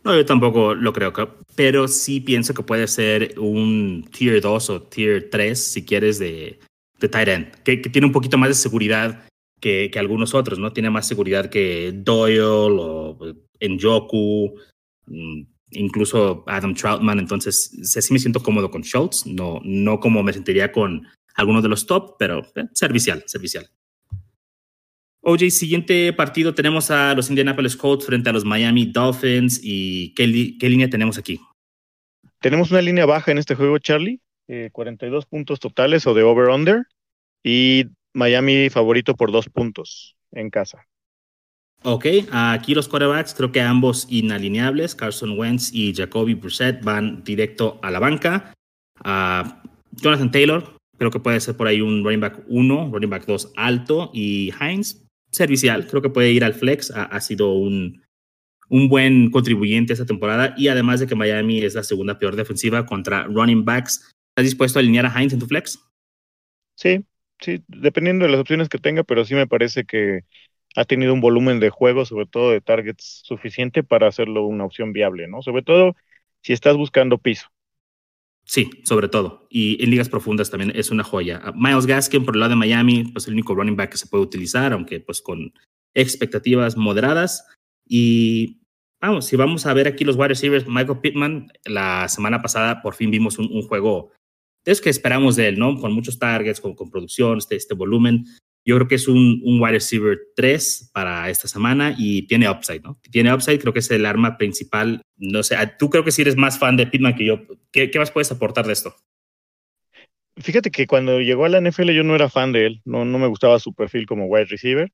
No, 0.04 0.16
yo 0.16 0.26
tampoco 0.26 0.76
lo 0.76 0.92
creo, 0.92 1.14
pero 1.56 1.88
sí 1.88 2.20
pienso 2.20 2.54
que 2.54 2.64
puede 2.64 2.88
ser 2.88 3.40
un 3.40 4.06
tier 4.12 4.42
2 4.42 4.70
o 4.70 4.82
tier 4.82 5.30
3, 5.30 5.58
si 5.58 5.86
quieres, 5.86 6.20
de, 6.20 6.60
de 7.00 7.10
tight 7.10 7.28
end, 7.30 7.52
que, 7.64 7.78
tiene 7.78 8.08
un 8.08 8.14
poquito 8.14 8.38
más 8.38 8.50
de 8.50 8.56
seguridad 8.56 9.26
que, 9.62 9.90
algunos 9.96 10.34
otros, 10.34 10.60
¿no? 10.60 10.74
Tiene 10.74 10.90
más 10.90 11.08
seguridad 11.08 11.50
que 11.50 11.94
Doyle 11.94 12.42
o 12.42 13.18
Njoku, 13.62 14.60
mm, 15.06 15.53
incluso 15.74 16.44
Adam 16.48 16.74
Troutman. 16.74 17.20
Entonces, 17.20 17.72
sí 17.84 18.14
me 18.14 18.20
siento 18.20 18.42
cómodo 18.42 18.72
con 18.72 18.82
Schultz, 18.82 19.26
no, 19.26 19.60
no 19.64 20.00
como 20.00 20.24
me 20.24 20.34
sentiría 20.34 20.72
con 20.72 21.08
algunos 21.36 21.64
de 21.64 21.70
los 21.70 21.86
top, 21.86 22.16
pero 22.18 22.42
eh, 22.56 22.66
servicial, 22.74 23.24
servicial. 23.28 23.70
OJ, 25.26 25.52
siguiente 25.52 26.12
partido 26.12 26.54
tenemos 26.54 26.92
a 26.92 27.14
los 27.16 27.30
Indianapolis 27.30 27.78
Colts 27.78 28.06
frente 28.06 28.30
a 28.30 28.34
los 28.34 28.44
Miami 28.44 28.88
Dolphins. 28.88 29.62
¿Y 29.64 30.14
qué, 30.16 30.28
línea 30.28 30.90
tenemos 30.90 31.18
aquí? 31.18 31.40
Tenemos 32.42 32.72
una 32.72 32.82
línea 32.82 33.06
baja 33.06 33.32
en 33.32 33.38
este 33.38 33.56
juego, 33.56 33.80
Charlie. 33.80 34.20
42 34.74 35.24
eh, 35.24 35.28
puntos 35.30 35.62
totales 35.62 36.06
o 36.08 36.14
de 36.14 36.24
over-under. 36.24 36.84
Y 37.42 37.86
Miami 38.14 38.70
favorito 38.70 39.16
por 39.16 39.32
dos 39.32 39.48
puntos 39.48 40.18
en 40.34 40.50
casa. 40.50 40.86
Ok, 41.86 42.06
aquí 42.32 42.74
los 42.74 42.88
quarterbacks 42.88 43.34
creo 43.34 43.52
que 43.52 43.60
ambos 43.60 44.08
inalineables, 44.10 44.96
Carson 44.96 45.38
Wentz 45.38 45.74
y 45.74 45.94
Jacoby 45.94 46.34
Brissett 46.34 46.82
van 46.82 47.24
directo 47.26 47.78
a 47.84 47.92
la 47.92 48.00
banca. 48.00 48.54
Jonathan 49.92 50.32
Taylor, 50.32 50.78
creo 50.98 51.12
que 51.12 51.20
puede 51.20 51.42
ser 51.42 51.58
por 51.58 51.68
ahí 51.68 51.82
un 51.82 52.06
running 52.06 52.22
back 52.22 52.40
1, 52.48 52.90
running 52.90 53.10
back 53.10 53.26
2 53.26 53.54
alto 53.58 54.12
y 54.14 54.54
Heinz 54.62 55.04
servicial, 55.30 55.86
creo 55.88 56.02
que 56.02 56.10
puede 56.10 56.32
ir 56.32 56.46
al 56.46 56.54
flex, 56.54 56.92
ha, 56.92 57.20
sido 57.20 57.54
un, 57.54 58.02
un 58.70 58.88
buen 58.88 59.30
contribuyente 59.30 59.92
esta 59.92 60.06
temporada 60.06 60.54
y 60.56 60.70
además 60.70 61.02
de 61.02 61.08
que 61.08 61.16
Miami 61.16 61.64
es 61.64 61.76
la 61.76 61.84
segunda 61.84 62.18
peor 62.18 62.38
defensiva 62.38 62.86
contra 62.86 63.26
running 63.26 63.66
backs, 63.66 64.10
¿estás 64.30 64.46
dispuesto 64.46 64.80
a 64.80 64.82
alinear 64.82 65.06
a 65.06 65.20
Heinz 65.20 65.34
en 65.34 65.40
tu 65.40 65.48
flex? 65.48 65.80
Sí, 66.76 67.04
sí, 67.42 67.62
dependiendo 67.68 68.24
de 68.24 68.32
las 68.32 68.40
opciones 68.40 68.70
que 68.70 68.78
tenga, 68.78 69.04
pero 69.04 69.26
sí 69.26 69.36
me 69.36 69.48
parece 69.48 69.84
que 69.84 70.22
ha 70.76 70.86
tenido 70.86 71.14
un 71.14 71.22
volumen 71.22 71.60
de 71.60 71.70
juego, 71.70 72.06
sobre 72.06 72.26
todo 72.26 72.52
de 72.52 72.62
targets, 72.62 73.22
suficiente 73.24 73.84
para 73.84 74.08
hacerlo 74.08 74.46
una 74.46 74.66
opción 74.66 74.94
viable, 74.94 75.28
¿no? 75.28 75.42
Sobre 75.42 75.62
todo 75.62 75.96
si 76.42 76.54
estás 76.54 76.76
buscando 76.76 77.18
piso. 77.18 77.48
Sí, 78.46 78.70
sobre 78.84 79.08
todo. 79.08 79.48
Y 79.50 79.82
en 79.84 79.90
ligas 79.90 80.10
profundas 80.10 80.50
también 80.50 80.74
es 80.76 80.92
una 80.92 81.04
joya. 81.04 81.42
Ah, 81.44 81.54
Miles 81.56 81.86
Gaskin 81.86 82.26
por 82.26 82.36
el 82.36 82.42
lado 82.42 82.52
de 82.52 82.56
Miami, 82.58 83.06
pues 83.06 83.28
el 83.28 83.34
único 83.34 83.56
running 83.56 83.76
back 83.76 83.92
que 83.92 83.98
se 83.98 84.08
puede 84.08 84.24
utilizar, 84.24 84.74
aunque 84.74 85.00
pues 85.00 85.22
con 85.22 85.54
expectativas 85.94 86.76
moderadas. 86.76 87.48
Y 87.88 88.62
vamos, 89.00 89.26
si 89.26 89.38
vamos 89.38 89.66
a 89.66 89.74
ver 89.74 89.88
aquí 89.88 90.04
los 90.04 90.18
wide 90.18 90.30
receivers, 90.30 90.68
Michael 90.68 91.00
Pittman, 91.00 91.52
la 91.66 92.10
semana 92.10 92.42
pasada 92.42 92.82
por 92.82 92.96
fin 92.96 93.12
vimos 93.12 93.38
un, 93.38 93.50
un 93.52 93.62
juego 93.62 94.12
es 94.66 94.82
que 94.82 94.90
esperamos 94.90 95.36
de 95.36 95.50
él, 95.50 95.60
¿no? 95.60 95.78
Con 95.80 95.94
muchos 95.94 96.20
targets, 96.20 96.62
con, 96.62 96.76
con 96.76 96.90
producción, 96.90 97.38
este, 97.38 97.56
este 97.56 97.74
volumen. 97.74 98.26
Yo 98.66 98.76
creo 98.76 98.88
que 98.88 98.96
es 98.96 99.08
un, 99.08 99.42
wide 99.44 99.74
receiver 99.74 100.18
3 100.36 100.92
para 100.94 101.30
esta 101.30 101.48
semana 101.48 101.94
y 101.98 102.28
tiene 102.28 102.50
upside, 102.50 102.82
¿no? 102.82 103.00
Tiene 103.12 103.34
upside, 103.34 103.60
creo 103.60 103.74
que 103.74 103.80
es 103.80 103.92
el 103.92 104.06
arma 104.06 104.38
principal. 104.38 105.02
No 105.18 105.44
sé, 105.44 105.58
tú 105.78 105.90
creo 105.90 106.04
que 106.04 106.12
si 106.12 106.22
eres 106.22 106.38
más 106.38 106.58
fan 106.58 106.78
de 106.78 106.88
Pitman 106.88 107.16
que 107.16 107.26
yo. 107.26 107.42
¿Qué, 107.72 107.92
¿Qué, 107.92 108.00
más 108.00 108.12
puedes 108.12 108.32
aportar 108.32 108.66
de 108.66 108.74
esto? 108.74 108.96
Fíjate 110.38 110.72
que 110.72 110.88
cuando 110.88 111.20
llegó 111.20 111.46
a 111.46 111.50
la 111.50 111.62
NFL 111.62 111.92
yo 111.92 112.04
no 112.04 112.16
era 112.16 112.30
fan 112.30 112.52
de 112.54 112.66
él, 112.66 112.82
no, 112.86 113.06
no 113.06 113.20
me 113.20 113.28
gustaba 113.28 113.60
su 113.60 113.74
perfil 113.74 114.06
como 114.08 114.26
wide 114.26 114.46
receiver. 114.46 114.92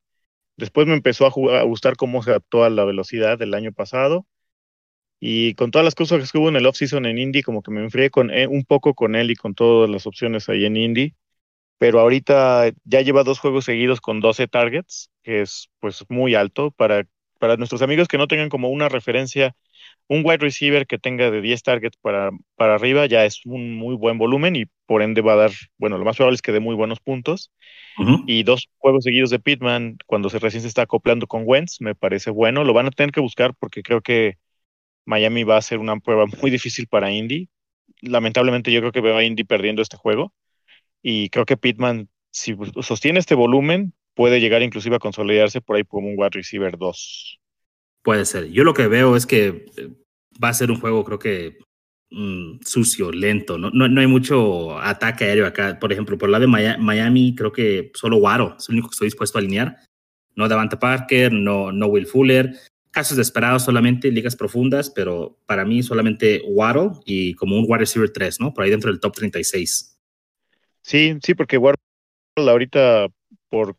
Después 0.57 0.87
me 0.87 0.93
empezó 0.93 1.25
a, 1.25 1.59
a 1.59 1.63
gustar 1.63 1.95
cómo 1.95 2.23
se 2.23 2.31
adaptó 2.31 2.63
a 2.63 2.69
la 2.69 2.83
velocidad 2.83 3.37
del 3.37 3.53
año 3.53 3.71
pasado 3.71 4.25
y 5.19 5.53
con 5.55 5.71
todas 5.71 5.83
las 5.83 5.95
cosas 5.95 6.31
que 6.31 6.37
hubo 6.37 6.49
en 6.49 6.55
el 6.55 6.65
offseason 6.65 7.05
en 7.05 7.17
Indy, 7.17 7.41
como 7.43 7.61
que 7.61 7.71
me 7.71 7.81
enfrié 7.81 8.09
con, 8.09 8.31
eh, 8.31 8.47
un 8.47 8.63
poco 8.63 8.93
con 8.93 9.15
él 9.15 9.31
y 9.31 9.35
con 9.35 9.53
todas 9.53 9.89
las 9.89 10.07
opciones 10.07 10.47
ahí 10.47 10.65
en 10.65 10.77
Indy. 10.77 11.13
Pero 11.79 12.01
ahorita 12.01 12.71
ya 12.83 13.01
lleva 13.01 13.23
dos 13.23 13.39
juegos 13.39 13.65
seguidos 13.65 14.01
con 14.01 14.19
12 14.19 14.47
targets, 14.47 15.09
que 15.23 15.41
es 15.41 15.69
pues 15.79 16.05
muy 16.09 16.35
alto 16.35 16.71
para, 16.71 17.07
para 17.39 17.55
nuestros 17.55 17.81
amigos 17.81 18.09
que 18.09 18.17
no 18.17 18.27
tengan 18.27 18.49
como 18.49 18.69
una 18.69 18.89
referencia, 18.89 19.55
un 20.09 20.23
wide 20.25 20.39
receiver 20.39 20.85
que 20.85 20.99
tenga 20.99 21.31
de 21.31 21.39
10 21.41 21.63
targets 21.63 21.97
para, 22.01 22.31
para 22.55 22.75
arriba 22.75 23.05
ya 23.05 23.23
es 23.23 23.45
un 23.45 23.75
muy 23.75 23.95
buen 23.95 24.17
volumen 24.17 24.57
y 24.57 24.65
por 24.85 25.01
ende 25.01 25.21
va 25.21 25.33
a 25.33 25.37
dar, 25.37 25.51
bueno, 25.77 25.97
lo 25.97 26.03
más 26.03 26.17
probable 26.17 26.35
es 26.35 26.41
que 26.41 26.51
dé 26.51 26.59
muy 26.59 26.75
buenos 26.75 26.99
puntos. 26.99 27.51
Y 28.27 28.43
dos 28.43 28.69
juegos 28.77 29.03
seguidos 29.03 29.29
de 29.29 29.39
Pittman 29.39 29.97
cuando 30.05 30.29
se 30.29 30.39
recién 30.39 30.61
se 30.61 30.69
está 30.69 30.83
acoplando 30.83 31.27
con 31.27 31.43
Wentz, 31.45 31.81
me 31.81 31.95
parece 31.95 32.29
bueno. 32.29 32.63
Lo 32.63 32.73
van 32.73 32.87
a 32.87 32.91
tener 32.91 33.11
que 33.11 33.19
buscar 33.19 33.53
porque 33.59 33.83
creo 33.83 34.01
que 34.01 34.37
Miami 35.05 35.43
va 35.43 35.57
a 35.57 35.61
ser 35.61 35.79
una 35.79 35.97
prueba 35.99 36.25
muy 36.41 36.49
difícil 36.51 36.87
para 36.87 37.11
Indy. 37.11 37.49
Lamentablemente 38.01 38.71
yo 38.71 38.79
creo 38.79 38.91
que 38.93 39.01
veo 39.01 39.17
a 39.17 39.23
Indy 39.23 39.43
perdiendo 39.43 39.81
este 39.81 39.97
juego 39.97 40.33
y 41.01 41.29
creo 41.29 41.45
que 41.45 41.57
Pittman, 41.57 42.09
si 42.31 42.55
sostiene 42.81 43.19
este 43.19 43.35
volumen, 43.35 43.93
puede 44.15 44.39
llegar 44.39 44.61
inclusive 44.61 44.95
a 44.95 44.99
consolidarse 44.99 45.61
por 45.61 45.75
ahí 45.75 45.83
como 45.83 46.07
un 46.07 46.15
wide 46.17 46.31
receiver 46.31 46.77
2. 46.77 47.39
Puede 48.01 48.25
ser. 48.25 48.49
Yo 48.51 48.63
lo 48.63 48.73
que 48.73 48.87
veo 48.87 49.15
es 49.15 49.25
que 49.25 49.65
eh, 49.77 49.89
va 50.43 50.49
a 50.49 50.53
ser 50.53 50.71
un 50.71 50.79
juego, 50.79 51.03
creo 51.03 51.19
que 51.19 51.57
mm, 52.11 52.59
sucio, 52.65 53.11
lento. 53.11 53.57
¿no? 53.57 53.69
No, 53.71 54.01
hay 54.01 54.07
mucho 54.07 54.79
ataque 54.79 55.25
aéreo 55.25 55.45
acá. 55.45 55.79
Por 55.79 55.91
ejemplo, 55.91 56.17
por 56.17 56.29
lado 56.29 56.41
de 56.41 56.77
Miami, 56.77 57.35
creo 57.35 57.51
que 57.51 57.91
solo 57.93 58.17
Waro 58.17 58.55
es 58.57 58.67
el 58.69 58.75
único 58.75 58.89
que 58.89 58.93
estoy 58.93 59.07
dispuesto 59.07 59.37
a 59.37 59.41
alinear. 59.41 59.77
No 60.35 60.47
Davante 60.47 60.77
Parker, 60.77 61.33
no, 61.33 61.71
no 61.71 61.87
Will 61.87 62.07
Fuller 62.07 62.55
casos 62.91 63.17
desesperados 63.17 63.63
solamente, 63.63 64.11
ligas 64.11 64.35
profundas, 64.35 64.89
pero 64.89 65.39
para 65.45 65.65
mí 65.65 65.83
solamente 65.83 66.41
Waddle 66.45 66.91
y 67.05 67.33
como 67.35 67.57
un 67.57 67.65
wide 67.67 67.79
receiver 67.79 68.09
3, 68.09 68.39
¿no? 68.39 68.53
Por 68.53 68.63
ahí 68.63 68.69
dentro 68.69 68.91
del 68.91 68.99
top 68.99 69.15
36. 69.15 69.98
Sí, 70.89 71.19
sí, 71.21 71.35
porque 71.35 71.59
Waddle 71.59 71.77
ahorita, 72.35 73.09
por, 73.49 73.77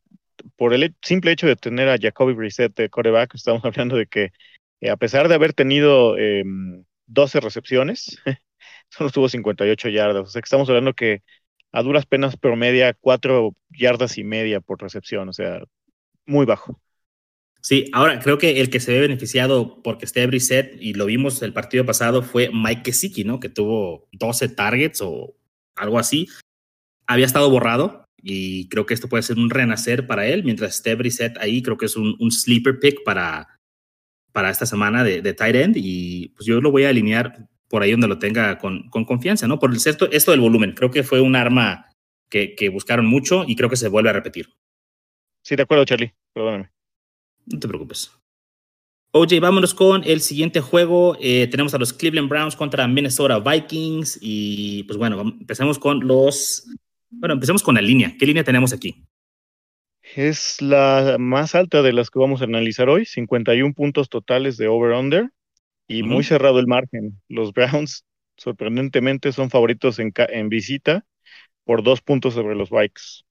por 0.55 0.73
el 0.73 0.95
simple 1.03 1.33
hecho 1.33 1.49
de 1.49 1.57
tener 1.57 1.89
a 1.89 1.99
Jacoby 1.99 2.35
Brissett 2.35 2.77
de 2.77 2.89
coreback, 2.89 3.35
estamos 3.35 3.65
hablando 3.65 3.97
de 3.97 4.07
que 4.07 4.33
eh, 4.81 4.91
a 4.91 4.97
pesar 4.97 5.27
de 5.27 5.35
haber 5.35 5.53
tenido 5.53 6.15
12 6.15 7.39
em, 7.39 7.43
recepciones, 7.43 8.17
solo 8.91 9.11
tuvo 9.11 9.29
58 9.29 9.89
yardas. 9.89 10.29
O 10.29 10.31
sea 10.31 10.41
que 10.41 10.47
estamos 10.47 10.69
hablando 10.69 10.95
que 10.95 11.25
a 11.73 11.83
duras 11.83 12.07
penas 12.07 12.37
promedia 12.37 12.95
cuatro 12.95 13.57
yardas 13.71 14.17
y 14.17 14.23
media 14.23 14.61
por 14.61 14.81
recepción, 14.81 15.29
o 15.29 15.33
sea, 15.33 15.65
muy 16.27 16.47
bajo. 16.47 16.81
Sí, 17.61 17.91
ahora 17.93 18.21
creo 18.21 18.39
que 18.39 18.61
el 18.61 18.71
que 18.71 18.79
se 18.79 18.93
ve 18.93 19.01
beneficiado 19.01 19.83
porque 19.83 20.05
esté 20.05 20.25
Brissett, 20.29 20.77
y 20.81 20.95
lo 20.95 21.07
vimos 21.07 21.43
el 21.43 21.53
partido 21.53 21.85
pasado, 21.85 22.23
fue 22.23 22.51
Mike 22.55 22.85
Kesiki, 22.85 23.25
¿no? 23.25 23.41
Que 23.41 23.49
tuvo 23.49 24.07
12 24.13 24.51
targets 24.51 25.01
o 25.03 25.35
algo 25.75 25.99
así. 25.99 26.29
Había 27.11 27.27
estado 27.27 27.51
borrado 27.51 28.05
y 28.23 28.69
creo 28.69 28.87
que 28.87 28.95
esto 28.95 29.09
puede 29.09 29.25
ser 29.25 29.37
un 29.37 29.51
renacer 29.51 30.07
para 30.07 30.27
él. 30.27 30.45
Mientras 30.45 30.77
esté 30.77 30.95
Brissett 30.95 31.37
ahí, 31.39 31.61
creo 31.61 31.77
que 31.77 31.87
es 31.87 31.97
un, 31.97 32.15
un 32.21 32.31
sleeper 32.31 32.79
pick 32.79 33.03
para, 33.05 33.59
para 34.33 34.51
esta 34.51 34.65
semana 34.65 35.03
de, 35.03 35.21
de, 35.21 35.35
tight 35.35 35.57
end 35.57 35.77
y 35.77 36.29
pues 36.29 36.47
yo 36.47 36.61
lo 36.61 36.71
voy 36.71 36.85
a 36.85 36.91
alinear 36.91 37.49
por 37.69 37.83
ahí 37.83 37.91
donde 37.91 38.07
lo 38.07 38.19
tenga 38.19 38.59
con, 38.59 38.89
con 38.91 39.05
confianza, 39.05 39.49
¿no? 39.49 39.59
Por 39.59 39.71
el 39.71 39.77
esto, 39.77 40.09
esto 40.13 40.31
del 40.31 40.41
volumen, 40.41 40.73
creo 40.73 40.91
que 40.91 41.03
fue 41.03 41.21
un 41.21 41.35
arma 41.35 41.87
que, 42.29 42.55
que 42.55 42.69
buscaron 42.69 43.07
mucho 43.07 43.45
y 43.47 43.57
creo 43.57 43.71
que 43.71 43.77
se 43.77 43.89
vuelve 43.89 44.11
a 44.11 44.15
repetir. 44.15 44.49
Sí, 45.43 45.57
de 45.57 45.63
acuerdo, 45.63 45.85
Charlie. 45.85 46.15
Perdóname. 46.33 46.71
No 47.47 47.59
te 47.59 47.67
preocupes. 47.67 48.13
OJ, 49.13 49.41
vámonos 49.41 49.75
con 49.75 50.05
el 50.05 50.21
siguiente 50.21 50.61
juego. 50.61 51.17
Eh, 51.21 51.49
tenemos 51.51 51.75
a 51.75 51.79
los 51.79 51.93
Cleveland 51.93 52.29
Browns 52.29 52.55
contra 52.55 52.87
Minnesota 52.87 53.41
Vikings. 53.41 54.19
Y 54.21 54.85
pues 54.85 54.97
bueno, 54.99 55.21
empecemos 55.21 55.79
con 55.79 56.07
los. 56.07 56.69
Bueno, 57.11 57.35
empecemos 57.35 57.63
con 57.63 57.75
la 57.75 57.83
línea. 57.83 58.15
¿Qué 58.19 58.27
línea 58.27 58.45
tenemos 58.45 58.73
aquí? 58.73 59.05
Es 60.15 60.61
la 60.61 61.17
más 61.19 61.55
alta 61.55 61.83
de 61.83 61.93
las 61.93 62.11
que 62.11 62.19
vamos 62.19 62.41
a 62.41 62.45
analizar 62.45 62.89
hoy, 62.89 63.05
51 63.05 63.75
puntos 63.75 64.09
totales 64.09 64.57
de 64.57 64.69
over-under 64.69 65.31
y 65.87 66.03
uh 66.03 66.07
-huh. 66.07 66.09
muy 66.09 66.25
cerrado 66.25 66.59
el 66.59 66.67
margen. 66.67 67.21
Los 67.29 67.53
Browns, 67.55 68.05
sorprendentemente, 68.37 69.33
son 69.33 69.51
favoritos 69.51 69.99
en, 69.99 70.13
en 70.17 70.49
visita 70.49 71.05
por 71.65 71.83
dos 71.83 72.01
puntos 72.01 72.35
sobre 72.35 72.57
los 72.57 72.71
Vikes. 72.71 73.25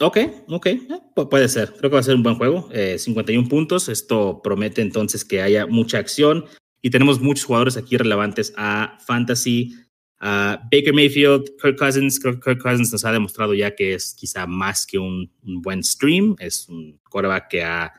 Ok, 0.00 0.18
ok, 0.46 0.66
eh, 0.66 0.88
puede 1.28 1.48
ser. 1.48 1.72
Creo 1.72 1.90
que 1.90 1.94
va 1.94 2.00
a 2.00 2.04
ser 2.04 2.14
un 2.14 2.22
buen 2.22 2.36
juego. 2.36 2.68
Eh, 2.72 2.98
51 2.98 3.48
puntos. 3.48 3.88
Esto 3.88 4.40
promete 4.42 4.80
entonces 4.80 5.24
que 5.24 5.42
haya 5.42 5.66
mucha 5.66 5.98
acción. 5.98 6.44
Y 6.80 6.90
tenemos 6.90 7.20
muchos 7.20 7.44
jugadores 7.44 7.76
aquí 7.76 7.96
relevantes 7.96 8.54
a 8.56 8.96
Fantasy. 9.04 9.74
Uh, 10.20 10.56
Baker 10.70 10.92
Mayfield, 10.92 11.50
Kirk 11.62 11.78
Cousins. 11.78 12.18
Kirk, 12.18 12.40
Cousins 12.60 12.92
nos 12.92 13.04
ha 13.04 13.12
demostrado 13.12 13.54
ya 13.54 13.74
que 13.74 13.94
es 13.94 14.14
quizá 14.14 14.46
más 14.46 14.86
que 14.86 14.98
un, 14.98 15.30
un, 15.44 15.62
buen 15.62 15.82
stream. 15.84 16.34
Es 16.38 16.68
un 16.68 16.98
quarterback 17.08 17.48
que 17.48 17.62
ha 17.62 17.92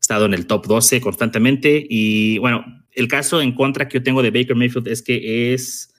estado 0.00 0.26
en 0.26 0.34
el 0.34 0.46
top 0.46 0.66
12 0.66 1.00
constantemente. 1.00 1.84
Y 1.88 2.38
bueno, 2.38 2.64
el 2.90 3.08
caso 3.08 3.40
en 3.40 3.54
contra 3.54 3.88
que 3.88 3.98
yo 3.98 4.02
tengo 4.02 4.22
de 4.22 4.30
Baker 4.30 4.56
Mayfield 4.56 4.88
es 4.88 5.02
que 5.02 5.54
es 5.54 5.92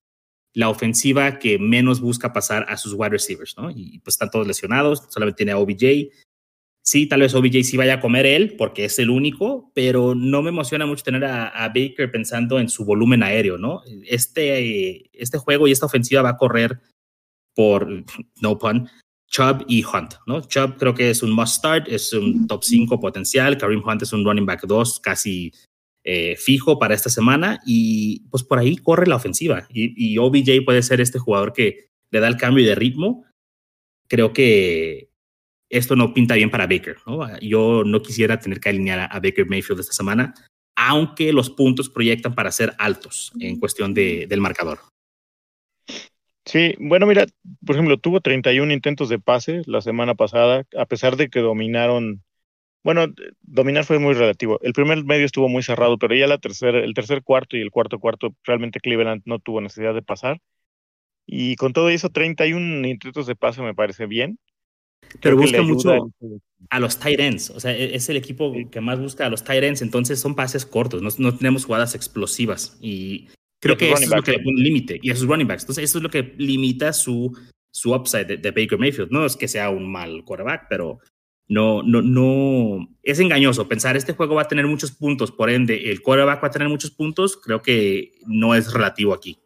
la 0.53 0.69
ofensiva 0.69 1.39
que 1.39 1.57
menos 1.57 1.99
busca 1.99 2.31
pasar 2.31 2.65
a 2.69 2.77
sus 2.77 2.93
wide 2.93 3.09
receivers, 3.09 3.55
¿no? 3.57 3.71
Y 3.71 3.99
pues 3.99 4.13
están 4.13 4.29
todos 4.29 4.45
lesionados, 4.45 5.03
solamente 5.09 5.37
tiene 5.37 5.53
a 5.53 5.57
OBJ. 5.57 6.11
Sí, 6.85 7.07
tal 7.07 7.21
vez 7.21 7.33
OBJ 7.33 7.63
sí 7.63 7.77
vaya 7.77 7.95
a 7.95 7.99
comer 8.01 8.25
él, 8.25 8.55
porque 8.57 8.85
es 8.85 8.99
el 8.99 9.09
único, 9.09 9.71
pero 9.73 10.15
no 10.15 10.41
me 10.41 10.49
emociona 10.49 10.85
mucho 10.85 11.05
tener 11.05 11.23
a, 11.23 11.67
Baker 11.69 12.11
pensando 12.11 12.59
en 12.59 12.67
su 12.67 12.83
volumen 12.83 13.23
aéreo, 13.23 13.57
¿no? 13.57 13.81
Este, 14.05 15.09
este 15.17 15.37
juego 15.37 15.65
y 15.65 15.71
esta 15.71 15.85
ofensiva 15.85 16.21
va 16.21 16.31
a 16.31 16.37
correr 16.37 16.81
por, 17.55 17.87
no 18.41 18.57
pun, 18.59 18.89
Chubb 19.27 19.63
y 19.69 19.83
Hunt, 19.85 20.15
¿no? 20.27 20.41
Chubb 20.41 20.77
creo 20.77 20.93
que 20.93 21.09
es 21.09 21.23
un 21.23 21.31
must 21.31 21.55
start, 21.55 21.87
es 21.87 22.11
un 22.11 22.47
top 22.47 22.65
5 22.65 22.99
potencial, 22.99 23.57
Kareem 23.57 23.81
Hunt 23.81 24.01
es 24.01 24.11
un 24.11 24.25
running 24.25 24.45
back 24.45 24.65
2 24.67 24.99
casi 24.99 25.53
eh, 26.03 26.35
fijo 26.35 26.77
para 26.79 26.95
esta 26.95 27.09
semana 27.09 27.61
y 27.65 28.27
pues 28.29 28.43
por 28.43 28.59
ahí 28.59 28.75
corre 28.75 29.07
la 29.07 29.15
ofensiva 29.15 29.67
y, 29.69 29.93
y, 29.95 30.17
OBJ 30.17 30.65
puede 30.65 30.83
ser 30.83 30.99
este 30.99 31.17
jugador 31.17 31.53
que 31.53 31.87
le 32.11 32.19
da 32.19 32.27
el 32.27 32.35
cambio 32.35 32.65
de 32.65 32.75
ritmo. 32.75 33.23
Creo 34.09 34.33
que 34.33 35.12
esto 35.73 35.95
no 35.95 36.13
pinta 36.13 36.35
bien 36.35 36.49
para 36.49 36.67
Baker. 36.67 36.97
¿no? 37.05 37.39
Yo 37.39 37.83
no 37.85 38.01
quisiera 38.01 38.39
tener 38.39 38.59
que 38.59 38.69
alinear 38.69 39.09
a, 39.11 39.19
Baker 39.19 39.47
Mayfield 39.47 39.81
esta 39.81 39.93
semana, 39.93 40.33
aunque 40.75 41.33
los 41.33 41.49
puntos 41.49 41.89
proyectan 41.89 42.35
para 42.35 42.51
ser 42.51 42.73
altos 42.77 43.33
en 43.39 43.59
cuestión 43.59 43.93
de, 43.93 44.27
del 44.27 44.41
marcador. 44.41 44.79
Sí, 46.45 46.75
bueno, 46.77 47.05
mira, 47.05 47.25
por 47.65 47.75
ejemplo, 47.75 47.97
tuvo 47.97 48.19
31 48.21 48.71
intentos 48.73 49.09
de 49.09 49.17
pase 49.17 49.61
la 49.65 49.81
semana 49.81 50.13
pasada, 50.13 50.65
a 50.77 50.85
pesar 50.85 51.15
de 51.15 51.29
que 51.29 51.39
dominaron 51.39 52.21
bueno, 52.83 53.07
dominar 53.41 53.85
fue 53.85 53.97
muy 53.97 54.13
relativo. 54.13 54.59
El 54.61 54.73
primer 54.73 55.03
medio 55.05 55.25
estuvo 55.25 55.47
muy 55.47 55.63
cerrado, 55.63 55.97
pero 55.97 56.15
ya 56.15 56.27
la 56.27 56.37
tercer, 56.37 56.75
el 56.75 56.93
tercer 56.93 57.23
cuarto 57.23 57.55
y 57.55 57.61
el 57.61 57.71
cuarto 57.71 57.97
cuarto, 57.99 58.35
realmente 58.43 58.81
Cleveland 58.81 59.21
no 59.25 59.39
tuvo 59.39 59.61
necesidad 59.61 59.93
de 59.93 60.01
pasar. 60.01 60.41
Y 61.25 61.55
con 61.55 61.73
todo 61.73 61.89
eso, 61.89 62.09
31 62.09 62.85
intentos 62.87 63.25
de 63.27 63.35
pase 63.35 63.61
me 63.61 63.73
parece 63.73 64.05
bien. 64.05 64.37
Pero 65.21 65.37
busca 65.37 65.61
mucho 65.61 66.11
a 66.69 66.79
los 66.79 66.97
tight 66.99 67.19
ends. 67.19 67.49
O 67.49 67.59
sea, 67.59 67.75
es 67.75 68.09
el 68.09 68.17
equipo 68.17 68.53
que 68.71 68.81
más 68.81 68.99
busca 68.99 69.25
a 69.25 69.29
los 69.29 69.43
tight 69.43 69.63
ends. 69.63 69.81
Entonces 69.81 70.19
son 70.19 70.35
pases 70.35 70.65
cortos. 70.65 71.01
No, 71.01 71.09
no 71.17 71.35
tenemos 71.35 71.65
jugadas 71.65 71.95
explosivas. 71.95 72.77
Y 72.81 73.27
creo 73.59 73.75
y 73.75 73.77
que 73.77 73.91
eso 73.91 74.03
es 74.03 74.09
lo 74.09 74.21
que 74.21 74.31
le 74.31 74.39
pone 74.39 74.57
un 74.57 74.63
límite. 74.63 74.99
Y 75.01 75.11
a 75.11 75.15
sus 75.15 75.27
running 75.27 75.47
backs. 75.47 75.63
Entonces, 75.63 75.85
eso 75.85 75.99
es 75.99 76.03
lo 76.03 76.09
que 76.09 76.33
limita 76.37 76.93
su, 76.93 77.37
su 77.71 77.93
upside 77.93 78.25
de, 78.25 78.37
de 78.37 78.51
Baker 78.51 78.77
Mayfield. 78.77 79.11
No 79.11 79.25
es 79.25 79.35
que 79.35 79.47
sea 79.47 79.69
un 79.69 79.91
mal 79.91 80.23
quarterback, 80.25 80.67
pero 80.69 80.99
no, 81.47 81.83
no, 81.83 82.01
no, 82.01 82.87
es 83.03 83.19
engañoso 83.19 83.67
pensar 83.67 83.97
este 83.97 84.13
juego 84.13 84.35
va 84.35 84.43
a 84.43 84.47
tener 84.47 84.65
muchos 84.65 84.91
puntos, 84.91 85.31
por 85.31 85.49
ende 85.49 85.91
el 85.91 86.01
quarterback 86.01 86.43
va 86.43 86.47
a 86.47 86.51
tener 86.51 86.69
muchos 86.69 86.91
puntos, 86.91 87.37
creo 87.37 87.61
que 87.61 88.13
no 88.25 88.55
es 88.55 88.71
relativo 88.71 89.13
aquí. 89.13 89.37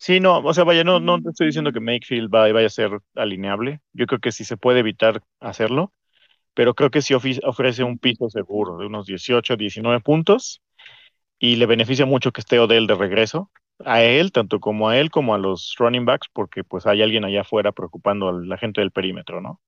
Sí, 0.00 0.18
no, 0.18 0.38
o 0.38 0.54
sea, 0.54 0.64
vaya, 0.64 0.82
no, 0.82 0.98
no 0.98 1.18
estoy 1.28 1.48
diciendo 1.48 1.72
que 1.72 1.80
Makefield 1.80 2.30
vaya, 2.30 2.54
vaya 2.54 2.68
a 2.68 2.70
ser 2.70 3.00
alineable, 3.14 3.82
yo 3.92 4.06
creo 4.06 4.18
que 4.18 4.32
sí 4.32 4.44
se 4.44 4.56
puede 4.56 4.80
evitar 4.80 5.22
hacerlo, 5.40 5.92
pero 6.54 6.74
creo 6.74 6.90
que 6.90 7.02
sí 7.02 7.12
ofrece 7.12 7.84
un 7.84 7.98
piso 7.98 8.30
seguro 8.30 8.78
de 8.78 8.86
unos 8.86 9.04
18, 9.04 9.56
19 9.56 10.00
puntos 10.00 10.62
y 11.38 11.56
le 11.56 11.66
beneficia 11.66 12.06
mucho 12.06 12.32
que 12.32 12.40
esté 12.40 12.58
Odell 12.58 12.86
de 12.86 12.94
regreso, 12.94 13.50
a 13.84 14.02
él, 14.02 14.32
tanto 14.32 14.58
como 14.58 14.88
a 14.88 14.96
él 14.96 15.10
como 15.10 15.34
a 15.34 15.38
los 15.38 15.74
running 15.78 16.06
backs, 16.06 16.28
porque 16.32 16.64
pues 16.64 16.86
hay 16.86 17.02
alguien 17.02 17.26
allá 17.26 17.42
afuera 17.42 17.72
preocupando 17.72 18.30
a 18.30 18.32
la 18.32 18.56
gente 18.56 18.80
del 18.80 18.92
perímetro, 18.92 19.42
¿no? 19.42 19.60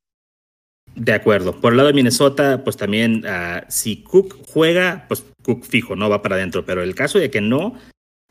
De 0.94 1.12
acuerdo. 1.12 1.60
Por 1.60 1.74
el 1.74 1.76
lado 1.76 1.88
de 1.88 1.94
Minnesota, 1.94 2.64
pues 2.64 2.78
también, 2.78 3.24
uh, 3.26 3.64
si 3.68 4.02
Cook 4.02 4.46
juega, 4.48 5.04
pues 5.08 5.30
Cook 5.42 5.64
fijo, 5.64 5.94
no 5.94 6.08
va 6.08 6.22
para 6.22 6.36
adentro. 6.36 6.64
Pero 6.64 6.82
el 6.82 6.94
caso 6.94 7.18
de 7.18 7.30
que 7.30 7.42
no, 7.42 7.74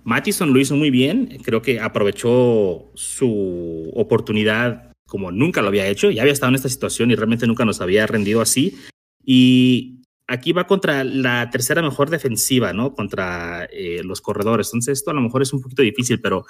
Mattison 0.03 0.53
lo 0.53 0.59
hizo 0.59 0.75
muy 0.75 0.89
bien. 0.89 1.39
Creo 1.43 1.61
que 1.61 1.79
aprovechó 1.79 2.91
su 2.95 3.91
oportunidad 3.95 4.91
como 5.07 5.31
nunca 5.31 5.61
lo 5.61 5.67
había 5.67 5.87
hecho. 5.87 6.09
Ya 6.09 6.21
había 6.21 6.33
estado 6.33 6.49
en 6.49 6.55
esta 6.55 6.69
situación 6.69 7.11
y 7.11 7.15
realmente 7.15 7.45
nunca 7.45 7.65
nos 7.65 7.81
había 7.81 8.07
rendido 8.07 8.41
así. 8.41 8.77
Y 9.23 10.01
aquí 10.27 10.53
va 10.53 10.67
contra 10.67 11.03
la 11.03 11.49
tercera 11.49 11.81
mejor 11.81 12.09
defensiva, 12.09 12.73
¿no? 12.73 12.93
Contra 12.93 13.65
eh, 13.65 14.01
los 14.03 14.21
corredores. 14.21 14.67
Entonces, 14.67 14.99
esto 14.99 15.11
a 15.11 15.13
lo 15.13 15.21
mejor 15.21 15.41
es 15.41 15.51
un 15.53 15.61
poquito 15.61 15.81
difícil, 15.81 16.21
pero 16.21 16.45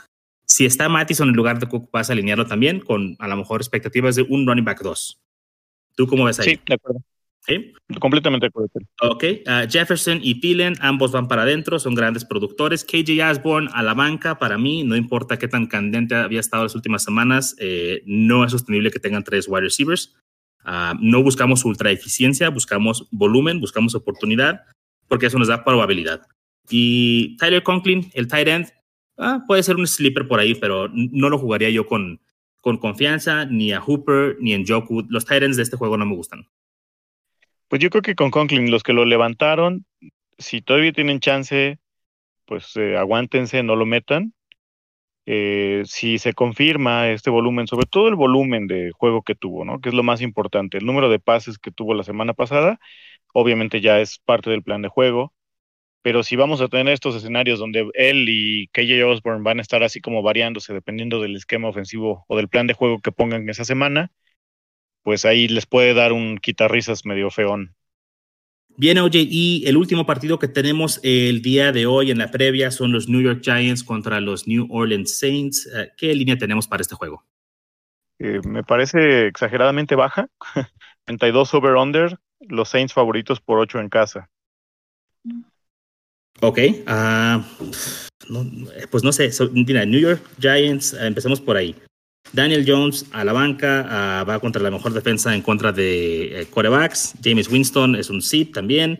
si 0.45 0.65
está 0.65 0.89
Mattison 0.89 1.29
en 1.29 1.35
lugar 1.35 1.59
de 1.59 1.67
Cook, 1.67 1.89
vas 1.91 2.09
a 2.09 2.13
alinearlo 2.13 2.45
también 2.45 2.79
con 2.79 3.15
a 3.19 3.27
lo 3.27 3.37
mejor 3.37 3.61
expectativas 3.61 4.15
de 4.15 4.23
un 4.23 4.45
running 4.45 4.65
back 4.65 4.81
2. 4.81 5.19
¿Tú 5.95 6.07
cómo 6.07 6.25
ves 6.25 6.39
ahí? 6.39 6.51
Sí, 6.51 6.59
de 6.67 6.73
acuerdo. 6.75 7.01
¿Sí? 7.45 7.73
Completamente 7.99 8.45
de 8.45 8.49
acuerdo. 8.49 8.69
Ok. 9.01 9.23
Uh, 9.47 9.69
Jefferson 9.69 10.19
y 10.21 10.39
Thielen, 10.39 10.75
ambos 10.79 11.11
van 11.11 11.27
para 11.27 11.41
adentro, 11.41 11.79
son 11.79 11.95
grandes 11.95 12.23
productores. 12.23 12.85
KJ 12.85 13.19
Osborne 13.31 13.69
a 13.73 13.81
la 13.81 13.95
banca, 13.95 14.37
para 14.37 14.59
mí, 14.59 14.83
no 14.83 14.95
importa 14.95 15.39
qué 15.39 15.47
tan 15.47 15.65
candente 15.65 16.13
había 16.15 16.39
estado 16.39 16.63
las 16.63 16.75
últimas 16.75 17.03
semanas, 17.03 17.55
eh, 17.59 18.03
no 18.05 18.45
es 18.45 18.51
sostenible 18.51 18.91
que 18.91 18.99
tengan 18.99 19.23
tres 19.23 19.47
wide 19.47 19.61
receivers. 19.61 20.15
Uh, 20.63 20.95
no 20.99 21.23
buscamos 21.23 21.65
ultra 21.65 21.89
eficiencia, 21.89 22.49
buscamos 22.49 23.07
volumen, 23.09 23.59
buscamos 23.59 23.95
oportunidad, 23.95 24.61
porque 25.07 25.25
eso 25.25 25.39
nos 25.39 25.47
da 25.47 25.63
probabilidad. 25.63 26.21
Y 26.69 27.35
Tyler 27.37 27.63
Conklin, 27.63 28.11
el 28.13 28.27
tight 28.27 28.47
end, 28.47 28.67
uh, 29.17 29.43
puede 29.47 29.63
ser 29.63 29.77
un 29.77 29.87
sleeper 29.87 30.27
por 30.27 30.39
ahí, 30.39 30.53
pero 30.53 30.89
no 30.93 31.29
lo 31.29 31.39
jugaría 31.39 31.71
yo 31.71 31.87
con, 31.87 32.21
con 32.61 32.77
confianza, 32.77 33.45
ni 33.45 33.71
a 33.71 33.81
Hooper, 33.81 34.37
ni 34.39 34.53
en 34.53 34.67
Joku. 34.67 35.07
Los 35.09 35.25
Titans 35.25 35.57
de 35.57 35.63
este 35.63 35.77
juego 35.77 35.97
no 35.97 36.05
me 36.05 36.15
gustan. 36.15 36.45
Pues 37.71 37.81
yo 37.81 37.89
creo 37.89 38.01
que 38.01 38.15
con 38.15 38.31
Conklin, 38.31 38.69
los 38.69 38.83
que 38.83 38.91
lo 38.91 39.05
levantaron, 39.05 39.85
si 40.37 40.61
todavía 40.61 40.91
tienen 40.91 41.21
chance, 41.21 41.79
pues 42.45 42.75
eh, 42.75 42.97
aguántense, 42.97 43.63
no 43.63 43.77
lo 43.77 43.85
metan. 43.85 44.33
Eh, 45.25 45.83
si 45.85 46.17
se 46.17 46.33
confirma 46.33 47.09
este 47.11 47.29
volumen, 47.29 47.67
sobre 47.67 47.85
todo 47.85 48.09
el 48.09 48.15
volumen 48.15 48.67
de 48.67 48.91
juego 48.91 49.21
que 49.21 49.35
tuvo, 49.35 49.63
¿no? 49.63 49.79
Que 49.79 49.87
es 49.87 49.95
lo 49.95 50.03
más 50.03 50.21
importante. 50.21 50.79
El 50.79 50.85
número 50.85 51.09
de 51.09 51.19
pases 51.19 51.57
que 51.59 51.71
tuvo 51.71 51.93
la 51.93 52.03
semana 52.03 52.33
pasada, 52.33 52.77
obviamente 53.33 53.79
ya 53.79 54.01
es 54.01 54.19
parte 54.19 54.49
del 54.49 54.63
plan 54.63 54.81
de 54.81 54.89
juego 54.89 55.33
pero 56.01 56.23
si 56.23 56.35
vamos 56.35 56.61
a 56.61 56.67
tener 56.67 56.93
estos 56.93 57.15
escenarios 57.15 57.59
donde 57.59 57.89
él 57.93 58.25
y 58.29 58.67
KJ 58.69 59.03
Osborne 59.05 59.43
van 59.43 59.59
a 59.59 59.61
estar 59.61 59.83
así 59.83 60.01
como 60.01 60.23
variándose 60.23 60.73
dependiendo 60.73 61.21
del 61.21 61.35
esquema 61.35 61.69
ofensivo 61.69 62.25
o 62.27 62.37
del 62.37 62.49
plan 62.49 62.67
de 62.67 62.73
juego 62.73 62.99
que 63.01 63.11
pongan 63.11 63.47
esa 63.49 63.65
semana, 63.65 64.11
pues 65.03 65.25
ahí 65.25 65.47
les 65.47 65.65
puede 65.65 65.93
dar 65.93 66.13
un 66.13 66.37
quitarrisas 66.37 67.05
medio 67.05 67.29
feón. 67.29 67.75
Bien, 68.77 68.97
OJ, 68.97 69.15
y 69.15 69.63
el 69.67 69.77
último 69.77 70.05
partido 70.05 70.39
que 70.39 70.47
tenemos 70.47 70.99
el 71.03 71.41
día 71.41 71.71
de 71.71 71.85
hoy 71.85 72.09
en 72.09 72.17
la 72.17 72.31
previa 72.31 72.71
son 72.71 72.91
los 72.91 73.09
New 73.09 73.21
York 73.21 73.41
Giants 73.43 73.83
contra 73.83 74.21
los 74.21 74.47
New 74.47 74.67
Orleans 74.69 75.19
Saints. 75.19 75.67
Eh, 75.67 75.89
¿Qué 75.97 76.15
línea 76.15 76.37
tenemos 76.37 76.67
para 76.67 76.81
este 76.81 76.95
juego? 76.95 77.25
Eh, 78.19 78.39
me 78.47 78.63
parece 78.63 79.27
exageradamente 79.27 79.95
baja. 79.95 80.27
32 81.05 81.53
over-under, 81.53 82.17
los 82.39 82.69
Saints 82.69 82.93
favoritos 82.93 83.41
por 83.41 83.59
8 83.59 83.79
en 83.79 83.89
casa. 83.89 84.29
Ok, 86.39 86.59
uh, 86.87 87.43
pues 88.89 89.03
no 89.03 89.11
sé, 89.11 89.29
mira, 89.51 89.85
New 89.85 89.99
York 89.99 90.23
Giants, 90.39 90.93
empecemos 90.93 91.39
por 91.41 91.57
ahí. 91.57 91.75
Daniel 92.33 92.63
Jones 92.65 93.05
a 93.11 93.25
la 93.25 93.33
banca, 93.33 94.23
va 94.23 94.39
contra 94.39 94.61
la 94.61 94.71
mejor 94.71 94.93
defensa 94.93 95.35
en 95.35 95.41
contra 95.41 95.71
de 95.71 96.47
corebacks. 96.51 97.15
James 97.23 97.49
Winston 97.49 97.95
es 97.95 98.09
un 98.09 98.21
zip 98.21 98.53
también. 98.53 98.99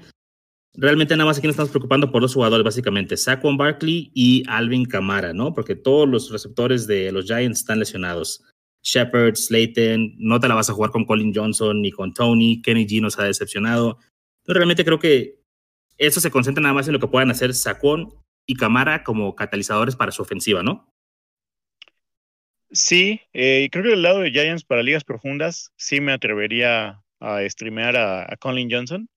Realmente 0.74 1.16
nada 1.16 1.28
más 1.28 1.38
aquí 1.38 1.48
nos 1.48 1.54
estamos 1.54 1.72
preocupando 1.72 2.12
por 2.12 2.22
dos 2.22 2.34
jugadores, 2.34 2.64
básicamente, 2.64 3.18
Saquon 3.18 3.58
Barkley 3.58 4.12
y 4.14 4.44
Alvin 4.48 4.86
Kamara, 4.86 5.34
¿no? 5.34 5.54
Porque 5.54 5.76
todos 5.76 6.08
los 6.08 6.32
receptores 6.32 6.88
de 6.88 7.12
los 7.12 7.26
Giants 7.26 7.60
están 7.60 7.80
lesionados. 7.80 8.44
Shepard, 8.84 9.36
Slayton, 9.36 10.16
no 10.18 10.40
te 10.40 10.48
la 10.48 10.56
vas 10.56 10.70
a 10.70 10.74
jugar 10.74 10.92
con 10.92 11.06
Colin 11.06 11.34
Johnson 11.36 11.82
ni 11.82 11.92
con 11.92 12.14
Tony, 12.14 12.62
Kenny 12.62 12.88
G 12.88 13.02
nos 13.02 13.20
ha 13.20 13.26
decepcionado. 13.26 14.00
Entonces, 14.40 14.56
realmente 14.56 14.84
creo 14.84 15.00
que 15.00 15.40
eso 15.98 16.20
se 16.20 16.32
concentra 16.32 16.62
nada 16.62 16.74
más 16.74 16.88
en 16.88 16.94
lo 16.94 17.00
que 17.00 17.08
puedan 17.08 17.32
hacer 17.32 17.54
Saquon 17.54 18.14
y 18.46 18.56
Kamara 18.56 19.04
como 19.04 19.36
catalizadores 19.36 19.96
para 19.96 20.12
su 20.12 20.22
ofensiva, 20.22 20.64
¿no? 20.64 20.91
Sí, 22.72 23.20
eh, 23.34 23.68
creo 23.70 23.84
que 23.84 23.90
del 23.90 24.02
lado 24.02 24.20
de 24.20 24.32
Giants 24.32 24.64
para 24.64 24.82
ligas 24.82 25.04
profundas 25.04 25.72
sí 25.76 26.00
me 26.00 26.14
atrevería 26.14 27.02
a 27.20 27.50
streamear 27.50 27.98
a, 27.98 28.36
Colin 28.40 28.72
Johnson. 28.72 29.10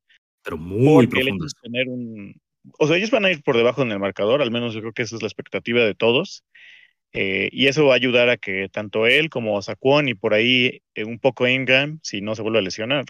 Pero 0.42 0.56
muy 0.56 1.06
profundas. 1.06 1.52
Tener 1.62 1.88
un, 1.88 2.34
o 2.78 2.86
sea, 2.86 2.96
ellos 2.96 3.12
van 3.12 3.24
a 3.24 3.30
ir 3.30 3.42
por 3.42 3.56
debajo 3.56 3.82
en 3.82 3.92
el 3.92 4.00
marcador, 4.00 4.42
al 4.42 4.50
menos 4.50 4.74
yo 4.74 4.80
creo 4.80 4.92
que 4.92 5.02
esa 5.02 5.16
es 5.16 5.22
la 5.22 5.28
expectativa 5.28 5.82
de 5.84 5.94
todos. 5.94 6.44
Eh, 7.12 7.48
y 7.52 7.68
eso 7.68 7.86
va 7.86 7.92
a 7.92 7.96
ayudar 7.96 8.28
a 8.28 8.36
que 8.36 8.68
tanto 8.68 9.06
él 9.06 9.30
como 9.30 9.62
Saquon 9.62 10.08
y 10.08 10.14
por 10.14 10.34
ahí 10.34 10.82
eh, 10.96 11.04
un 11.04 11.20
poco 11.20 11.46
Ingram, 11.46 12.00
si 12.02 12.20
no 12.20 12.34
se 12.34 12.42
vuelve 12.42 12.58
a 12.58 12.62
lesionar, 12.62 13.04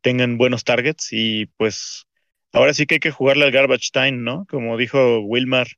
tengan 0.00 0.36
buenos 0.36 0.64
targets. 0.64 1.08
Y 1.12 1.46
pues 1.56 2.06
ahora 2.52 2.74
sí 2.74 2.86
que 2.86 2.96
hay 2.96 3.00
que 3.00 3.12
jugarle 3.12 3.44
al 3.44 3.52
garbage 3.52 3.90
time, 3.92 4.12
¿no? 4.12 4.46
Como 4.46 4.76
dijo 4.76 5.20
Wilmar, 5.20 5.68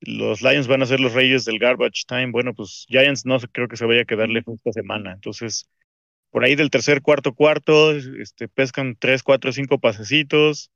los 0.00 0.42
Lions 0.42 0.68
van 0.68 0.82
a 0.82 0.86
ser 0.86 1.00
los 1.00 1.14
reyes 1.14 1.44
del 1.44 1.58
garbage 1.58 2.04
time. 2.06 2.30
Bueno, 2.30 2.54
pues 2.54 2.86
Giants 2.88 3.26
no 3.26 3.38
creo 3.52 3.68
que 3.68 3.76
se 3.76 3.86
vaya 3.86 4.02
a 4.02 4.04
quedar 4.04 4.28
lejos 4.28 4.56
esta 4.56 4.72
semana. 4.72 5.12
Entonces, 5.12 5.68
por 6.30 6.44
ahí 6.44 6.54
del 6.56 6.70
tercer, 6.70 7.02
cuarto, 7.02 7.34
cuarto, 7.34 7.92
este, 7.92 8.48
pescan 8.48 8.96
tres, 8.98 9.22
cuatro, 9.22 9.52
cinco 9.52 9.78
pasecitos, 9.78 10.70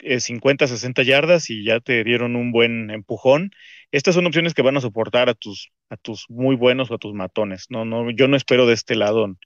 50, 0.00 0.64
eh, 0.64 0.68
60 0.68 1.02
yardas 1.02 1.50
y 1.50 1.64
ya 1.64 1.80
te 1.80 2.04
dieron 2.04 2.36
un 2.36 2.52
buen 2.52 2.90
empujón. 2.90 3.50
Estas 3.92 4.14
son 4.14 4.26
opciones 4.26 4.54
que 4.54 4.62
van 4.62 4.76
a 4.76 4.80
soportar 4.80 5.28
a 5.28 5.34
tus, 5.34 5.70
a 5.90 5.96
tus 5.96 6.26
muy 6.28 6.56
buenos 6.56 6.90
o 6.90 6.94
a 6.94 6.98
tus 6.98 7.14
matones. 7.14 7.66
No, 7.70 7.84
no, 7.84 8.10
yo 8.10 8.28
no 8.28 8.36
espero 8.36 8.66
de 8.66 8.74
este 8.74 8.96
lado 8.96 9.36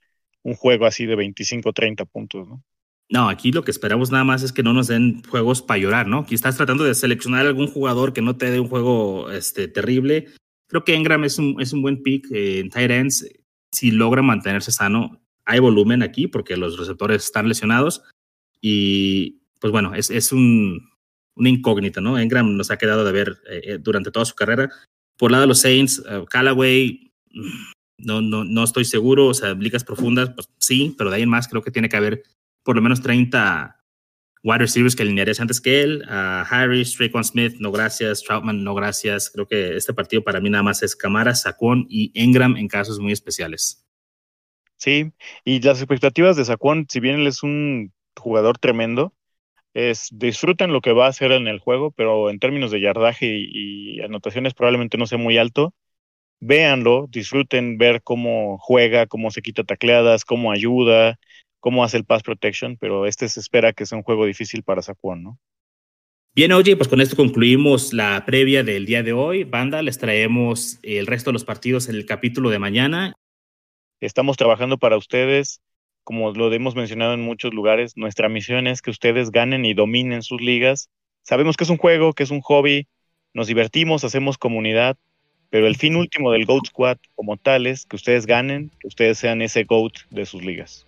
un 0.43 0.55
juego 0.55 0.85
así 0.85 1.05
de 1.05 1.15
25, 1.15 1.73
30 1.73 2.05
puntos, 2.05 2.47
¿no? 2.47 2.63
No, 3.11 3.27
aquí 3.27 3.51
lo 3.51 3.63
que 3.63 3.71
esperamos 3.71 4.11
nada 4.11 4.23
más 4.23 4.43
es 4.43 4.53
que 4.53 4.61
no 4.61 4.71
nos 4.71 4.87
den 4.87 5.23
juegos 5.23 5.63
para 5.63 5.79
llorar, 5.79 6.07
¿no? 6.07 6.19
Aquí 6.19 6.35
estás 6.35 6.57
tratando 6.57 6.83
de 6.83 6.93
seleccionar 6.93 7.47
algún 7.47 7.67
jugador 7.67 8.13
que 8.13 8.21
no 8.21 8.37
te 8.37 8.51
dé 8.51 8.59
un 8.59 8.67
juego 8.67 9.31
este, 9.31 9.67
terrible. 9.67 10.27
Creo 10.67 10.83
que 10.83 10.93
Engram 10.93 11.23
es 11.23 11.39
un, 11.39 11.59
es 11.59 11.73
un 11.73 11.81
buen 11.81 12.03
pick 12.03 12.27
en 12.31 12.69
tight 12.69 12.91
ends. 12.91 13.27
Si 13.71 13.89
logra 13.89 14.21
mantenerse 14.21 14.71
sano, 14.71 15.19
hay 15.45 15.59
volumen 15.59 16.03
aquí 16.03 16.27
porque 16.27 16.55
los 16.55 16.77
receptores 16.77 17.25
están 17.25 17.47
lesionados. 17.47 18.03
Y 18.61 19.41
pues 19.59 19.71
bueno, 19.71 19.95
es, 19.95 20.11
es 20.11 20.31
un, 20.31 20.89
una 21.35 21.49
incógnita, 21.49 22.01
¿no? 22.01 22.19
Engram 22.19 22.55
nos 22.55 22.69
ha 22.69 22.77
quedado 22.77 23.03
de 23.03 23.11
ver 23.11 23.41
eh, 23.49 23.61
eh, 23.63 23.77
durante 23.79 24.11
toda 24.11 24.25
su 24.25 24.35
carrera. 24.35 24.69
Por 25.17 25.31
lado 25.31 25.41
de 25.41 25.47
los 25.47 25.61
Saints, 25.61 25.99
uh, 25.99 26.25
Callaway, 26.25 27.11
no, 27.97 28.21
no, 28.21 28.43
no 28.43 28.63
estoy 28.63 28.85
seguro. 28.85 29.27
O 29.27 29.33
sea, 29.33 29.55
ligas 29.55 29.83
profundas, 29.83 30.29
pues 30.29 30.47
sí, 30.59 30.93
pero 30.95 31.09
de 31.09 31.15
ahí 31.15 31.23
en 31.23 31.29
más 31.29 31.47
creo 31.47 31.63
que 31.63 31.71
tiene 31.71 31.89
que 31.89 31.97
haber 31.97 32.23
por 32.63 32.75
lo 32.75 32.81
menos 32.81 33.01
30 33.01 33.79
wide 34.43 34.59
receivers 34.59 34.95
que 34.95 35.03
alinearías 35.03 35.39
antes 35.39 35.59
que 35.61 35.81
él. 35.81 36.03
Harris, 36.07 36.95
Traquan 36.95 37.23
Smith, 37.23 37.55
no 37.59 37.71
gracias. 37.71 38.23
Troutman, 38.23 38.63
no 38.63 38.73
gracias. 38.73 39.29
Creo 39.29 39.47
que 39.47 39.75
este 39.75 39.93
partido 39.93 40.23
para 40.23 40.39
mí 40.39 40.49
nada 40.49 40.63
más 40.63 40.83
es 40.83 40.95
Camara, 40.95 41.35
Saquon 41.35 41.85
y 41.89 42.11
Engram 42.15 42.57
en 42.57 42.67
casos 42.67 42.99
muy 42.99 43.11
especiales. 43.11 43.85
Sí, 44.77 45.11
y 45.43 45.59
las 45.61 45.79
expectativas 45.79 46.37
de 46.37 46.45
Saquon, 46.45 46.85
si 46.89 47.01
bien 47.01 47.19
él 47.19 47.27
es 47.27 47.43
un 47.43 47.91
jugador 48.17 48.57
tremendo, 48.57 49.13
es 49.73 50.07
disfrutan 50.11 50.71
lo 50.71 50.81
que 50.81 50.93
va 50.93 51.05
a 51.05 51.09
hacer 51.09 51.31
en 51.33 51.47
el 51.47 51.59
juego, 51.59 51.91
pero 51.91 52.29
en 52.29 52.39
términos 52.39 52.71
de 52.71 52.81
yardaje 52.81 53.25
y, 53.27 53.97
y 53.97 54.01
anotaciones 54.01 54.53
probablemente 54.53 54.97
no 54.97 55.05
sea 55.05 55.17
muy 55.17 55.37
alto. 55.37 55.73
Véanlo, 56.39 57.07
disfruten 57.09 57.77
ver 57.77 58.01
cómo 58.01 58.57
juega, 58.59 59.07
cómo 59.07 59.31
se 59.31 59.41
quita 59.41 59.65
tacleadas, 59.65 60.23
cómo 60.23 60.53
ayuda, 60.53 61.19
cómo 61.59 61.83
hace 61.83 61.97
el 61.97 62.05
pass 62.05 62.23
protection, 62.23 62.77
pero 62.77 63.05
este 63.05 63.27
se 63.29 63.39
espera 63.39 63.73
que 63.73 63.85
sea 63.85 63.97
un 63.97 64.03
juego 64.03 64.25
difícil 64.25 64.63
para 64.63 64.81
Saquon, 64.81 65.23
¿no? 65.23 65.39
Bien, 66.35 66.51
oye, 66.51 66.77
pues 66.77 66.87
con 66.87 67.01
esto 67.01 67.15
concluimos 67.15 67.91
la 67.91 68.23
previa 68.25 68.63
del 68.63 68.85
día 68.85 69.03
de 69.03 69.13
hoy. 69.13 69.43
Banda, 69.43 69.81
les 69.81 69.97
traemos 69.97 70.79
el 70.83 71.07
resto 71.07 71.31
de 71.31 71.33
los 71.33 71.43
partidos 71.43 71.89
en 71.89 71.95
el 71.95 72.05
capítulo 72.05 72.49
de 72.49 72.59
mañana. 72.59 73.15
Estamos 73.99 74.37
trabajando 74.37 74.77
para 74.77 74.95
ustedes, 74.95 75.61
como 76.03 76.31
lo 76.31 76.51
hemos 76.53 76.75
mencionado 76.75 77.13
en 77.13 77.21
muchos 77.21 77.53
lugares, 77.53 77.97
nuestra 77.97 78.29
misión 78.29 78.67
es 78.67 78.81
que 78.81 78.91
ustedes 78.91 79.31
ganen 79.31 79.65
y 79.65 79.73
dominen 79.73 80.23
sus 80.23 80.41
ligas. 80.41 80.89
Sabemos 81.23 81.57
que 81.57 81.65
es 81.65 81.69
un 81.69 81.77
juego, 81.77 82.13
que 82.13 82.23
es 82.23 82.31
un 82.31 82.41
hobby, 82.41 82.87
nos 83.33 83.47
divertimos, 83.47 84.03
hacemos 84.03 84.37
comunidad, 84.37 84.97
pero 85.49 85.67
el 85.67 85.75
fin 85.75 85.95
último 85.95 86.31
del 86.31 86.45
GOAT 86.45 86.67
Squad 86.67 86.97
como 87.15 87.37
tal 87.37 87.67
es 87.67 87.85
que 87.85 87.95
ustedes 87.95 88.25
ganen, 88.25 88.71
que 88.79 88.87
ustedes 88.87 89.17
sean 89.17 89.41
ese 89.41 89.65
GOAT 89.65 89.93
de 90.09 90.25
sus 90.25 90.43
ligas. 90.43 90.85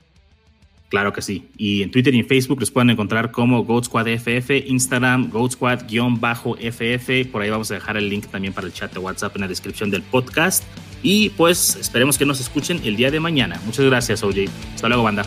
Claro 0.92 1.14
que 1.14 1.22
sí. 1.22 1.48
Y 1.56 1.84
en 1.84 1.90
Twitter 1.90 2.14
y 2.14 2.20
en 2.20 2.28
Facebook 2.28 2.60
los 2.60 2.70
pueden 2.70 2.90
encontrar 2.90 3.32
como 3.32 3.64
Goat 3.64 3.86
Squad 3.86 4.08
FF, 4.10 4.68
Instagram, 4.68 5.30
Goat 5.30 5.54
Squad-FF. 5.54 7.32
Por 7.32 7.42
ahí 7.42 7.50
vamos 7.50 7.72
a 7.72 7.76
dejar 7.76 7.96
el 7.96 8.10
link 8.10 8.26
también 8.28 8.54
para 8.54 8.68
el 8.68 8.74
chat 8.74 8.92
de 8.92 9.00
WhatsApp 9.00 9.34
en 9.36 9.42
la 9.42 9.48
descripción 9.48 9.90
del 9.90 10.02
podcast. 10.02 10.66
Y 11.02 11.30
pues 11.30 11.78
esperemos 11.78 12.18
que 12.18 12.26
nos 12.26 12.42
escuchen 12.42 12.82
el 12.84 12.98
día 12.98 13.10
de 13.10 13.22
mañana. 13.22 13.62
Muchas 13.66 13.86
gracias, 13.86 14.22
OJ. 14.22 14.50
Hasta 14.76 14.90
luego, 14.90 15.04
banda. 15.04 15.26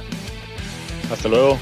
Hasta 1.10 1.30
luego. 1.30 1.58